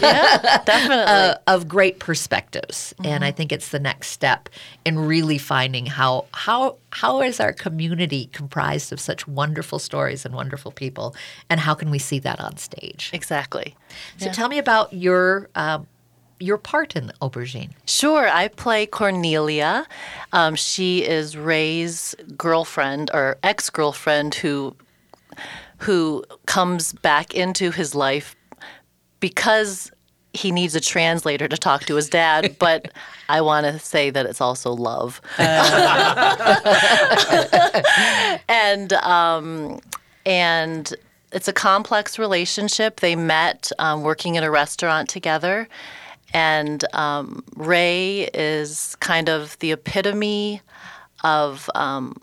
Yeah, 0.01 0.63
definitely. 0.65 1.13
uh, 1.13 1.35
of 1.49 1.67
great 1.67 1.99
perspectives, 1.99 2.95
and 3.03 3.25
I 3.25 3.33
think 3.33 3.51
it's 3.51 3.71
the 3.71 3.81
next 3.81 4.09
step 4.09 4.49
in 4.85 4.99
really 4.99 5.39
finding 5.39 5.87
how 5.87 6.27
how 6.33 6.77
how 6.91 7.21
is 7.23 7.41
our 7.41 7.53
community 7.53 8.27
comprised 8.33 8.93
of 8.93 9.01
such 9.01 9.27
wonderful 9.27 9.79
stories 9.81 10.25
and 10.25 10.35
wonderful 10.37 10.71
people, 10.71 11.17
and 11.51 11.59
how 11.59 11.75
can 11.75 11.91
we 11.91 11.99
see 11.99 12.21
that 12.21 12.41
on 12.41 12.59
stage? 12.59 13.11
Exactly. 13.13 13.75
So 14.19 14.27
Yeah. 14.27 14.33
tell 14.33 14.49
me 14.49 14.59
about 14.59 14.93
your 14.93 15.49
um, 15.57 15.87
your 16.45 16.59
part 16.59 16.95
in 16.95 17.11
Aubergine. 17.21 17.71
Sure, 17.87 18.29
I 18.29 18.49
play 18.49 18.87
Cornelia. 18.87 19.87
Um, 20.33 20.55
she 20.55 21.05
is 21.05 21.37
Ray's 21.37 22.15
girlfriend 22.37 23.11
or 23.15 23.39
ex 23.43 23.71
girlfriend 23.71 24.35
who 24.37 24.77
who 25.79 26.25
comes 26.47 26.93
back 26.93 27.35
into 27.35 27.71
his 27.71 27.95
life 27.95 28.37
because 29.21 29.91
he 30.33 30.51
needs 30.51 30.75
a 30.75 30.81
translator 30.81 31.49
to 31.49 31.57
talk 31.57 31.85
to 31.87 31.95
his 31.95 32.09
dad, 32.09 32.57
but 32.59 32.93
I 33.29 33.41
want 33.41 33.67
to 33.67 33.79
say 33.79 34.11
that 34.11 34.27
it's 34.27 34.41
also 34.41 34.73
love. 34.73 35.21
and 38.49 38.93
um, 38.93 39.81
and 40.27 40.95
it's 41.33 41.49
a 41.49 41.53
complex 41.53 42.19
relationship. 42.19 43.01
They 43.01 43.17
met 43.17 43.71
um, 43.79 44.03
working 44.03 44.35
in 44.37 44.45
a 44.45 44.51
restaurant 44.51 45.09
together, 45.09 45.69
and 46.35 46.85
um, 46.95 47.45
Ray 47.55 48.29
is 48.35 48.97
kind 48.97 49.29
of 49.29 49.57
the 49.61 49.73
epitome 49.73 50.61
of 51.23 51.71
um, 51.77 52.21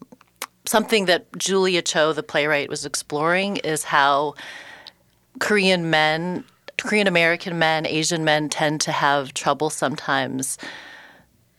something 0.65 1.05
that 1.05 1.25
Julia 1.37 1.81
Cho, 1.81 2.13
the 2.13 2.21
playwright, 2.21 2.69
was 2.69 2.85
exploring 2.85 3.57
is 3.57 3.85
how 3.85 4.35
Korean 5.39 5.89
men, 5.89 6.43
Korean 6.77 7.07
American 7.07 7.57
men, 7.57 7.87
Asian 7.87 8.23
men 8.25 8.49
tend 8.49 8.81
to 8.81 8.91
have 8.91 9.33
trouble 9.33 9.69
sometimes 9.69 10.57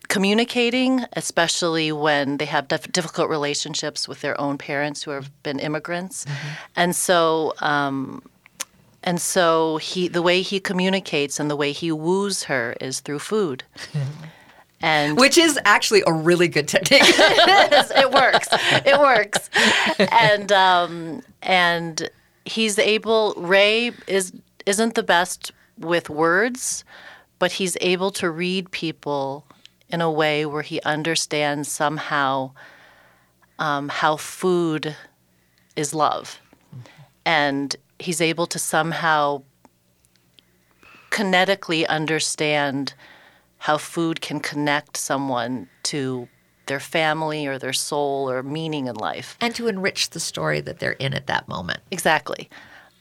communicating, 0.09 1.07
especially 1.15 1.91
when 1.91 2.37
they 2.37 2.45
have 2.45 2.69
dif- 2.69 2.93
difficult 2.93 3.31
relationships 3.31 4.07
with 4.07 4.21
their 4.21 4.39
own 4.39 4.59
parents 4.59 5.03
who 5.03 5.11
have 5.13 5.31
been 5.43 5.59
immigrants. 5.59 6.27
And 6.77 6.95
so, 6.95 7.55
um, 7.61 8.23
and 9.05 9.21
so 9.21 9.79
he, 9.79 10.09
the 10.09 10.23
way 10.23 10.43
he 10.43 10.61
communicates 10.61 11.41
and 11.41 11.51
the 11.51 11.57
way 11.57 11.73
he 11.73 11.91
woos 11.91 12.45
her 12.45 12.77
is 12.81 13.01
through 13.01 13.21
food. 13.21 13.65
And 14.85 15.17
Which 15.17 15.39
is 15.39 15.59
actually 15.65 16.03
a 16.09 16.13
really 16.13 16.49
good 16.49 16.67
technique. 16.67 17.03
it 17.07 18.11
works. 18.11 18.49
It 18.85 18.99
works. 18.99 19.49
And 20.11 20.51
um, 20.51 21.23
and 21.41 22.11
he's 22.45 22.81
able. 22.81 23.35
Ray 23.37 23.93
is 24.09 24.33
isn't 24.67 24.97
the 24.97 25.05
best 25.05 25.53
with 25.79 26.11
words, 26.11 26.85
but 27.39 27.53
he's 27.53 27.77
able 27.81 28.11
to 28.11 28.29
read 28.29 28.73
people 28.73 29.47
in 29.89 30.01
a 30.01 30.11
way 30.11 30.47
where 30.47 30.63
he 30.63 30.81
understands 30.83 31.71
somehow 31.71 32.51
um, 33.61 33.89
how 33.89 34.17
food 34.17 34.97
is 35.77 35.95
love, 35.95 36.41
and 37.25 37.77
he's 38.03 38.21
able 38.21 38.47
to 38.47 38.59
somehow 38.59 39.43
kinetically 41.11 41.87
understand 41.87 42.95
how 43.59 43.79
food 43.79 44.21
can 44.21 44.41
connect 44.41 44.97
someone 44.97 45.69
to 45.85 46.29
their 46.67 46.81
family 46.81 47.47
or 47.47 47.59
their 47.59 47.73
soul 47.73 48.31
or 48.31 48.43
meaning 48.43 48.87
in 48.87 48.95
life. 48.97 49.37
and 49.41 49.55
to 49.55 49.69
enrich 49.69 50.11
the 50.11 50.21
story 50.21 50.61
that 50.61 50.79
they're 50.79 50.93
in 50.93 51.13
at 51.15 51.27
that 51.27 51.47
moment. 51.49 51.81
Exactly. 51.91 52.49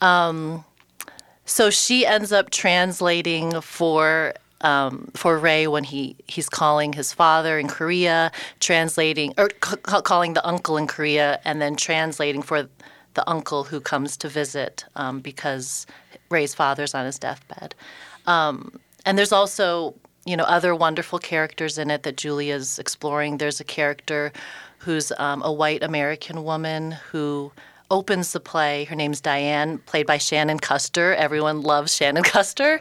Um, 0.02 0.66
so 1.46 1.70
she 1.70 2.06
ends 2.06 2.32
up 2.32 2.50
translating 2.50 3.62
for 3.62 4.34
um, 4.62 5.10
for 5.16 5.40
Ray 5.40 5.66
when 5.68 5.84
he 5.84 6.16
he's 6.28 6.48
calling 6.50 6.94
his 6.94 7.14
father 7.14 7.58
in 7.58 7.68
Korea, 7.68 8.32
translating 8.60 9.34
or 9.38 9.50
c- 9.64 9.78
calling 10.04 10.34
the 10.34 10.48
uncle 10.48 10.78
in 10.78 10.86
Korea, 10.86 11.40
and 11.44 11.60
then 11.62 11.76
translating 11.76 12.44
for 12.44 12.70
the 13.14 13.30
uncle 13.30 13.64
who 13.64 13.80
comes 13.80 14.18
to 14.18 14.30
visit 14.30 14.86
um, 14.96 15.20
because 15.20 15.86
Ray's 16.30 16.54
father's 16.54 16.94
on 16.94 17.06
his 17.06 17.20
deathbed. 17.20 17.76
Um, 18.28 18.80
and 19.06 19.18
there's 19.18 19.32
also 19.32 19.96
you 20.26 20.38
know 20.38 20.44
other 20.44 20.76
wonderful 20.76 21.20
characters 21.20 21.78
in 21.78 21.90
it 21.90 22.04
that 22.04 22.18
Julia's 22.18 22.80
exploring. 22.80 23.38
There's 23.38 23.60
a 23.60 23.64
character 23.64 24.32
who's 24.80 25.12
um, 25.18 25.42
a 25.44 25.52
white 25.52 25.84
American 25.84 26.44
woman 26.44 26.92
who 27.12 27.52
opens 27.90 28.32
the 28.32 28.40
play. 28.40 28.86
Her 28.86 28.96
name's 28.96 29.22
Diane, 29.22 29.78
played 29.80 30.08
by 30.08 30.18
Shannon 30.18 30.60
Custer. 30.60 31.14
Everyone 31.16 31.62
loves 31.62 31.96
Shannon 31.96 32.24
Custer. 32.36 32.80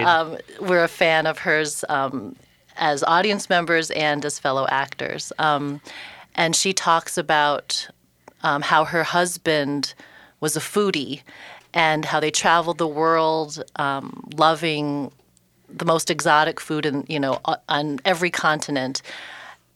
Um, 0.00 0.38
we're 0.60 0.84
a 0.84 0.88
fan 0.88 1.26
of 1.26 1.38
hers 1.38 1.84
um, 1.88 2.36
as 2.76 3.02
audience 3.04 3.50
members 3.50 3.90
and 3.90 4.24
as 4.24 4.38
fellow 4.38 4.66
actors. 4.68 5.32
Um, 5.38 5.80
and 6.34 6.56
she 6.56 6.72
talks 6.72 7.18
about 7.18 7.88
um, 8.42 8.62
how 8.62 8.84
her 8.84 9.04
husband 9.04 9.94
was 10.40 10.56
a 10.56 10.60
foodie 10.60 11.22
and 11.74 12.04
how 12.04 12.20
they 12.20 12.30
traveled 12.30 12.78
the 12.78 12.86
world, 12.86 13.62
um, 13.76 14.28
loving 14.36 15.10
the 15.68 15.84
most 15.84 16.10
exotic 16.10 16.60
food 16.60 16.84
in 16.84 17.04
you 17.08 17.18
know 17.18 17.40
on 17.68 17.98
every 18.04 18.30
continent. 18.30 19.02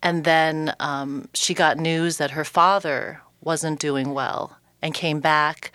And 0.03 0.25
then 0.25 0.75
um, 0.79 1.29
she 1.35 1.55
got 1.55 1.79
news 1.79 2.19
that 2.19 2.33
her 2.33 2.45
father 2.45 3.21
wasn't 3.43 3.81
doing 3.81 4.13
well 4.13 4.57
and 4.83 4.93
came 4.95 5.21
back 5.21 5.73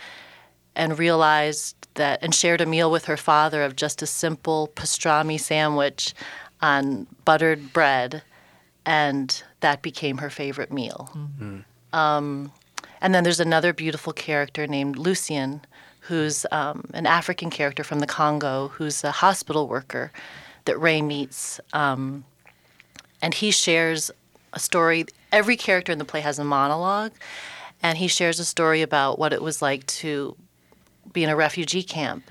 and 0.75 0.97
realized 0.97 1.75
that 1.95 2.19
and 2.21 2.33
shared 2.33 2.61
a 2.61 2.65
meal 2.65 2.91
with 2.91 3.05
her 3.05 3.17
father 3.17 3.63
of 3.63 3.75
just 3.75 4.01
a 4.01 4.07
simple 4.07 4.69
pastrami 4.75 5.39
sandwich 5.39 6.13
on 6.61 7.07
buttered 7.25 7.73
bread 7.73 8.21
and 8.85 9.43
that 9.59 9.81
became 9.81 10.19
her 10.19 10.29
favorite 10.29 10.71
meal. 10.71 11.09
Mm-hmm. 11.13 11.97
Um, 11.97 12.51
and 13.01 13.13
then 13.15 13.23
there's 13.23 13.39
another 13.39 13.73
beautiful 13.73 14.13
character 14.13 14.67
named 14.67 14.97
Lucien, 14.97 15.61
who's 16.01 16.45
um, 16.51 16.85
an 16.93 17.05
African 17.05 17.49
character 17.49 17.83
from 17.83 17.99
the 17.99 18.07
Congo, 18.07 18.69
who's 18.69 19.03
a 19.03 19.11
hospital 19.11 19.67
worker 19.67 20.11
that 20.65 20.77
Ray 20.77 21.01
meets. 21.01 21.59
Um, 21.73 22.23
and 23.21 23.33
he 23.33 23.51
shares 23.51 24.11
a 24.53 24.59
story. 24.59 25.05
Every 25.31 25.55
character 25.55 25.91
in 25.91 25.97
the 25.97 26.05
play 26.05 26.21
has 26.21 26.39
a 26.39 26.43
monologue, 26.43 27.13
and 27.81 27.97
he 27.97 28.07
shares 28.07 28.39
a 28.39 28.45
story 28.45 28.81
about 28.81 29.17
what 29.17 29.33
it 29.33 29.41
was 29.41 29.61
like 29.61 29.85
to 29.87 30.35
be 31.11 31.23
in 31.23 31.29
a 31.29 31.35
refugee 31.35 31.83
camp 31.83 32.29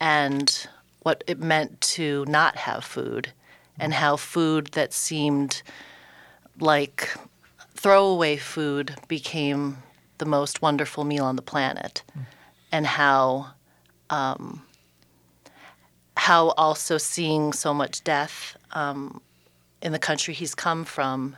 and 0.00 0.68
what 1.02 1.24
it 1.26 1.40
meant 1.40 1.80
to 1.80 2.24
not 2.28 2.56
have 2.56 2.84
food, 2.84 3.32
and 3.78 3.94
how 3.94 4.16
food 4.16 4.68
that 4.68 4.92
seemed 4.92 5.62
like 6.58 7.14
throwaway 7.74 8.36
food 8.36 8.94
became 9.06 9.76
the 10.18 10.26
most 10.26 10.62
wonderful 10.62 11.04
meal 11.04 11.24
on 11.24 11.36
the 11.36 11.42
planet, 11.42 12.02
mm. 12.16 12.26
and 12.72 12.86
how 12.86 13.52
um, 14.10 14.62
how 16.16 16.48
also 16.50 16.98
seeing 16.98 17.52
so 17.52 17.74
much 17.74 18.02
death 18.04 18.56
um, 18.72 19.20
in 19.82 19.92
the 19.92 19.98
country 19.98 20.34
he's 20.34 20.54
come 20.54 20.84
from, 20.84 21.36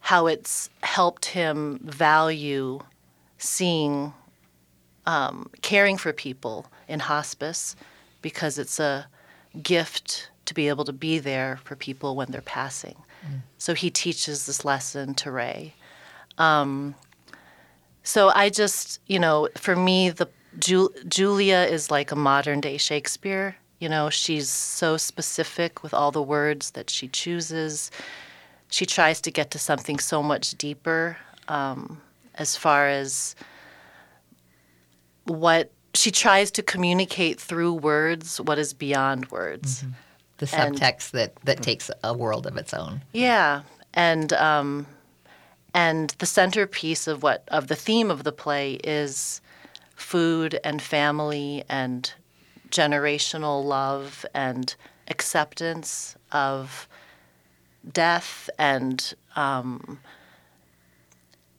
how 0.00 0.26
it's 0.26 0.70
helped 0.82 1.26
him 1.26 1.78
value 1.82 2.80
seeing 3.38 4.12
um, 5.06 5.50
caring 5.62 5.96
for 5.96 6.12
people 6.12 6.66
in 6.86 7.00
hospice 7.00 7.74
because 8.22 8.58
it's 8.58 8.78
a 8.78 9.06
gift 9.62 10.30
to 10.44 10.54
be 10.54 10.68
able 10.68 10.84
to 10.84 10.92
be 10.92 11.18
there 11.18 11.58
for 11.64 11.74
people 11.74 12.14
when 12.16 12.30
they're 12.30 12.40
passing. 12.42 12.96
Mm. 13.26 13.40
So 13.58 13.74
he 13.74 13.90
teaches 13.90 14.46
this 14.46 14.64
lesson 14.64 15.14
to 15.14 15.30
Ray. 15.30 15.74
Um, 16.38 16.94
so 18.02 18.30
I 18.34 18.50
just, 18.50 19.00
you 19.06 19.18
know, 19.18 19.48
for 19.56 19.76
me, 19.76 20.10
the 20.10 20.28
Ju- 20.58 20.92
Julia 21.08 21.66
is 21.70 21.90
like 21.90 22.10
a 22.10 22.16
modern 22.16 22.60
day 22.60 22.76
Shakespeare. 22.76 23.56
You 23.78 23.88
know, 23.88 24.10
she's 24.10 24.48
so 24.50 24.96
specific 24.96 25.82
with 25.82 25.94
all 25.94 26.10
the 26.10 26.22
words 26.22 26.72
that 26.72 26.90
she 26.90 27.08
chooses. 27.08 27.90
She 28.68 28.84
tries 28.84 29.20
to 29.22 29.30
get 29.30 29.50
to 29.52 29.58
something 29.58 29.98
so 29.98 30.22
much 30.22 30.52
deeper 30.52 31.16
um, 31.48 32.00
as 32.34 32.56
far 32.56 32.88
as 32.88 33.34
what 35.24 35.70
she 35.94 36.10
tries 36.10 36.50
to 36.52 36.62
communicate 36.62 37.40
through 37.40 37.74
words 37.74 38.40
what 38.40 38.58
is 38.58 38.74
beyond 38.74 39.30
words. 39.30 39.82
Mm-hmm 39.82 39.92
the 40.40 40.46
subtext 40.46 41.12
and, 41.12 41.20
that 41.20 41.36
that 41.44 41.62
takes 41.62 41.90
a 42.02 42.12
world 42.14 42.46
of 42.46 42.56
its 42.56 42.74
own. 42.74 43.02
Yeah, 43.12 43.62
and 43.94 44.32
um, 44.32 44.86
and 45.74 46.10
the 46.18 46.26
centerpiece 46.26 47.06
of 47.06 47.22
what 47.22 47.44
of 47.48 47.68
the 47.68 47.76
theme 47.76 48.10
of 48.10 48.24
the 48.24 48.32
play 48.32 48.74
is 48.84 49.40
food 49.94 50.58
and 50.64 50.80
family 50.80 51.64
and 51.68 52.12
generational 52.70 53.64
love 53.64 54.24
and 54.34 54.74
acceptance 55.08 56.16
of 56.32 56.88
death 57.92 58.48
and 58.58 59.14
um, 59.36 59.98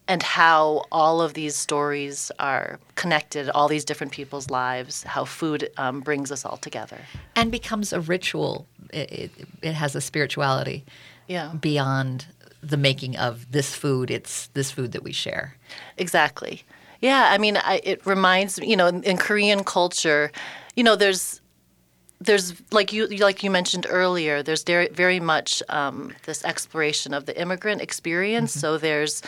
and 0.08 0.24
how 0.24 0.84
all 0.92 1.22
of 1.22 1.36
these 1.36 1.56
stories 1.56 2.32
are 2.38 2.80
connected, 2.96 3.50
all 3.50 3.70
these 3.70 3.86
different 3.86 4.12
people's 4.12 4.50
lives, 4.50 5.04
how 5.04 5.24
food 5.24 5.70
um, 5.78 6.02
brings 6.02 6.34
us 6.34 6.44
all 6.44 6.58
together. 6.58 6.98
And 7.36 7.50
becomes 7.50 7.94
a 7.94 8.02
ritual. 8.02 8.68
It, 8.92 9.12
it, 9.12 9.32
it, 9.62 9.74
has 9.74 9.96
a 9.96 10.02
spirituality 10.02 10.84
yeah. 11.30 11.54
beyond 11.54 12.26
the 12.62 12.78
making 12.78 13.18
of 13.18 13.52
this 13.52 13.76
food. 13.76 14.12
It's 14.12 14.48
this 14.48 14.72
food 14.72 14.92
that 14.92 15.04
we 15.04 15.12
share. 15.12 15.56
Exactly. 15.98 16.64
Yeah, 17.02 17.30
I 17.32 17.38
mean, 17.38 17.58
I, 17.58 17.82
it 17.84 18.06
reminds 18.06 18.60
me, 18.60 18.68
you 18.68 18.78
know, 18.78 18.88
in, 18.88 19.04
in 19.04 19.18
Korean 19.18 19.64
culture, 19.64 20.32
you 20.76 20.84
know, 20.84 20.96
there's 20.96 21.42
there's 22.20 22.62
like 22.72 22.94
you 22.94 23.08
like 23.08 23.42
you 23.42 23.50
mentioned 23.50 23.88
earlier 23.90 24.44
there's 24.44 24.64
very, 24.64 24.90
very 24.90 25.20
much 25.20 25.64
um, 25.70 26.14
this 26.26 26.46
exploration 26.46 27.16
of 27.16 27.26
the 27.26 27.40
immigrant 27.42 27.82
experience 27.82 28.52
mm-hmm. 28.52 28.60
so 28.60 28.78
there's 28.78 29.24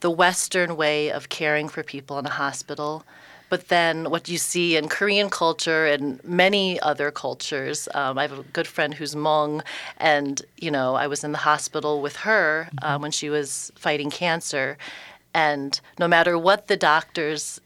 the 0.00 0.10
Western 0.10 0.76
way 0.76 1.10
of 1.10 1.28
caring 1.28 1.68
for 1.68 1.82
people 1.82 2.18
in 2.18 2.26
a 2.26 2.30
hospital. 2.30 3.04
But 3.48 3.68
then, 3.68 4.10
what 4.10 4.28
you 4.28 4.38
see 4.38 4.76
in 4.76 4.88
Korean 4.88 5.30
culture 5.30 5.86
and 5.86 6.22
many 6.24 6.80
other 6.80 7.10
cultures, 7.10 7.88
um, 7.94 8.18
I 8.18 8.22
have 8.22 8.38
a 8.38 8.42
good 8.42 8.66
friend 8.66 8.92
who's 8.92 9.14
Hmong, 9.14 9.62
and 9.98 10.42
you 10.56 10.70
know, 10.70 10.94
I 10.94 11.06
was 11.06 11.22
in 11.22 11.32
the 11.32 11.38
hospital 11.38 12.02
with 12.02 12.16
her 12.16 12.68
um, 12.82 13.02
when 13.02 13.12
she 13.12 13.30
was 13.30 13.70
fighting 13.76 14.10
cancer, 14.10 14.76
and 15.32 15.80
no 15.98 16.08
matter 16.08 16.36
what 16.36 16.66
the 16.66 16.76
doctors 16.76 17.60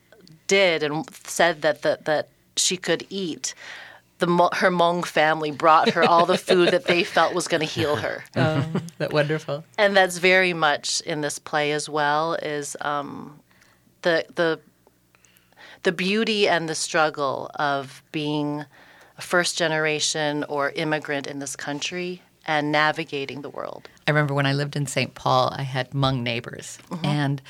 did 0.47 0.83
and 0.83 1.09
said 1.25 1.63
that 1.63 1.83
that, 1.83 2.05
that 2.05 2.29
she 2.57 2.77
could 2.77 3.07
eat, 3.09 3.55
the 4.19 4.27
her 4.55 4.71
Hmong 4.71 5.05
family 5.07 5.51
brought 5.51 5.91
her 5.91 6.03
all 6.05 6.27
the 6.27 6.39
food 6.39 6.71
that 6.71 6.85
they 6.85 7.05
felt 7.17 7.35
was 7.35 7.49
going 7.49 7.61
to 7.61 7.67
heal 7.67 7.97
her. 7.97 8.23
Oh, 8.37 8.65
that 8.99 9.13
wonderful. 9.13 9.65
And 9.79 9.97
that's 9.97 10.19
very 10.19 10.53
much 10.53 11.01
in 11.03 11.23
this 11.23 11.39
play 11.39 11.73
as 11.73 11.89
well. 11.89 12.35
Is 12.35 12.77
um, 12.83 13.41
the 14.03 14.27
the 14.35 14.61
the 15.83 15.93
beauty 15.93 16.49
and 16.49 16.69
the 16.69 16.75
struggle 16.75 17.51
of 17.55 18.03
being 18.13 18.65
a 19.17 19.23
first 19.23 19.57
generation 19.57 20.45
or 20.49 20.71
immigrant 20.71 21.27
in 21.27 21.39
this 21.39 21.57
country 21.57 22.23
and 22.47 22.73
navigating 22.73 23.43
the 23.43 23.51
world. 23.51 23.89
I 24.07 24.11
remember 24.11 24.35
when 24.35 24.47
I 24.47 24.55
lived 24.55 24.77
in 24.77 24.87
St. 24.87 25.15
Paul, 25.15 25.53
I 25.57 25.63
had 25.63 25.91
Hmong 25.91 26.23
neighbors, 26.23 26.79
mm-hmm. 26.91 27.05
and 27.07 27.43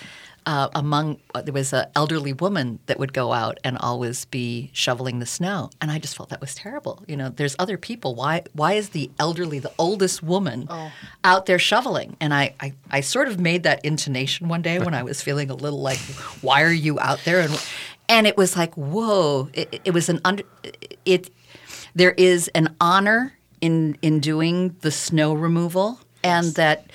uh, 0.46 0.68
among 0.74 1.18
uh, 1.34 1.42
there 1.42 1.52
was 1.52 1.72
an 1.72 1.86
elderly 1.94 2.32
woman 2.32 2.78
that 2.86 2.98
would 2.98 3.12
go 3.12 3.32
out 3.32 3.58
and 3.62 3.76
always 3.78 4.24
be 4.24 4.70
shoveling 4.72 5.18
the 5.18 5.26
snow, 5.26 5.70
and 5.80 5.90
I 5.90 5.98
just 5.98 6.16
felt 6.16 6.30
that 6.30 6.40
was 6.40 6.54
terrible. 6.54 7.04
You 7.06 7.16
know, 7.16 7.28
there's 7.28 7.54
other 7.58 7.76
people. 7.76 8.14
Why 8.14 8.42
why 8.52 8.74
is 8.74 8.90
the 8.90 9.10
elderly, 9.18 9.58
the 9.58 9.72
oldest 9.78 10.22
woman, 10.22 10.66
oh. 10.70 10.90
out 11.24 11.46
there 11.46 11.58
shoveling? 11.58 12.16
And 12.20 12.32
I, 12.32 12.54
I 12.58 12.72
I 12.90 13.00
sort 13.00 13.28
of 13.28 13.38
made 13.38 13.62
that 13.64 13.84
intonation 13.84 14.48
one 14.48 14.62
day 14.62 14.78
when 14.84 14.94
I 14.94 15.02
was 15.02 15.20
feeling 15.22 15.50
a 15.50 15.54
little 15.54 15.80
like, 15.80 15.98
why 16.40 16.62
are 16.62 16.72
you 16.72 16.98
out 16.98 17.20
there? 17.24 17.40
And 17.40 17.52
and 18.10 18.26
it 18.26 18.36
was 18.36 18.56
like, 18.56 18.74
whoa! 18.74 19.48
It, 19.54 19.80
it 19.84 19.94
was 19.94 20.08
an 20.08 20.20
under 20.24 20.42
it. 21.06 21.30
There 21.94 22.12
is 22.12 22.48
an 22.48 22.74
honor 22.80 23.38
in 23.60 23.96
in 24.02 24.20
doing 24.20 24.76
the 24.80 24.90
snow 24.90 25.32
removal, 25.32 26.00
and 26.22 26.52
that 26.56 26.90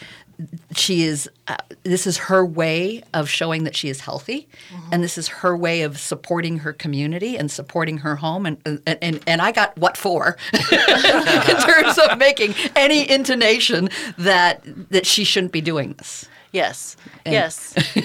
she 0.75 1.03
is 1.03 1.29
uh, 1.47 1.55
this 1.83 2.05
is 2.05 2.17
her 2.17 2.45
way 2.45 3.01
of 3.13 3.29
showing 3.29 3.63
that 3.63 3.73
she 3.73 3.87
is 3.87 4.01
healthy 4.01 4.49
mm-hmm. 4.69 4.89
and 4.91 5.01
this 5.01 5.17
is 5.17 5.29
her 5.29 5.55
way 5.55 5.83
of 5.83 5.97
supporting 5.97 6.57
her 6.57 6.73
community 6.73 7.37
and 7.37 7.49
supporting 7.49 7.99
her 7.99 8.17
home 8.17 8.45
and 8.45 8.57
and, 8.65 8.97
and, 9.01 9.23
and 9.25 9.41
I 9.41 9.53
got 9.53 9.77
what 9.77 9.95
for 9.95 10.35
in 10.53 11.57
terms 11.61 11.97
of 11.97 12.17
making 12.17 12.53
any 12.75 13.09
intonation 13.09 13.87
that 14.17 14.61
that 14.89 15.05
she 15.05 15.23
shouldn't 15.23 15.53
be 15.53 15.61
doing 15.61 15.93
this 15.93 16.27
Yes. 16.55 16.95
And, 17.25 17.33
yes. 17.33 17.73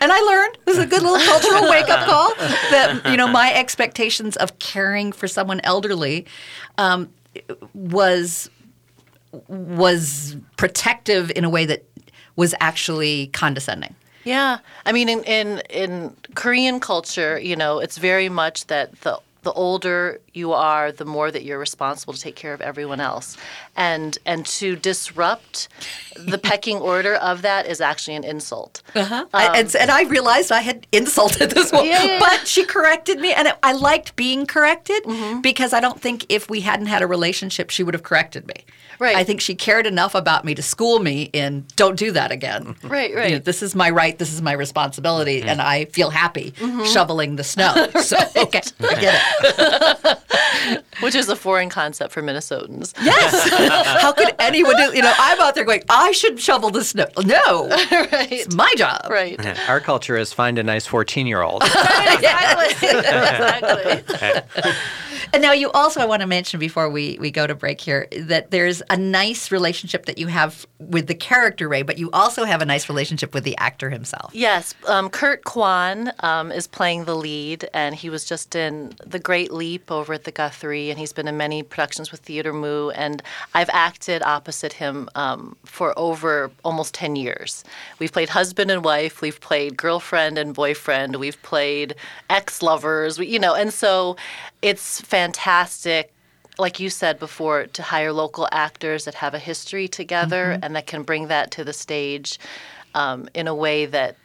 and 0.00 0.12
I 0.12 0.20
learned 0.20 0.58
this 0.66 0.78
is 0.78 0.84
a 0.84 0.86
good 0.86 1.02
little 1.02 1.18
cultural 1.18 1.68
wake 1.68 1.88
up 1.88 2.06
call 2.08 2.32
that 2.36 3.02
you 3.10 3.16
know 3.16 3.26
my 3.26 3.52
expectations 3.52 4.36
of 4.36 4.56
caring 4.60 5.10
for 5.10 5.26
someone 5.26 5.60
elderly 5.64 6.26
um, 6.78 7.08
was 7.74 8.48
was 9.48 10.36
protective 10.56 11.32
in 11.34 11.44
a 11.44 11.50
way 11.50 11.66
that 11.66 11.84
was 12.36 12.54
actually 12.60 13.28
condescending. 13.28 13.96
Yeah, 14.22 14.58
I 14.84 14.92
mean, 14.92 15.08
in, 15.08 15.24
in 15.24 15.60
in 15.68 16.16
Korean 16.36 16.78
culture, 16.78 17.36
you 17.36 17.56
know, 17.56 17.80
it's 17.80 17.98
very 17.98 18.28
much 18.28 18.66
that 18.68 19.00
the 19.00 19.18
the 19.46 19.52
older 19.52 20.20
you 20.34 20.52
are, 20.52 20.90
the 20.90 21.04
more 21.04 21.30
that 21.30 21.44
you're 21.44 21.60
responsible 21.60 22.12
to 22.12 22.20
take 22.20 22.34
care 22.34 22.52
of 22.52 22.60
everyone 22.60 22.98
else, 22.98 23.36
and 23.76 24.18
and 24.26 24.44
to 24.44 24.74
disrupt 24.74 25.68
the 26.18 26.36
pecking 26.36 26.78
order 26.78 27.14
of 27.14 27.42
that 27.42 27.64
is 27.64 27.80
actually 27.80 28.16
an 28.16 28.24
insult. 28.24 28.82
Uh-huh. 28.96 29.14
Um, 29.14 29.28
I, 29.32 29.56
and, 29.56 29.76
and, 29.76 29.88
I 29.88 30.02
realized 30.02 30.50
I 30.50 30.62
had 30.62 30.84
insulted 30.90 31.50
this 31.52 31.70
woman, 31.70 31.86
yeah, 31.86 32.02
yeah, 32.02 32.18
but 32.18 32.48
she 32.48 32.64
corrected 32.64 33.20
me, 33.20 33.32
and 33.32 33.54
I 33.62 33.72
liked 33.72 34.16
being 34.16 34.46
corrected 34.46 35.04
mm-hmm. 35.04 35.42
because 35.42 35.72
I 35.72 35.78
don't 35.78 36.00
think 36.00 36.26
if 36.28 36.50
we 36.50 36.62
hadn't 36.62 36.86
had 36.86 37.02
a 37.02 37.06
relationship, 37.06 37.70
she 37.70 37.84
would 37.84 37.94
have 37.94 38.02
corrected 38.02 38.48
me. 38.48 38.64
Right. 38.98 39.16
I 39.16 39.24
think 39.24 39.40
she 39.40 39.54
cared 39.54 39.86
enough 39.86 40.14
about 40.14 40.44
me 40.44 40.54
to 40.54 40.62
school 40.62 40.98
me 40.98 41.24
in 41.32 41.66
don't 41.76 41.96
do 41.98 42.12
that 42.12 42.30
again. 42.32 42.76
Right, 42.82 43.10
You 43.10 43.16
right. 43.16 43.32
know, 43.32 43.38
this 43.38 43.62
is 43.62 43.74
my 43.74 43.90
right. 43.90 44.18
This 44.18 44.32
is 44.32 44.40
my 44.42 44.52
responsibility, 44.52 45.42
and 45.42 45.60
I 45.60 45.84
feel 45.86 46.10
happy 46.10 46.52
Mhm. 46.52 46.86
shoveling 46.92 47.36
the 47.36 47.44
snow. 47.44 47.74
So 48.02 48.16
okay, 48.36 48.62
I 48.80 48.94
get 49.00 49.22
it. 49.42 50.18
Which 51.00 51.14
is 51.14 51.28
a 51.28 51.36
foreign 51.36 51.68
concept 51.68 52.12
for 52.12 52.22
Minnesotans. 52.22 52.94
Yes. 53.02 53.48
How 54.00 54.12
could 54.12 54.34
anyone 54.38 54.76
do? 54.76 54.94
You 54.96 55.02
know, 55.02 55.12
I'm 55.18 55.38
out 55.40 55.54
there 55.54 55.64
going, 55.64 55.82
I 55.90 56.12
should 56.12 56.40
shovel 56.40 56.70
the 56.70 56.82
snow. 56.84 57.06
No, 57.24 57.68
right. 57.68 58.32
it's 58.32 58.54
my 58.54 58.72
job. 58.76 59.06
Right. 59.10 59.38
Our 59.68 59.80
culture 59.80 60.16
is 60.16 60.32
find 60.32 60.58
a 60.58 60.62
nice 60.62 60.86
14 60.86 61.26
year 61.26 61.42
old. 61.42 61.62
exactly. 61.62 62.88
exactly. 62.88 64.72
And 65.32 65.42
now 65.42 65.52
you 65.52 65.70
also, 65.72 66.00
I 66.00 66.06
want 66.06 66.22
to 66.22 66.26
mention 66.26 66.60
before 66.60 66.88
we, 66.88 67.18
we 67.20 67.30
go 67.30 67.46
to 67.46 67.54
break 67.54 67.80
here, 67.80 68.08
that 68.18 68.50
there's 68.50 68.82
a 68.90 68.96
nice 68.96 69.50
relationship 69.50 70.06
that 70.06 70.18
you 70.18 70.26
have 70.28 70.66
with 70.78 71.06
the 71.06 71.14
character 71.14 71.68
Ray, 71.68 71.82
but 71.82 71.98
you 71.98 72.10
also 72.12 72.44
have 72.44 72.62
a 72.62 72.64
nice 72.64 72.88
relationship 72.88 73.34
with 73.34 73.44
the 73.44 73.56
actor 73.58 73.90
himself. 73.90 74.30
Yes, 74.34 74.74
um, 74.86 75.10
Kurt 75.10 75.44
Kwan 75.44 76.12
um, 76.20 76.52
is 76.52 76.66
playing 76.66 77.04
the 77.04 77.14
lead, 77.14 77.68
and 77.74 77.94
he 77.94 78.10
was 78.10 78.24
just 78.24 78.54
in 78.54 78.94
The 79.04 79.18
Great 79.18 79.52
Leap 79.52 79.90
over 79.90 80.12
at 80.12 80.24
the 80.24 80.30
Guthrie, 80.30 80.90
and 80.90 80.98
he's 80.98 81.12
been 81.12 81.28
in 81.28 81.36
many 81.36 81.62
productions 81.62 82.10
with 82.10 82.20
Theater 82.20 82.52
Mu, 82.52 82.90
and 82.90 83.22
I've 83.54 83.70
acted 83.72 84.22
opposite 84.22 84.74
him 84.74 85.08
um, 85.14 85.56
for 85.64 85.98
over 85.98 86.50
almost 86.64 86.94
10 86.94 87.16
years. 87.16 87.64
We've 87.98 88.12
played 88.12 88.28
husband 88.28 88.70
and 88.70 88.84
wife, 88.84 89.20
we've 89.20 89.40
played 89.40 89.76
girlfriend 89.76 90.38
and 90.38 90.54
boyfriend, 90.54 91.16
we've 91.16 91.40
played 91.42 91.94
ex-lovers, 92.30 93.18
you 93.18 93.38
know, 93.38 93.54
and 93.54 93.72
so 93.72 94.16
it's 94.66 95.00
fantastic 95.00 96.12
like 96.58 96.80
you 96.80 96.88
said 96.88 97.18
before, 97.18 97.66
to 97.66 97.82
hire 97.82 98.12
local 98.12 98.48
actors 98.50 99.04
that 99.04 99.14
have 99.16 99.34
a 99.34 99.38
history 99.38 99.86
together 99.88 100.42
Mhm. 100.54 100.60
and 100.62 100.74
that 100.76 100.86
can 100.86 101.02
bring 101.02 101.28
that 101.28 101.50
to 101.50 101.64
the 101.64 101.74
stage 101.74 102.38
um, 102.94 103.28
in 103.34 103.46
a 103.46 103.54
way 103.54 103.84
that 103.84 104.16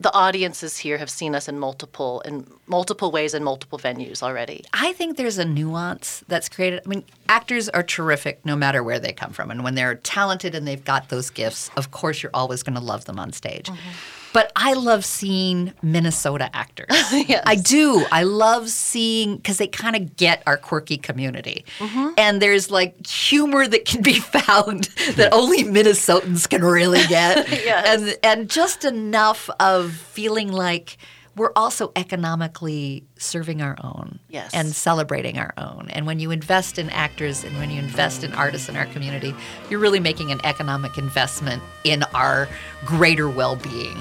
the 0.00 0.10
audiences 0.14 0.78
here 0.78 0.96
have 0.96 1.10
seen 1.10 1.34
us 1.34 1.46
in 1.48 1.58
multiple 1.58 2.22
in 2.24 2.46
multiple 2.66 3.10
ways 3.12 3.34
in 3.34 3.44
multiple 3.44 3.78
venues 3.78 4.22
already. 4.22 4.64
I 4.72 4.94
think 4.94 5.18
there's 5.18 5.36
a 5.36 5.44
nuance 5.44 6.24
that's 6.26 6.48
created. 6.48 6.80
I 6.86 6.88
mean, 6.88 7.04
actors 7.28 7.68
are 7.68 7.82
terrific 7.82 8.40
no 8.46 8.56
matter 8.56 8.82
where 8.82 8.98
they 8.98 9.12
come 9.12 9.32
from. 9.34 9.50
And 9.50 9.62
when 9.62 9.74
they're 9.74 9.96
talented 9.96 10.54
and 10.54 10.66
they've 10.66 10.82
got 10.92 11.10
those 11.10 11.28
gifts, 11.28 11.70
of 11.76 11.90
course, 11.90 12.22
you're 12.22 12.34
always 12.34 12.62
going 12.62 12.76
to 12.76 12.80
love 12.92 13.04
them 13.04 13.18
on 13.18 13.30
stage. 13.34 13.68
But 14.32 14.50
I 14.56 14.72
love 14.74 15.04
seeing 15.04 15.72
Minnesota 15.82 16.48
actors. 16.54 16.86
I 16.90 17.56
do. 17.62 18.04
I 18.10 18.22
love 18.22 18.68
seeing 18.70 19.36
because 19.36 19.58
they 19.58 19.66
kind 19.66 19.94
of 19.96 20.16
get 20.16 20.42
our 20.46 20.56
quirky 20.56 20.96
community. 20.96 21.64
Mm-hmm. 21.78 22.08
And 22.16 22.40
there's 22.40 22.70
like 22.70 23.06
humor 23.06 23.66
that 23.66 23.84
can 23.84 24.02
be 24.02 24.14
found 24.20 24.84
that 25.16 25.30
only 25.32 25.64
Minnesotans 25.64 26.48
can 26.48 26.64
really 26.64 27.04
get. 27.08 27.48
Yes. 27.62 27.86
And 28.00 28.18
and 28.22 28.50
just 28.50 28.84
enough 28.84 29.48
of 29.60 29.92
feeling 29.92 30.50
like 30.50 30.96
we're 31.36 31.52
also 31.56 31.92
economically 31.96 33.04
serving 33.18 33.62
our 33.62 33.76
own 33.82 34.18
Yes. 34.28 34.50
and 34.52 34.74
celebrating 34.74 35.38
our 35.38 35.52
own. 35.56 35.88
And 35.90 36.06
when 36.06 36.18
you 36.18 36.30
invest 36.30 36.78
in 36.78 36.90
actors 36.90 37.44
and 37.44 37.56
when 37.56 37.70
you 37.70 37.78
invest 37.78 38.24
in 38.24 38.32
artists 38.34 38.68
in 38.68 38.76
our 38.76 38.86
community, 38.86 39.34
you're 39.70 39.80
really 39.80 40.00
making 40.00 40.30
an 40.32 40.40
economic 40.44 40.98
investment 40.98 41.62
in 41.84 42.02
our 42.14 42.48
greater 42.84 43.28
well-being. 43.30 43.96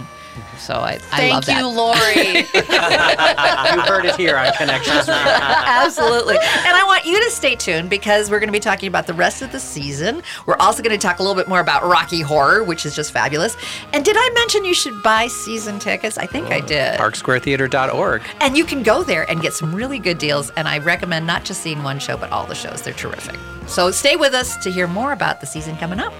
So 0.57 0.75
I, 0.75 0.93
I 0.93 0.97
Thank 0.97 1.33
love 1.33 1.45
that. 1.47 1.59
you, 1.59 1.67
Lori. 1.67 2.37
you 3.75 3.81
heard 3.87 4.05
it 4.05 4.15
here 4.15 4.37
on 4.37 4.53
Connections. 4.53 5.09
Absolutely. 5.09 6.35
And 6.35 6.75
I 6.75 6.83
want 6.85 7.05
you 7.05 7.21
to 7.23 7.31
stay 7.31 7.55
tuned 7.55 7.89
because 7.89 8.29
we're 8.29 8.39
going 8.39 8.47
to 8.47 8.53
be 8.53 8.59
talking 8.59 8.87
about 8.87 9.07
the 9.07 9.13
rest 9.13 9.41
of 9.41 9.51
the 9.51 9.59
season. 9.59 10.21
We're 10.45 10.57
also 10.59 10.83
going 10.83 10.97
to 10.97 11.01
talk 11.01 11.19
a 11.19 11.23
little 11.23 11.35
bit 11.35 11.47
more 11.47 11.59
about 11.59 11.83
Rocky 11.83 12.21
Horror, 12.21 12.63
which 12.63 12.85
is 12.85 12.95
just 12.95 13.11
fabulous. 13.11 13.57
And 13.93 14.05
did 14.05 14.15
I 14.17 14.29
mention 14.35 14.63
you 14.63 14.73
should 14.73 15.01
buy 15.03 15.27
season 15.27 15.79
tickets? 15.79 16.17
I 16.17 16.27
think 16.27 16.47
I 16.47 16.61
mm, 16.61 16.67
did. 16.67 16.99
ParkSquareTheater.org. 16.99 18.21
And 18.39 18.57
you 18.57 18.63
can 18.63 18.83
go 18.83 19.03
there 19.03 19.29
and 19.29 19.41
get 19.41 19.53
some 19.53 19.73
really 19.73 19.99
good 19.99 20.17
deals. 20.17 20.51
And 20.51 20.67
I 20.67 20.77
recommend 20.77 21.27
not 21.27 21.43
just 21.43 21.61
seeing 21.61 21.83
one 21.83 21.99
show, 21.99 22.17
but 22.17 22.31
all 22.31 22.45
the 22.45 22.55
shows. 22.55 22.81
They're 22.81 22.93
terrific. 22.93 23.39
So 23.67 23.91
stay 23.91 24.15
with 24.15 24.33
us 24.33 24.57
to 24.57 24.71
hear 24.71 24.87
more 24.87 25.11
about 25.11 25.41
the 25.41 25.47
season 25.47 25.75
coming 25.77 25.99
up. 25.99 26.13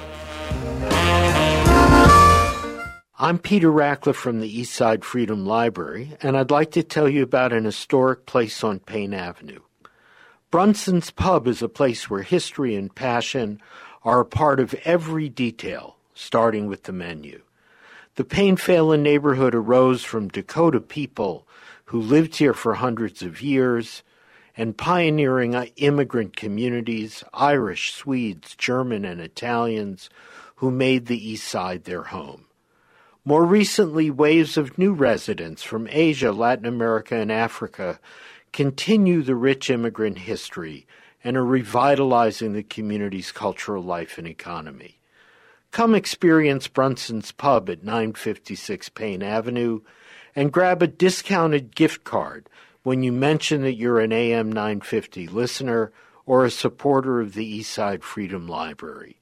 I'm 3.23 3.37
Peter 3.37 3.71
Rachleff 3.71 4.15
from 4.15 4.39
the 4.39 4.61
Eastside 4.61 5.03
Freedom 5.03 5.45
Library, 5.45 6.17
and 6.23 6.35
I'd 6.35 6.49
like 6.49 6.71
to 6.71 6.81
tell 6.81 7.07
you 7.07 7.21
about 7.21 7.53
an 7.53 7.65
historic 7.65 8.25
place 8.25 8.63
on 8.63 8.79
Payne 8.79 9.13
Avenue. 9.13 9.59
Brunson's 10.49 11.11
Pub 11.11 11.45
is 11.45 11.61
a 11.61 11.69
place 11.69 12.09
where 12.09 12.23
history 12.23 12.73
and 12.73 12.95
passion 12.95 13.61
are 14.03 14.21
a 14.21 14.25
part 14.25 14.59
of 14.59 14.73
every 14.85 15.29
detail, 15.29 15.97
starting 16.15 16.65
with 16.65 16.85
the 16.85 16.93
menu. 16.93 17.43
The 18.15 18.23
Payne 18.23 18.55
Phelan 18.55 19.03
neighborhood 19.03 19.53
arose 19.53 20.03
from 20.03 20.29
Dakota 20.29 20.81
people 20.81 21.47
who 21.85 22.01
lived 22.01 22.37
here 22.37 22.55
for 22.55 22.73
hundreds 22.73 23.21
of 23.21 23.39
years 23.39 24.01
and 24.57 24.75
pioneering 24.75 25.53
immigrant 25.75 26.35
communities, 26.35 27.23
Irish, 27.35 27.93
Swedes, 27.93 28.55
German, 28.55 29.05
and 29.05 29.21
Italians, 29.21 30.09
who 30.55 30.71
made 30.71 31.05
the 31.05 31.29
East 31.29 31.47
Side 31.47 31.83
their 31.83 32.05
home. 32.05 32.47
More 33.23 33.45
recently, 33.45 34.09
waves 34.09 34.57
of 34.57 34.79
new 34.79 34.93
residents 34.93 35.61
from 35.61 35.87
Asia, 35.91 36.31
Latin 36.31 36.65
America, 36.65 37.15
and 37.15 37.31
Africa 37.31 37.99
continue 38.51 39.21
the 39.21 39.35
rich 39.35 39.69
immigrant 39.69 40.17
history 40.17 40.87
and 41.23 41.37
are 41.37 41.45
revitalizing 41.45 42.53
the 42.53 42.63
community's 42.63 43.31
cultural 43.31 43.83
life 43.83 44.17
and 44.17 44.25
economy. 44.27 44.97
Come 45.69 45.93
experience 45.93 46.67
Brunson's 46.67 47.31
Pub 47.31 47.69
at 47.69 47.83
956 47.83 48.89
Payne 48.89 49.21
Avenue 49.21 49.81
and 50.35 50.51
grab 50.51 50.81
a 50.81 50.87
discounted 50.87 51.75
gift 51.75 52.03
card 52.03 52.49
when 52.81 53.03
you 53.03 53.11
mention 53.11 53.61
that 53.61 53.75
you're 53.75 53.99
an 53.99 54.11
AM 54.11 54.51
950 54.51 55.27
listener 55.27 55.91
or 56.25 56.43
a 56.43 56.49
supporter 56.51 57.21
of 57.21 57.35
the 57.35 57.59
Eastside 57.59 58.01
Freedom 58.01 58.47
Library. 58.47 59.19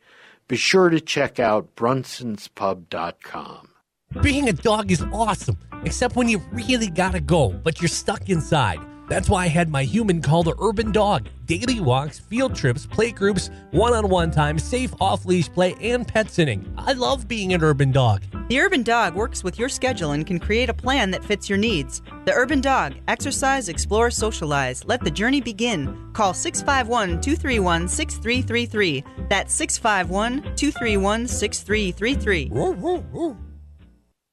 Be 0.48 0.56
sure 0.56 0.90
to 0.90 1.02
check 1.02 1.38
out 1.38 1.76
brunsonspub.com. 1.76 3.69
Being 4.22 4.50
a 4.50 4.54
dog 4.54 4.92
is 4.92 5.06
awesome, 5.14 5.58
except 5.84 6.16
when 6.16 6.28
you 6.28 6.42
really 6.52 6.90
gotta 6.90 7.20
go, 7.20 7.50
but 7.50 7.80
you're 7.80 7.88
stuck 7.88 8.28
inside. 8.28 8.80
That's 9.08 9.30
why 9.30 9.44
I 9.44 9.48
had 9.48 9.70
my 9.70 9.84
human 9.84 10.20
called 10.20 10.48
the 10.48 10.56
Urban 10.60 10.92
Dog. 10.92 11.28
Daily 11.46 11.80
walks, 11.80 12.18
field 12.18 12.56
trips, 12.56 12.88
play 12.88 13.12
groups, 13.12 13.52
one 13.70 13.94
on 13.94 14.10
one 14.10 14.32
time, 14.32 14.58
safe 14.58 14.94
off 15.00 15.26
leash 15.26 15.48
play, 15.50 15.76
and 15.80 16.08
pet 16.08 16.32
sitting. 16.32 16.74
I 16.76 16.94
love 16.94 17.28
being 17.28 17.54
an 17.54 17.64
urban 17.64 17.92
dog. 17.92 18.24
The 18.50 18.60
Urban 18.60 18.82
Dog 18.82 19.14
works 19.14 19.44
with 19.44 19.60
your 19.60 19.70
schedule 19.70 20.12
and 20.12 20.26
can 20.26 20.40
create 20.40 20.70
a 20.70 20.74
plan 20.74 21.12
that 21.12 21.24
fits 21.24 21.48
your 21.48 21.60
needs. 21.60 22.02
The 22.26 22.34
Urban 22.34 22.62
Dog. 22.62 22.96
Exercise, 23.08 23.70
explore, 23.70 24.10
socialize. 24.10 24.84
Let 24.86 25.02
the 25.02 25.12
journey 25.12 25.40
begin. 25.40 26.12
Call 26.14 26.34
651 26.34 27.22
231 27.22 27.88
6333. 27.88 29.04
That's 29.30 29.54
651 29.54 30.56
231 30.56 31.28
6333. 31.28 32.50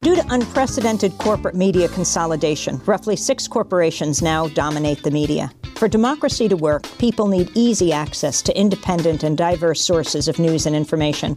Due 0.00 0.14
to 0.14 0.24
unprecedented 0.30 1.18
corporate 1.18 1.56
media 1.56 1.88
consolidation, 1.88 2.80
roughly 2.86 3.16
six 3.16 3.48
corporations 3.48 4.22
now 4.22 4.46
dominate 4.46 5.02
the 5.02 5.10
media. 5.10 5.50
For 5.74 5.86
democracy 5.86 6.48
to 6.48 6.56
work, 6.56 6.84
people 6.98 7.26
need 7.26 7.50
easy 7.54 7.92
access 7.92 8.40
to 8.42 8.58
independent 8.58 9.22
and 9.22 9.36
diverse 9.36 9.84
sources 9.84 10.26
of 10.26 10.38
news 10.38 10.66
and 10.66 10.74
information. 10.74 11.36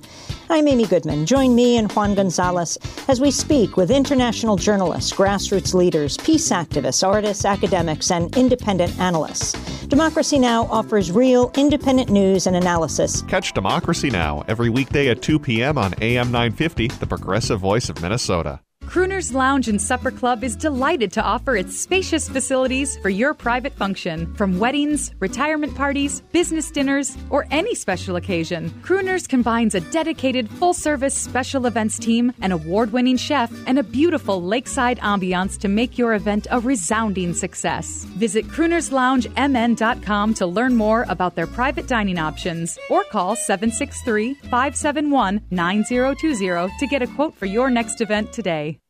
I'm 0.50 0.68
Amy 0.68 0.86
Goodman. 0.86 1.26
Join 1.26 1.54
me 1.54 1.78
and 1.78 1.92
Juan 1.92 2.16
Gonzalez 2.16 2.78
as 3.08 3.20
we 3.20 3.30
speak 3.30 3.78
with 3.78 3.92
international 3.92 4.56
journalists, 4.56 5.12
grassroots 5.12 5.74
leaders, 5.74 6.18
peace 6.18 6.50
activists, 6.50 7.06
artists, 7.06 7.46
academics, 7.46 8.10
and 8.10 8.36
independent 8.38 8.98
analysts. 9.00 9.52
Democracy 9.92 10.40
Now! 10.40 10.68
offers 10.68 11.12
real, 11.12 11.52
independent 11.56 12.10
news 12.10 12.48
and 12.48 12.56
analysis. 12.56 13.24
Catch 13.24 13.52
Democracy 13.52 14.10
Now! 14.10 14.44
every 14.48 14.70
weekday 14.70 15.10
at 15.10 15.22
2 15.22 15.38
p.m. 15.38 15.78
on 15.78 15.94
AM 16.02 16.32
950, 16.32 16.88
the 16.88 17.06
progressive 17.06 17.60
voice 17.60 17.90
of 17.90 18.02
Minnesota. 18.02 18.61
Crooners 18.92 19.34
Lounge 19.34 19.70
and 19.70 19.82
Supper 19.82 20.12
Club 20.12 20.44
is 20.44 20.54
delighted 20.58 21.14
to 21.14 21.22
offer 21.24 21.56
its 21.56 21.80
spacious 21.80 22.28
facilities 22.28 22.98
for 22.98 23.08
your 23.08 23.34
private 23.34 23.72
function. 23.72 24.34
From 24.36 24.60
weddings, 24.60 25.14
retirement 25.22 25.74
parties, 25.76 26.20
business 26.34 26.70
dinners, 26.70 27.18
or 27.30 27.48
any 27.52 27.74
special 27.74 28.18
occasion, 28.18 28.70
Crooners 28.82 29.30
combines 29.30 29.76
a 29.76 29.80
dedicated 29.92 30.50
full 30.50 30.74
service 30.74 31.16
special 31.16 31.68
events 31.68 31.98
team, 32.00 32.34
an 32.42 32.52
award 32.52 32.92
winning 32.92 33.16
chef, 33.16 33.50
and 33.66 33.80
a 33.80 33.84
beautiful 33.84 34.44
lakeside 34.44 35.00
ambiance 35.00 35.58
to 35.60 35.70
make 35.70 35.98
your 35.98 36.14
event 36.14 36.48
a 36.52 36.60
resounding 36.60 37.34
success. 37.34 38.04
Visit 38.18 38.46
croonersloungemn.com 38.50 40.34
to 40.34 40.46
learn 40.46 40.76
more 40.76 41.06
about 41.08 41.36
their 41.36 41.48
private 41.48 41.88
dining 41.88 42.20
options 42.20 42.78
or 42.90 43.06
call 43.06 43.38
763 43.38 44.34
571 44.34 45.40
9020 45.50 46.78
to 46.78 46.88
get 46.88 47.02
a 47.02 47.08
quote 47.08 47.34
for 47.38 47.46
your 47.46 47.70
next 47.70 48.02
event 48.02 48.34
today. 48.34 48.81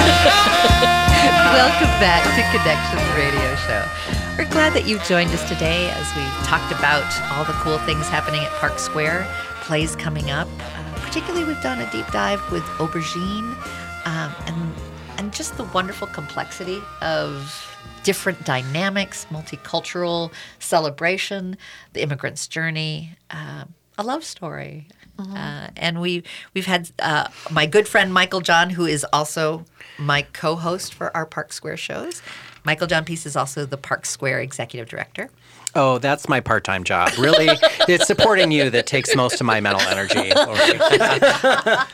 Welcome 1.52 1.92
back 2.00 2.24
to 2.24 2.42
Connections 2.56 3.04
Radio 3.14 3.54
Show. 3.66 3.84
We're 4.38 4.50
glad 4.50 4.72
that 4.72 4.86
you've 4.86 5.02
joined 5.04 5.28
us 5.30 5.46
today 5.46 5.90
as 5.90 6.08
we 6.16 6.22
talked 6.46 6.72
about 6.72 7.04
all 7.32 7.44
the 7.44 7.52
cool 7.60 7.76
things 7.80 8.08
happening 8.08 8.40
at 8.40 8.50
Park 8.52 8.78
Square, 8.78 9.26
plays 9.60 9.94
coming 9.96 10.30
up. 10.30 10.48
Uh, 10.58 11.00
particularly, 11.00 11.44
we've 11.44 11.62
done 11.62 11.80
a 11.80 11.90
deep 11.90 12.06
dive 12.12 12.40
with 12.50 12.62
Aubergine 12.78 13.54
um, 14.06 14.34
and, 14.46 14.72
and 15.18 15.34
just 15.34 15.58
the 15.58 15.64
wonderful 15.64 16.06
complexity 16.06 16.80
of 17.02 17.76
different 18.02 18.42
dynamics, 18.46 19.26
multicultural 19.30 20.32
celebration, 20.60 21.58
the 21.92 22.00
immigrant's 22.00 22.48
journey, 22.48 23.16
uh, 23.30 23.64
a 23.98 24.02
love 24.02 24.24
story. 24.24 24.88
Uh, 25.20 25.68
and 25.76 26.00
we 26.00 26.22
we've 26.54 26.66
had 26.66 26.90
uh, 26.98 27.28
my 27.50 27.66
good 27.66 27.86
friend 27.86 28.12
Michael 28.12 28.40
John, 28.40 28.70
who 28.70 28.86
is 28.86 29.04
also 29.12 29.64
my 29.98 30.22
co-host 30.22 30.94
for 30.94 31.14
our 31.16 31.26
Park 31.26 31.52
Square 31.52 31.76
shows. 31.76 32.22
Michael 32.64 32.86
John 32.86 33.04
Pease 33.04 33.26
is 33.26 33.36
also 33.36 33.64
the 33.64 33.76
Park 33.76 34.06
Square 34.06 34.40
executive 34.40 34.88
director. 34.88 35.30
Oh, 35.74 35.98
that's 35.98 36.28
my 36.28 36.40
part 36.40 36.64
time 36.64 36.82
job. 36.82 37.12
Really, 37.16 37.48
it's 37.88 38.06
supporting 38.06 38.50
you 38.50 38.70
that 38.70 38.86
takes 38.86 39.14
most 39.14 39.40
of 39.40 39.46
my 39.46 39.60
mental 39.60 39.82
energy. 39.82 40.32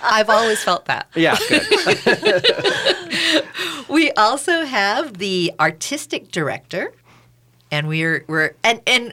I've 0.02 0.30
always 0.30 0.62
felt 0.62 0.86
that. 0.86 1.08
Yeah, 1.14 1.36
good. 1.48 3.44
we 3.88 4.12
also 4.12 4.64
have 4.64 5.18
the 5.18 5.52
artistic 5.60 6.30
director, 6.30 6.92
and 7.70 7.86
we're 7.86 8.24
we're 8.28 8.54
and 8.64 8.80
and 8.86 9.12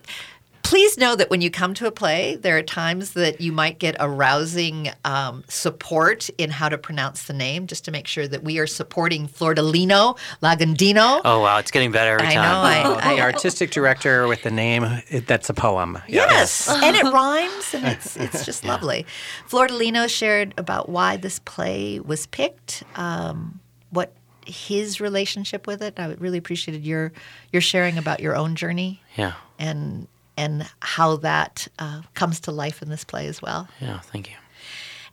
please 0.73 0.97
know 0.97 1.15
that 1.15 1.29
when 1.29 1.39
you 1.39 1.51
come 1.51 1.75
to 1.75 1.85
a 1.85 1.91
play, 1.91 2.35
there 2.35 2.57
are 2.57 2.63
times 2.63 3.11
that 3.11 3.39
you 3.39 3.51
might 3.51 3.77
get 3.77 3.95
a 3.99 4.09
rousing 4.09 4.89
um, 5.05 5.43
support 5.47 6.31
in 6.39 6.49
how 6.49 6.67
to 6.67 6.79
pronounce 6.79 7.27
the 7.27 7.33
name, 7.33 7.67
just 7.67 7.85
to 7.85 7.91
make 7.91 8.07
sure 8.07 8.27
that 8.27 8.43
we 8.43 8.57
are 8.57 8.65
supporting 8.65 9.27
Flordelino 9.27 10.17
Lagundino. 10.41 11.21
Oh 11.23 11.41
wow, 11.41 11.59
it's 11.59 11.69
getting 11.69 11.91
better 11.91 12.13
every 12.13 12.25
I 12.25 12.33
time. 12.33 12.83
know. 12.85 12.99
I, 12.99 13.15
the 13.15 13.21
artistic 13.21 13.69
director 13.69 14.27
with 14.27 14.41
the 14.41 14.49
name 14.49 14.83
it, 15.09 15.27
that's 15.27 15.47
a 15.47 15.53
poem. 15.53 15.99
Yes, 16.07 16.67
and 16.83 16.95
it 16.95 17.03
rhymes, 17.03 17.75
and 17.75 17.85
it's 17.85 18.17
it's 18.17 18.43
just 18.43 18.63
lovely. 18.65 19.05
Flordolino 19.47 20.09
shared 20.09 20.55
about 20.57 20.89
why 20.89 21.17
this 21.17 21.37
play 21.37 21.99
was 21.99 22.25
picked, 22.25 22.81
um, 22.95 23.59
what 23.91 24.11
his 24.47 24.99
relationship 24.99 25.67
with 25.67 25.83
it. 25.83 25.99
I 25.99 26.13
really 26.13 26.39
appreciated 26.39 26.83
your 26.83 27.11
your 27.51 27.61
sharing 27.61 27.99
about 27.99 28.21
your 28.21 28.35
own 28.35 28.55
journey. 28.55 29.03
Yeah. 29.15 29.33
And 29.59 30.07
and 30.37 30.69
how 30.79 31.17
that 31.17 31.67
uh, 31.79 32.01
comes 32.13 32.39
to 32.41 32.51
life 32.51 32.81
in 32.81 32.89
this 32.89 33.03
play 33.03 33.27
as 33.27 33.41
well. 33.41 33.67
Yeah, 33.79 33.99
thank 33.99 34.29
you. 34.29 34.35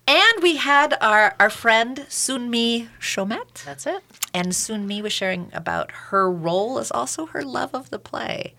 And 0.07 0.43
we 0.43 0.57
had 0.57 0.97
our, 1.01 1.37
our 1.39 1.51
friend 1.51 2.05
Sun 2.09 2.51
Mee 2.51 2.89
Chomet. 3.01 3.65
That's 3.65 3.87
it. 3.87 4.03
And 4.35 4.57
Sun 4.57 4.87
Mee 4.87 5.03
was 5.03 5.13
sharing 5.13 5.51
about 5.53 5.93
her 5.93 6.31
role 6.31 6.79
as 6.79 6.91
also 6.91 7.27
her 7.27 7.45
love 7.45 7.75
of 7.75 7.91
the 7.91 7.99
play. 7.99 8.55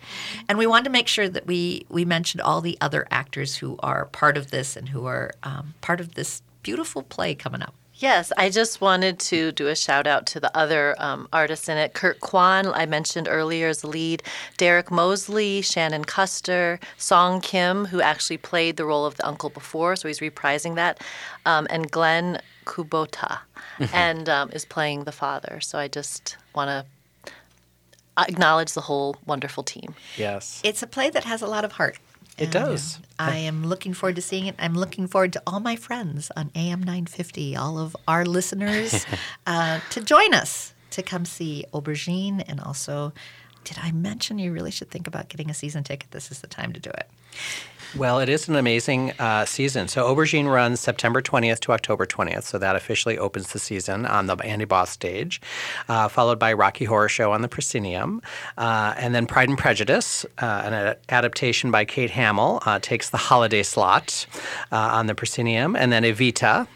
And 0.47 0.57
we 0.57 0.66
wanted 0.66 0.86
to 0.86 0.91
make 0.91 1.09
sure 1.09 1.28
that 1.28 1.47
we, 1.47 1.86
we 1.89 2.05
mentioned 2.05 2.41
all 2.41 2.62
the 2.62 2.78
other 2.80 3.05
actors 3.12 3.57
who 3.57 3.78
are 3.80 4.05
part 4.05 4.38
of 4.38 4.51
this 4.51 4.78
and 4.78 4.89
who 4.89 5.05
are 5.05 5.32
um, 5.43 5.74
part 5.82 5.99
of 5.99 6.14
this 6.16 6.41
beautiful 6.64 7.03
play 7.03 7.36
coming 7.36 7.62
up. 7.62 7.74
Yes, 8.02 8.32
I 8.36 8.49
just 8.49 8.82
wanted 8.82 9.20
to 9.20 9.52
do 9.52 9.68
a 9.68 9.76
shout 9.76 10.08
out 10.08 10.26
to 10.28 10.39
the 10.39 10.56
other 10.58 10.95
um, 10.97 11.28
artists 11.32 11.70
in 11.70 11.78
it. 11.78 11.93
Kurt 11.93 12.20
Kwan, 12.20 12.66
I 12.74 12.88
mentioned 12.88 13.28
earlier 13.30 13.68
as 13.68 13.82
the 13.82 13.88
lead, 13.88 14.24
Derek 14.58 14.89
Mosley, 14.89 15.62
Shannon 15.62 16.04
Custer, 16.06 16.80
Song 16.97 17.41
Kim, 17.41 17.86
who 17.86 18.02
actually 18.02 18.38
played 18.38 18.78
the 18.78 18.86
role 18.86 19.06
of 19.06 19.18
the 19.18 19.28
uncle 19.28 19.52
before, 19.52 19.95
so 19.95 20.08
he's 20.08 20.20
reprising 20.20 20.74
that, 20.76 20.99
um, 21.45 21.68
and 21.70 21.91
Glenn 21.91 22.41
Kubota, 22.66 23.38
and 23.93 24.28
um, 24.28 24.49
is 24.49 24.66
playing 24.66 25.04
the 25.04 25.12
father. 25.12 25.60
So 25.62 25.78
I 25.78 25.88
just 25.88 26.38
want 26.56 26.70
to 26.70 27.32
acknowledge 28.18 28.74
the 28.74 28.82
whole 28.82 29.16
wonderful 29.28 29.62
team. 29.62 29.93
Yes. 30.18 30.60
It's 30.64 30.82
a 30.82 30.88
play 30.88 31.12
that 31.12 31.26
has 31.26 31.43
a 31.43 31.47
lot 31.47 31.64
of 31.64 31.74
heart. 31.74 31.99
It 32.38 32.52
does. 32.52 33.00
I 33.20 33.38
am 33.38 33.66
looking 33.66 33.94
forward 33.94 34.16
to 34.16 34.22
seeing 34.22 34.48
it. 34.48 34.56
I'm 34.58 34.74
looking 34.74 35.08
forward 35.08 35.34
to 35.34 35.44
all 35.46 35.60
my 35.60 35.76
friends 35.76 36.32
on 36.36 36.50
AM 36.56 36.80
950, 36.80 37.56
all 37.56 37.78
of 37.78 37.96
our 38.08 38.26
listeners, 38.26 39.06
uh, 39.48 39.80
to 39.92 40.02
join 40.02 40.34
us 40.34 40.74
to 40.92 41.04
come 41.04 41.26
see 41.26 41.66
Aubergine. 41.74 42.44
And 42.48 42.60
also, 42.60 43.14
did 43.64 43.78
I 43.82 43.92
mention 43.92 44.40
you 44.40 44.52
really 44.52 44.72
should 44.72 44.90
think 44.90 45.08
about 45.08 45.30
getting 45.30 45.50
a 45.50 45.54
season 45.54 45.84
ticket? 45.84 46.12
This 46.12 46.32
is 46.32 46.42
the 46.42 46.48
time 46.48 46.74
to 46.74 46.80
do 46.80 46.90
it. 46.90 47.10
Well, 47.98 48.22
it 48.22 48.30
is 48.30 48.48
an 48.48 48.56
amazing 48.56 49.12
uh, 49.20 49.44
season. 49.44 49.90
So 49.90 50.06
Aubergine 50.06 50.50
runs 50.50 50.80
September 50.80 51.22
20th 51.22 51.60
to 51.62 51.74
October 51.74 52.06
20th. 52.06 52.44
So 52.44 52.58
that 52.58 52.78
officially 52.78 53.18
opens 53.18 53.52
the 53.52 53.60
season 53.60 54.06
on 54.06 54.28
the 54.28 54.38
Andy 54.38 54.64
Boss 54.64 54.92
stage, 54.92 55.42
uh, 55.90 56.08
followed 56.08 56.40
by 56.40 56.54
Rocky 56.54 56.86
Horror 56.86 57.10
Show 57.10 57.34
on 57.34 57.42
the 57.42 57.50
Proscenium. 57.50 58.22
Uh, 58.58 58.94
and 58.96 59.14
then 59.14 59.28
Pride 59.28 59.50
and 59.50 59.58
Prejudice, 59.58 60.26
uh, 60.38 60.62
an 60.64 60.74
ad- 60.74 61.00
adaptation 61.10 61.70
by 61.70 61.84
Kate 61.84 62.12
Hamill, 62.12 62.64
uh, 62.66 62.80
takes 62.80 63.10
the 63.10 63.18
holiday 63.18 63.62
slot 63.62 64.26
uh, 64.72 64.78
on 64.78 65.08
the 65.08 65.16
Proscenium. 65.16 65.76
And 65.76 65.92
then 65.92 66.04
Evita 66.04 66.68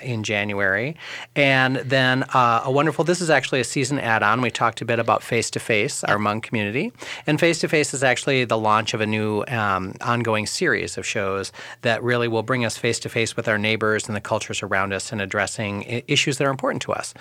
in 0.00 0.22
January. 0.22 0.96
And 1.34 1.76
then 1.76 2.24
a 2.32 2.70
wonderful, 2.70 3.02
this 3.02 3.20
is 3.20 3.28
actually 3.28 3.58
a 3.58 3.64
season 3.64 3.98
add 3.98 4.22
on. 4.22 4.40
We 4.40 4.52
talked 4.52 4.80
a 4.80 4.84
bit 4.84 5.00
about 5.00 5.24
Face 5.24 5.50
to 5.50 5.58
Face, 5.58 6.04
our 6.04 6.16
Hmong 6.16 6.44
community. 6.44 6.92
And 7.26 7.40
Face 7.40 7.58
to 7.60 7.68
Face 7.68 7.92
is 7.92 8.04
actually 8.04 8.44
the 8.44 8.58
launch 8.58 8.94
of 8.94 9.00
a 9.00 9.06
new 9.06 9.44
um, 9.48 9.83
ongoing 10.00 10.46
series 10.46 10.96
of 10.98 11.06
shows 11.06 11.52
that 11.82 12.02
really 12.02 12.28
will 12.28 12.42
bring 12.42 12.64
us 12.64 12.76
face 12.76 12.98
to 13.00 13.08
face 13.08 13.36
with 13.36 13.48
our 13.48 13.58
neighbors 13.58 14.06
and 14.08 14.16
the 14.16 14.20
cultures 14.20 14.62
around 14.62 14.92
us 14.92 15.12
and 15.12 15.20
addressing 15.20 15.84
I- 15.84 16.02
issues 16.08 16.38
that 16.38 16.44
are 16.46 16.50
important 16.50 16.82
to 16.82 16.92
us. 16.92 17.14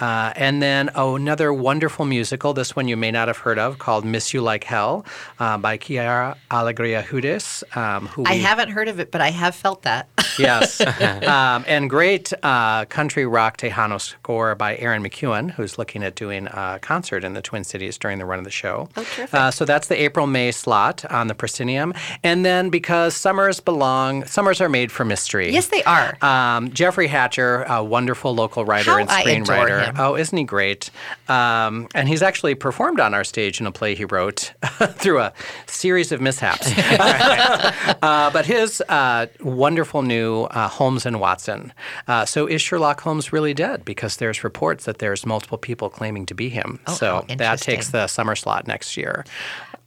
Uh, 0.00 0.32
and 0.36 0.62
then 0.62 0.90
oh, 0.94 1.16
another 1.16 1.52
wonderful 1.52 2.04
musical, 2.04 2.52
this 2.54 2.74
one 2.76 2.88
you 2.88 2.96
may 2.96 3.10
not 3.10 3.28
have 3.28 3.38
heard 3.38 3.58
of, 3.58 3.78
called 3.78 4.04
Miss 4.04 4.32
You 4.34 4.40
Like 4.42 4.64
Hell 4.64 5.04
uh, 5.38 5.58
by 5.58 5.78
Quiara 5.78 6.36
Alegria 6.50 7.02
Hudes. 7.02 7.62
Um, 7.76 8.06
who 8.08 8.24
I 8.26 8.32
we- 8.34 8.40
haven't 8.40 8.70
heard 8.70 8.88
of 8.88 9.00
it, 9.00 9.10
but 9.10 9.20
I 9.20 9.30
have 9.30 9.54
felt 9.54 9.82
that. 9.82 10.08
yes. 10.38 10.80
um, 10.80 11.64
and 11.66 11.88
great 11.90 12.32
uh, 12.42 12.84
country 12.86 13.26
rock 13.26 13.56
Tejano 13.58 14.00
score 14.00 14.54
by 14.54 14.76
Erin 14.76 15.02
McKeown, 15.02 15.50
who's 15.52 15.78
looking 15.78 16.02
at 16.02 16.14
doing 16.14 16.46
a 16.46 16.78
concert 16.80 17.24
in 17.24 17.34
the 17.34 17.42
Twin 17.42 17.64
Cities 17.64 17.98
during 17.98 18.18
the 18.18 18.24
run 18.24 18.38
of 18.38 18.44
the 18.44 18.50
show. 18.50 18.88
Oh, 18.96 19.02
terrific. 19.04 19.34
Uh, 19.34 19.50
so 19.50 19.64
that's 19.64 19.88
the 19.88 20.00
April 20.00 20.26
May 20.26 20.50
slot 20.52 21.04
on 21.10 21.26
the 21.28 21.34
Proscenium. 21.34 21.92
And 22.22 22.44
then 22.44 22.70
because 22.70 23.14
summers 23.14 23.60
belong, 23.60 24.24
summers 24.26 24.60
are 24.60 24.68
made 24.68 24.92
for 24.92 25.04
mystery. 25.04 25.52
Yes, 25.52 25.68
they 25.68 25.82
are. 25.84 26.16
Um, 26.22 26.70
Jeffrey 26.72 27.06
Hatcher, 27.06 27.64
a 27.68 27.82
wonderful 27.82 28.34
local 28.34 28.64
writer 28.64 28.90
How 28.90 28.98
and 28.98 29.08
screenwriter. 29.08 29.86
him. 29.86 29.94
Oh, 29.98 30.16
isn't 30.16 30.36
he 30.36 30.44
great? 30.44 30.90
Um, 31.28 31.88
and 31.94 32.08
he's 32.08 32.22
actually 32.22 32.54
performed 32.54 33.00
on 33.00 33.14
our 33.14 33.24
stage 33.24 33.60
in 33.60 33.66
a 33.66 33.72
play 33.72 33.94
he 33.94 34.04
wrote 34.04 34.52
through 34.92 35.20
a 35.20 35.32
series 35.66 36.12
of 36.12 36.20
mishaps. 36.20 36.72
uh, 36.78 38.30
but 38.32 38.46
his 38.46 38.80
uh, 38.88 39.26
wonderful 39.40 40.02
new 40.02 40.42
uh, 40.44 40.68
Holmes 40.68 41.06
and 41.06 41.20
Watson. 41.20 41.72
Uh, 42.08 42.24
so 42.24 42.46
is 42.46 42.62
Sherlock 42.62 43.00
Holmes 43.00 43.32
really 43.32 43.54
dead? 43.54 43.84
Because 43.84 44.16
there's 44.16 44.44
reports 44.44 44.84
that 44.84 44.98
there's 44.98 45.26
multiple 45.26 45.58
people 45.58 45.88
claiming 45.88 46.26
to 46.26 46.34
be 46.34 46.48
him. 46.48 46.80
Oh, 46.86 46.94
so 46.94 47.24
that 47.36 47.60
takes 47.60 47.90
the 47.90 48.06
summer 48.06 48.34
slot 48.34 48.66
next 48.66 48.96
year. 48.96 49.24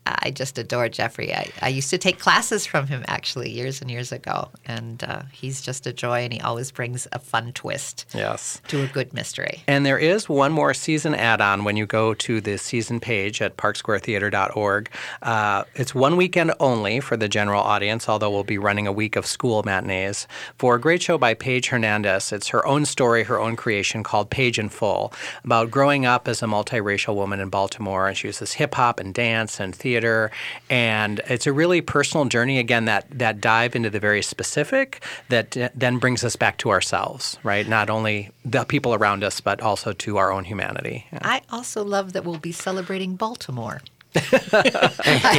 I 0.06 0.32
just 0.32 0.58
adore 0.58 0.90
Jeffrey. 0.90 1.34
I, 1.34 1.50
I 1.62 1.70
used 1.70 1.90
to 1.92 1.98
take 1.98 2.20
classes 2.20 2.66
from 2.66 2.88
him 2.88 3.06
actually 3.08 3.50
years 3.50 3.82
and 3.82 3.90
years 3.90 4.12
ago, 4.12 4.50
and 4.66 5.02
uh, 5.04 5.24
he's 5.32 5.62
just 5.62 5.88
a 5.88 5.94
joy, 5.94 6.20
and 6.24 6.34
he 6.34 6.42
always 6.42 6.72
brings 6.72 7.08
a 7.14 7.20
fun 7.20 7.54
twist 7.54 8.06
Yes. 8.14 8.62
to 8.68 8.84
a 8.84 8.88
good 8.88 9.14
mystery. 9.14 9.64
And 9.66 9.86
there 9.86 9.98
is 9.98 10.28
one 10.28 10.52
more 10.52 10.74
season 10.74 11.16
add 11.16 11.40
on 11.40 11.64
when 11.64 11.78
you 11.78 11.86
go 11.86 12.14
to 12.16 12.42
the 12.42 12.58
season 12.58 13.00
page 13.00 13.42
at 13.42 13.56
parksquaretheater.org. 13.58 14.90
Uh, 15.22 15.64
it's 15.76 15.96
one 15.96 16.18
weekend 16.18 16.54
only 16.60 17.00
for 17.00 17.16
the 17.16 17.30
general 17.30 17.62
audience, 17.62 18.10
although 18.10 18.30
we'll 18.32 18.44
be 18.44 18.58
running 18.58 18.88
a 18.88 18.92
week 18.92 19.16
of 19.16 19.26
school 19.26 19.64
matinees 19.64 20.28
for 20.58 20.76
a 20.76 20.82
great 20.82 21.02
show 21.02 21.18
by 21.18 21.34
Paige 21.34 21.70
Hernandez. 21.70 22.32
It's 22.34 22.50
her 22.50 22.66
own 22.68 22.86
story, 22.86 23.24
her 23.24 23.40
own 23.40 23.56
creation 23.56 24.04
called 24.04 24.30
Paige 24.30 24.60
in 24.60 24.68
Full, 24.70 25.14
about 25.46 25.72
growing 25.72 26.06
up 26.06 26.28
as 26.28 26.44
a 26.44 26.46
multiracial 26.46 27.16
woman 27.16 27.40
in 27.40 27.48
Baltimore. 27.50 28.08
And 28.10 28.18
she 28.18 28.28
uses 28.28 28.54
hip 28.54 28.76
hop 28.76 29.00
and 29.00 29.14
dance 29.14 29.60
and 29.62 29.74
theater 29.74 29.93
theater, 29.94 30.32
and 30.70 31.22
it's 31.30 31.46
a 31.48 31.54
really 31.54 31.82
personal 31.82 32.26
journey. 32.26 32.58
Again, 32.60 32.86
that 32.86 33.06
that 33.20 33.40
dive 33.40 33.76
into 33.76 33.90
the 33.90 34.00
very 34.00 34.22
specific 34.24 35.04
that 35.30 35.56
uh, 35.56 35.70
then 35.76 35.98
brings 36.00 36.24
us 36.24 36.36
back 36.36 36.58
to 36.58 36.70
ourselves, 36.72 37.38
right? 37.44 37.68
Not 37.68 37.90
only 37.90 38.30
the 38.44 38.64
people 38.66 38.94
around 38.96 39.24
us, 39.24 39.42
but 39.42 39.62
also 39.62 39.94
to 39.94 40.18
our 40.18 40.32
own 40.32 40.46
humanity. 40.46 41.06
Yeah. 41.14 41.20
I 41.22 41.42
also 41.52 41.84
love 41.84 42.14
that 42.14 42.24
we'll 42.26 42.40
be 42.40 42.52
celebrating 42.52 43.16
Baltimore. 43.16 43.82
I 44.16 44.20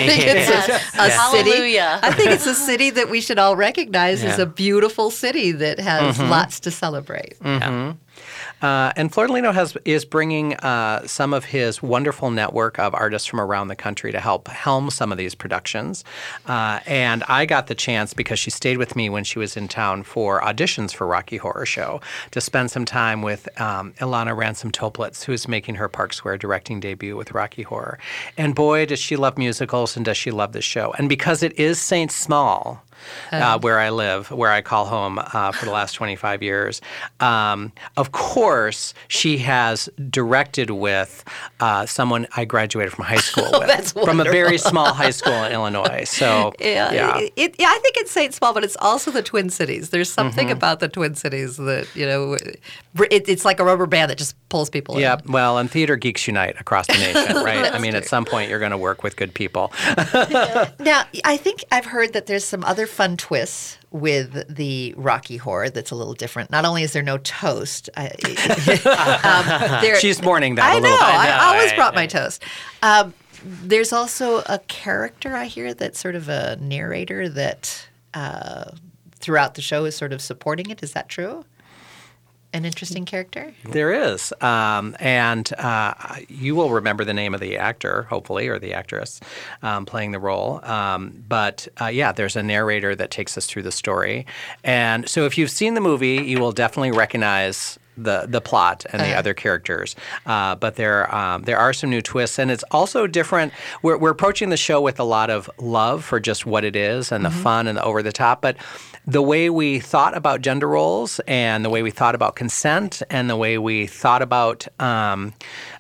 think 0.09 0.23
it's 0.27 0.51
a, 0.51 0.73
a 1.03 1.07
Yes. 1.07 1.31
city. 1.31 1.51
Hallelujah. 1.51 2.01
I 2.03 2.11
think 2.13 2.31
it's 2.31 2.47
a 2.47 2.55
city 2.55 2.91
that 2.91 3.09
we 3.09 3.21
should 3.21 3.39
all 3.39 3.55
recognize 3.57 4.25
as 4.25 4.39
a 4.41 4.47
beautiful 4.47 5.11
city 5.11 5.53
that 5.53 5.79
has 5.79 6.19
Mhm. 6.19 6.29
lots 6.29 6.59
to 6.61 6.71
celebrate. 6.71 7.35
Mhm. 7.41 7.97
Uh, 8.65 8.91
and 8.97 9.13
Flordelino 9.13 9.53
has 9.53 9.77
is 9.85 10.07
bringing 10.07 10.55
uh, 10.55 11.07
some 11.07 11.35
of 11.35 11.45
his 11.45 11.83
wonderful 11.83 12.31
network 12.31 12.79
of 12.79 12.95
artists 12.95 13.29
from 13.29 13.39
around 13.39 13.69
the 13.69 13.77
country 13.77 14.11
to 14.11 14.19
help 14.19 14.49
helm 14.49 14.89
some 14.89 15.13
of 15.13 15.19
these 15.19 15.35
productions. 15.35 16.03
Uh, 16.47 16.81
and 16.87 17.23
I 17.29 17.45
got 17.45 17.67
the 17.67 17.75
chance 17.75 18.15
because 18.15 18.39
she 18.39 18.51
stayed 18.51 18.79
with 18.79 18.97
me 18.97 19.11
when 19.11 19.23
she 19.23 19.39
was 19.39 19.59
in 19.59 19.69
town 19.69 20.03
for 20.03 20.41
auditions 20.41 20.95
for 20.95 21.07
Rocky 21.07 21.37
Horror 21.37 21.67
Show 21.67 22.01
to 22.31 22.41
spend 22.41 22.71
some 22.71 22.87
time 22.87 23.21
with 23.21 23.49
um, 23.61 23.93
Ilana 23.99 24.35
Ransom 24.35 24.71
Toeplitz, 24.71 25.25
who 25.25 25.33
is 25.33 25.47
making 25.47 25.75
her 25.75 25.91
Park 25.91 26.15
Square 26.15 26.39
directing 26.39 26.81
debut 26.81 27.19
with 27.19 27.33
Rocky 27.33 27.65
Horror. 27.65 27.99
And 28.39 28.55
boy, 28.55 28.87
does 28.87 28.99
she 28.99 29.17
love 29.17 29.37
musicals 29.37 29.95
and 29.95 30.07
does 30.07 30.17
she 30.17 30.31
love 30.31 30.53
this 30.53 30.65
show. 30.65 30.95
And 30.97 31.07
because 31.11 31.43
it 31.43 31.59
is 31.59 31.79
Saint 31.79 32.11
Small, 32.11 32.83
uh, 33.33 33.59
where 33.61 33.79
I 33.79 33.91
live, 33.91 34.31
where 34.31 34.51
I 34.51 34.61
call 34.61 34.87
home 34.87 35.19
uh, 35.19 35.53
for 35.53 35.65
the 35.67 35.71
last 35.73 35.93
25 35.95 36.43
years. 36.43 36.81
Um, 37.21 37.73
of 37.97 38.13
course, 38.13 38.95
she 39.09 39.39
has 39.39 39.89
directed 40.11 40.71
with 40.71 41.25
uh, 41.61 41.87
someone 41.87 42.27
I 42.37 42.45
graduated 42.45 42.93
from 42.93 43.05
high 43.05 43.17
school 43.17 43.49
with, 43.59 43.67
that's 43.69 43.93
from 43.93 44.21
a 44.21 44.25
very 44.25 44.59
small 44.59 44.93
high 44.93 45.11
school 45.11 45.35
in 45.45 45.53
Illinois. 45.53 46.05
So, 46.05 46.53
Yeah, 46.61 46.93
yeah. 46.93 47.19
It, 47.19 47.33
it- 47.37 47.55
yeah, 47.59 47.69
I 47.69 47.79
think 47.83 47.97
it's 47.99 48.11
Saint 48.11 48.35
Small, 48.35 48.53
but 48.53 48.65
it's 48.65 48.77
also 48.81 49.11
the 49.11 49.23
Twin 49.23 49.49
Cities. 49.51 49.91
There's 49.91 50.11
something 50.13 50.49
Mhm. 50.49 50.53
about 50.53 50.81
the 50.81 50.89
Twin 50.89 51.15
Cities 51.15 51.57
that 51.57 51.87
you 51.95 52.05
know, 52.07 52.33
it, 52.35 52.61
it's 53.29 53.45
like 53.45 53.61
a 53.61 53.65
rubber 53.65 53.87
band 53.87 54.11
that 54.11 54.19
just 54.19 54.35
pulls 54.49 54.71
people 54.71 54.99
Yeah, 55.01 55.19
in. 55.25 55.33
well, 55.33 55.59
and 55.59 55.71
theater 55.71 55.97
geeks 55.97 56.27
unite 56.27 56.57
across 56.61 56.87
the 56.87 56.95
nation, 56.95 57.37
right? 57.45 57.73
I 57.73 57.79
mean, 57.79 57.95
at 57.95 58.07
some 58.07 58.25
point, 58.25 58.51
you're 58.51 58.59
going 58.59 58.71
to 58.73 58.79
work 58.79 59.03
with 59.03 59.17
good 59.17 59.33
people. 59.35 59.73
Now, 60.81 61.05
I 61.25 61.37
think 61.37 61.65
I've 61.73 61.87
heard 61.87 62.13
that 62.13 62.27
there's 62.27 62.45
some 62.45 62.65
other 62.65 62.84
fun 62.87 63.17
twists 63.17 63.79
with 63.91 64.45
the 64.55 64.95
Rocky 64.97 65.37
Horror 65.37 65.71
that's 65.71 65.91
a 65.91 65.95
little 65.95 66.15
different. 66.15 66.51
Not 66.51 66.65
only 66.65 66.83
is 66.83 66.93
there 66.93 67.03
no 67.03 67.19
toast, 67.19 67.89
I, 67.97 68.07
um, 68.85 69.81
there- 69.83 69.99
She's 70.01 70.23
mourning 70.23 70.55
that 70.57 70.65
I 70.65 70.73
a 70.73 70.81
little 70.81 70.91
know. 70.91 70.97
bit. 70.97 71.05
I 71.15 71.45
always 71.55 71.73
brought 71.75 71.95
my 71.95 72.07
toast. 72.07 72.43
Um, 72.83 73.15
there's 73.45 73.93
also 73.93 74.39
a 74.47 74.59
character 74.69 75.37
I 75.37 75.45
hear 75.47 75.75
that's 75.75 75.99
sort 76.01 76.15
of 76.15 76.29
a 76.29 76.57
narrator 76.61 77.29
that 77.29 77.89
uh, 78.15 78.71
throughout 79.17 79.55
the 79.55 79.63
show 79.63 79.85
is 79.85 79.95
sort 79.95 80.13
of 80.13 80.21
supporting 80.23 80.71
it. 80.71 80.83
Is 80.83 80.93
that 80.93 81.09
true? 81.09 81.45
An 82.55 82.65
interesting 82.65 83.05
character. 83.05 83.53
There 83.65 83.93
is. 83.93 84.33
Um, 84.41 84.97
and 85.01 85.53
uh, 85.59 85.95
you 86.29 86.55
will 86.55 86.71
remember 86.71 87.05
the 87.05 87.13
name 87.13 87.35
of 87.35 87.41
the 87.41 87.59
actor, 87.59 88.05
hopefully, 88.05 88.47
or 88.47 88.61
the 88.61 88.73
actress 88.73 89.19
um, 89.63 89.85
playing 89.85 90.13
the 90.13 90.21
role. 90.21 90.65
Um, 90.65 91.25
but 91.29 91.67
uh, 91.81 91.87
yeah, 91.87 92.13
there's 92.13 92.37
a 92.37 92.45
narrator 92.45 92.95
that 92.95 93.11
takes 93.11 93.37
us 93.37 93.47
through 93.47 93.65
the 93.65 93.73
story. 93.73 94.25
And 94.63 95.09
so 95.09 95.27
if 95.27 95.37
you've 95.37 95.51
seen 95.51 95.75
the 95.75 95.81
movie, 95.81 96.23
you 96.23 96.39
will 96.39 96.53
definitely 96.53 96.93
recognize. 96.93 97.77
The, 97.97 98.27
the 98.29 98.41
plot 98.41 98.85
and 98.93 99.01
the 99.01 99.07
Uh-huh. 99.11 99.19
other 99.21 99.35
characters, 99.35 99.95
uh, 100.27 100.57
but 100.57 100.75
there 100.75 101.15
um, 101.15 101.43
there 101.43 101.59
are 101.59 101.73
some 101.73 101.91
new 101.91 102.03
twists, 102.03 102.39
and 102.41 102.51
it's 102.51 102.65
also 102.73 103.07
different. 103.07 103.53
We're, 103.83 103.97
we're 103.99 104.11
approaching 104.11 104.49
the 104.51 104.57
show 104.57 104.81
with 104.81 104.99
a 104.99 105.05
lot 105.05 105.31
of 105.31 105.49
love 105.59 106.05
for 106.05 106.19
just 106.19 106.45
what 106.45 106.65
it 106.65 106.75
is 106.75 107.13
and 107.13 107.25
the 107.25 107.29
Mm-hmm. 107.29 107.43
fun 107.43 107.67
and 107.69 107.79
the 107.79 107.85
over 107.85 108.03
the 108.03 108.11
top, 108.13 108.43
but 108.43 108.57
the 109.07 109.23
way 109.23 109.49
we 109.51 109.79
thought 109.81 110.17
about 110.17 110.41
gender 110.41 110.67
roles 110.67 111.21
and 111.29 111.65
the 111.65 111.71
way 111.71 111.83
we 111.83 111.91
thought 111.93 112.15
about 112.17 112.35
consent 112.37 113.03
and 113.11 113.29
the 113.31 113.37
way 113.37 113.59
we 113.59 113.87
thought 113.87 114.23
about 114.23 114.67
um, 114.81 115.33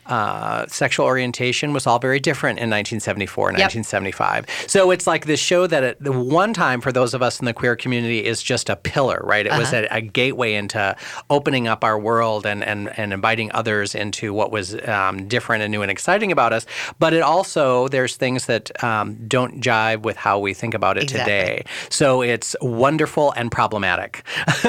uh, 0.06 0.66
sexual 0.66 1.06
orientation 1.06 1.72
was 1.72 1.86
all 1.86 1.98
very 1.98 2.20
different 2.20 2.58
in 2.58 2.68
1974 2.70 3.48
and 3.50 3.58
Yep. 3.58 3.64
1975. 3.74 4.46
So 4.66 4.90
it's 4.90 5.06
like 5.06 5.26
this 5.26 5.40
show 5.40 5.66
that 5.66 5.82
at 5.82 6.02
the 6.02 6.12
one 6.12 6.52
time 6.54 6.80
for 6.80 6.92
those 6.92 7.14
of 7.14 7.22
us 7.22 7.40
in 7.40 7.46
the 7.46 7.52
queer 7.52 7.76
community 7.76 8.24
is 8.24 8.42
just 8.42 8.68
a 8.68 8.76
pillar, 8.76 9.20
right? 9.24 9.46
It 9.46 9.52
was 9.52 9.72
Uh-huh. 9.72 9.86
a, 9.90 9.98
a 9.98 10.00
gateway 10.00 10.54
into 10.54 10.94
opening 11.30 11.68
up 11.68 11.84
our 11.84 11.98
world 11.98 12.46
and, 12.46 12.62
and, 12.64 12.96
and 12.98 13.12
inviting 13.12 13.50
others 13.52 13.94
into 13.94 14.32
what 14.34 14.50
was 14.52 14.74
um, 14.88 15.26
different 15.28 15.62
and 15.62 15.70
new 15.70 15.82
and 15.82 15.90
exciting 15.90 16.30
about 16.32 16.52
us. 16.52 16.66
But 16.98 17.12
it 17.14 17.22
also, 17.22 17.88
there's 17.88 18.16
things 18.16 18.46
that 18.46 18.82
um, 18.84 19.16
don't 19.26 19.60
jive 19.62 20.02
with 20.02 20.16
how 20.16 20.38
we 20.38 20.54
think 20.54 20.74
about 20.74 20.96
it 20.96 21.04
Exactly. 21.04 21.32
today. 21.32 21.64
So 21.90 22.22
it's 22.22 22.54
wonderful 22.60 23.32
and 23.32 23.50
problematic 23.50 24.22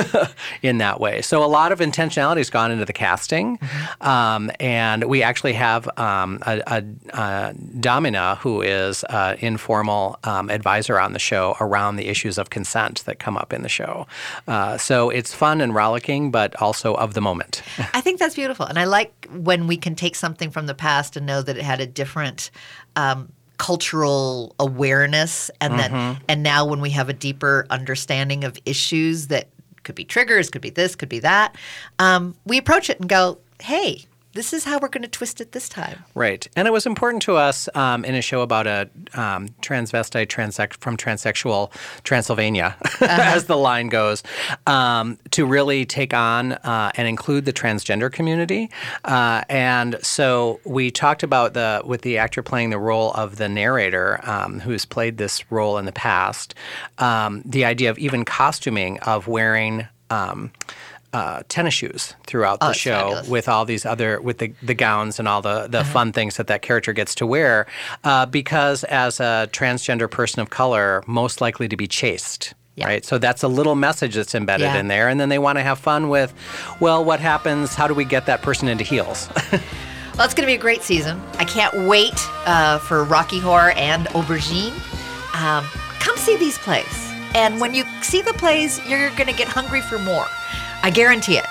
in 0.62 0.78
that 0.80 1.00
way. 1.00 1.22
So 1.22 1.44
a 1.44 1.46
lot 1.48 1.72
of 1.72 1.80
intentionality 1.80 2.38
has 2.38 2.50
gone 2.50 2.72
into 2.72 2.86
the 2.86 2.94
casting, 2.94 3.60
um, 4.02 4.52
and 4.60 5.04
we 5.06 5.24
actually 5.26 5.54
have 5.54 5.90
um, 6.00 6.40
a, 6.48 6.62
a, 6.68 6.84
a 7.14 7.54
Domina 7.80 8.36
who 8.36 8.62
is 8.62 9.04
an 9.10 9.38
informal 9.40 10.18
um, 10.24 10.50
advisor 10.50 10.98
on 11.00 11.12
the 11.12 11.20
show 11.20 11.58
around 11.60 11.98
the 11.98 12.08
issues 12.08 12.38
of 12.38 12.50
consent 12.50 13.04
that 13.06 13.20
come 13.20 13.36
up 13.36 13.52
in 13.52 13.62
the 13.62 13.70
show. 13.70 14.08
Uh, 14.48 14.78
so 14.78 15.10
it's 15.10 15.34
fun 15.34 15.60
and 15.60 15.76
rollicking, 15.76 16.32
but 16.32 16.56
also 16.62 16.94
of 16.94 17.14
the 17.14 17.22
moment. 17.22 17.62
I 17.94 18.00
think 18.00 18.20
that's 18.20 18.36
beautiful, 18.36 18.66
and 18.66 18.80
I 18.80 18.86
like 18.86 19.28
when 19.36 19.68
we 19.68 19.76
can 19.76 19.96
take 19.96 20.16
something 20.16 20.50
from 20.52 20.66
the 20.68 20.76
past 20.76 21.18
and 21.18 21.26
know 21.26 21.42
that 21.42 21.58
it 21.58 21.64
had 21.64 21.82
a 21.82 21.88
different. 21.88 22.52
Um, 22.96 23.34
cultural 23.58 24.54
awareness 24.60 25.50
and 25.62 25.80
then 25.80 25.92
Mhm. 25.92 26.18
and 26.28 26.44
now 26.44 26.66
when 26.66 26.82
we 26.82 26.90
have 26.90 27.08
a 27.08 27.14
deeper 27.14 27.66
understanding 27.70 28.44
of 28.44 28.58
issues 28.66 29.28
that 29.28 29.48
could 29.84 29.96
be 29.96 30.04
triggers 30.04 30.50
could 30.50 30.62
be 30.62 30.70
this 30.70 30.94
could 30.94 31.08
be 31.08 31.20
that 31.20 31.56
um, 31.98 32.36
we 32.46 32.58
approach 32.58 32.90
it 32.90 33.00
and 33.00 33.08
go 33.08 33.38
hey 33.62 34.04
this 34.36 34.54
is 34.54 34.64
how 34.64 34.78
we're 34.78 34.88
going 34.90 35.02
to 35.02 35.08
twist 35.10 35.42
it 35.42 35.52
this 35.52 35.68
time 35.68 36.06
Right. 36.14 36.48
And 36.56 36.68
it 36.68 36.72
was 36.72 36.86
important 36.86 37.24
to 37.24 37.36
us 37.36 37.68
um, 37.76 38.06
in 38.06 38.16
a 38.16 38.22
show 38.22 38.42
about 38.42 38.68
a 38.68 38.90
um, 39.14 39.50
transvestite 39.62 40.28
transex- 40.28 40.78
from 40.78 40.98
transsexual 40.98 41.72
Transylvania, 42.04 42.76
as 43.02 43.46
the 43.46 43.58
line 43.58 43.90
goes, 43.90 44.24
um, 44.68 45.18
to 45.32 45.46
really 45.46 45.86
take 45.86 46.14
on 46.14 46.54
uh, 46.54 46.92
and 46.96 47.08
include 47.08 47.46
the 47.46 47.54
transgender 47.54 48.12
community. 48.12 48.70
Uh, 49.04 49.44
and 49.50 49.98
so 50.02 50.60
we 50.64 50.90
talked 50.92 51.24
about 51.24 51.54
the 51.54 51.82
with 51.86 52.02
the 52.02 52.18
actor 52.18 52.42
playing 52.42 52.70
the 52.70 52.80
role 52.80 53.12
of 53.12 53.38
the 53.38 53.50
narrator, 53.50 54.20
um, 54.24 54.60
who's 54.60 54.86
played 54.86 55.18
this 55.18 55.52
role 55.52 55.78
in 55.78 55.86
the 55.86 55.92
past, 55.92 56.56
um, 57.00 57.42
the 57.46 57.66
idea 57.66 57.90
of 57.90 57.98
even 57.98 58.26
costuming 58.26 59.00
of 59.00 59.28
wearing. 59.28 59.88
Um, 60.12 60.52
uh, 61.16 61.42
tennis 61.48 61.74
shoes 61.74 62.14
throughout 62.28 62.58
Oh, 62.62 62.66
the 62.68 62.72
it's 62.72 62.80
show 62.80 63.00
fabulous. 63.00 63.28
with 63.30 63.48
all 63.50 63.66
these 63.66 63.86
other 63.86 64.20
with 64.22 64.38
the, 64.40 64.54
the 64.62 64.74
gowns 64.74 65.20
and 65.20 65.28
all 65.28 65.42
the, 65.42 65.68
the 65.68 65.84
fun 65.86 66.12
things 66.12 66.36
that 66.38 66.48
that 66.48 66.62
character 66.62 66.94
gets 66.94 67.16
to 67.16 67.26
wear 67.26 67.66
uh, 68.04 68.26
because 68.26 68.84
as 68.86 69.20
a 69.20 69.48
transgender 69.52 70.10
person 70.10 70.42
of 70.42 70.50
color 70.50 71.04
most 71.08 71.42
likely 71.42 71.68
to 71.68 71.78
be 71.78 71.88
chased 71.88 72.54
right 72.84 73.06
so 73.06 73.18
that's 73.18 73.44
a 73.44 73.48
little 73.48 73.76
message 73.76 74.16
that's 74.16 74.36
embedded 74.36 74.66
Yeah. 74.66 74.80
in 74.82 74.88
there 74.90 75.08
and 75.08 75.18
then 75.20 75.30
they 75.30 75.40
want 75.40 75.58
to 75.58 75.64
have 75.64 75.80
fun 75.80 76.10
with 76.10 76.34
well 76.82 77.06
what 77.06 77.20
happens 77.22 77.74
how 77.76 77.88
do 77.88 77.94
we 77.94 78.04
get 78.04 78.26
that 78.26 78.42
person 78.42 78.68
into 78.68 78.84
heels 78.84 79.30
Well, 80.18 80.24
it's 80.24 80.34
going 80.34 80.48
to 80.48 80.52
be 80.56 80.56
a 80.56 80.66
great 80.68 80.82
season. 80.82 81.22
I 81.40 81.44
can't 81.44 81.90
wait 81.90 82.14
uh, 82.46 82.78
for 82.80 83.04
Rocky 83.04 83.38
Horror 83.40 83.72
and 83.72 84.08
Aubergine. 84.16 84.72
Um, 85.36 85.66
come 86.00 86.16
see 86.16 86.38
these 86.38 86.58
plays. 86.60 87.12
And 87.36 87.60
when 87.60 87.76
you 87.76 87.84
see 88.02 88.22
the 88.22 88.32
plays, 88.36 88.80
you're 88.88 89.10
going 89.18 89.28
to 89.28 89.34
get 89.36 89.50
hungry 89.50 89.82
for 89.82 90.00
more. 90.00 90.26
I 90.86 90.92
guarantee 90.92 91.40
it. 91.40 91.48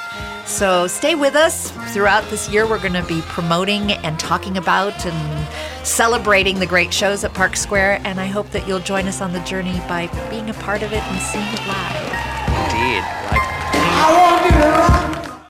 So 0.46 0.86
stay 0.86 1.16
with 1.16 1.34
us 1.34 1.72
throughout 1.92 2.22
this 2.30 2.48
year. 2.48 2.68
We're 2.68 2.78
going 2.78 2.92
to 2.92 3.02
be 3.02 3.20
promoting 3.22 3.90
and 3.90 4.16
talking 4.16 4.56
about 4.58 5.04
and 5.04 5.84
celebrating 5.84 6.60
the 6.60 6.66
great 6.66 6.94
shows 6.94 7.24
at 7.24 7.34
Park 7.34 7.56
Square. 7.56 8.00
And 8.04 8.20
I 8.20 8.26
hope 8.26 8.50
that 8.50 8.68
you'll 8.68 8.78
join 8.78 9.08
us 9.08 9.20
on 9.20 9.32
the 9.32 9.40
journey 9.40 9.80
by 9.88 10.06
being 10.30 10.50
a 10.50 10.54
part 10.54 10.84
of 10.84 10.92
it 10.92 11.02
and 11.02 11.20
seeing 11.20 11.48
it 11.48 11.66
live. 11.66 12.12
indeed 12.70 13.02
like 13.32 13.42
I 13.74 14.12
want 14.14 14.44
you 14.44 14.52
to 14.52 14.68
rock. 14.68 15.13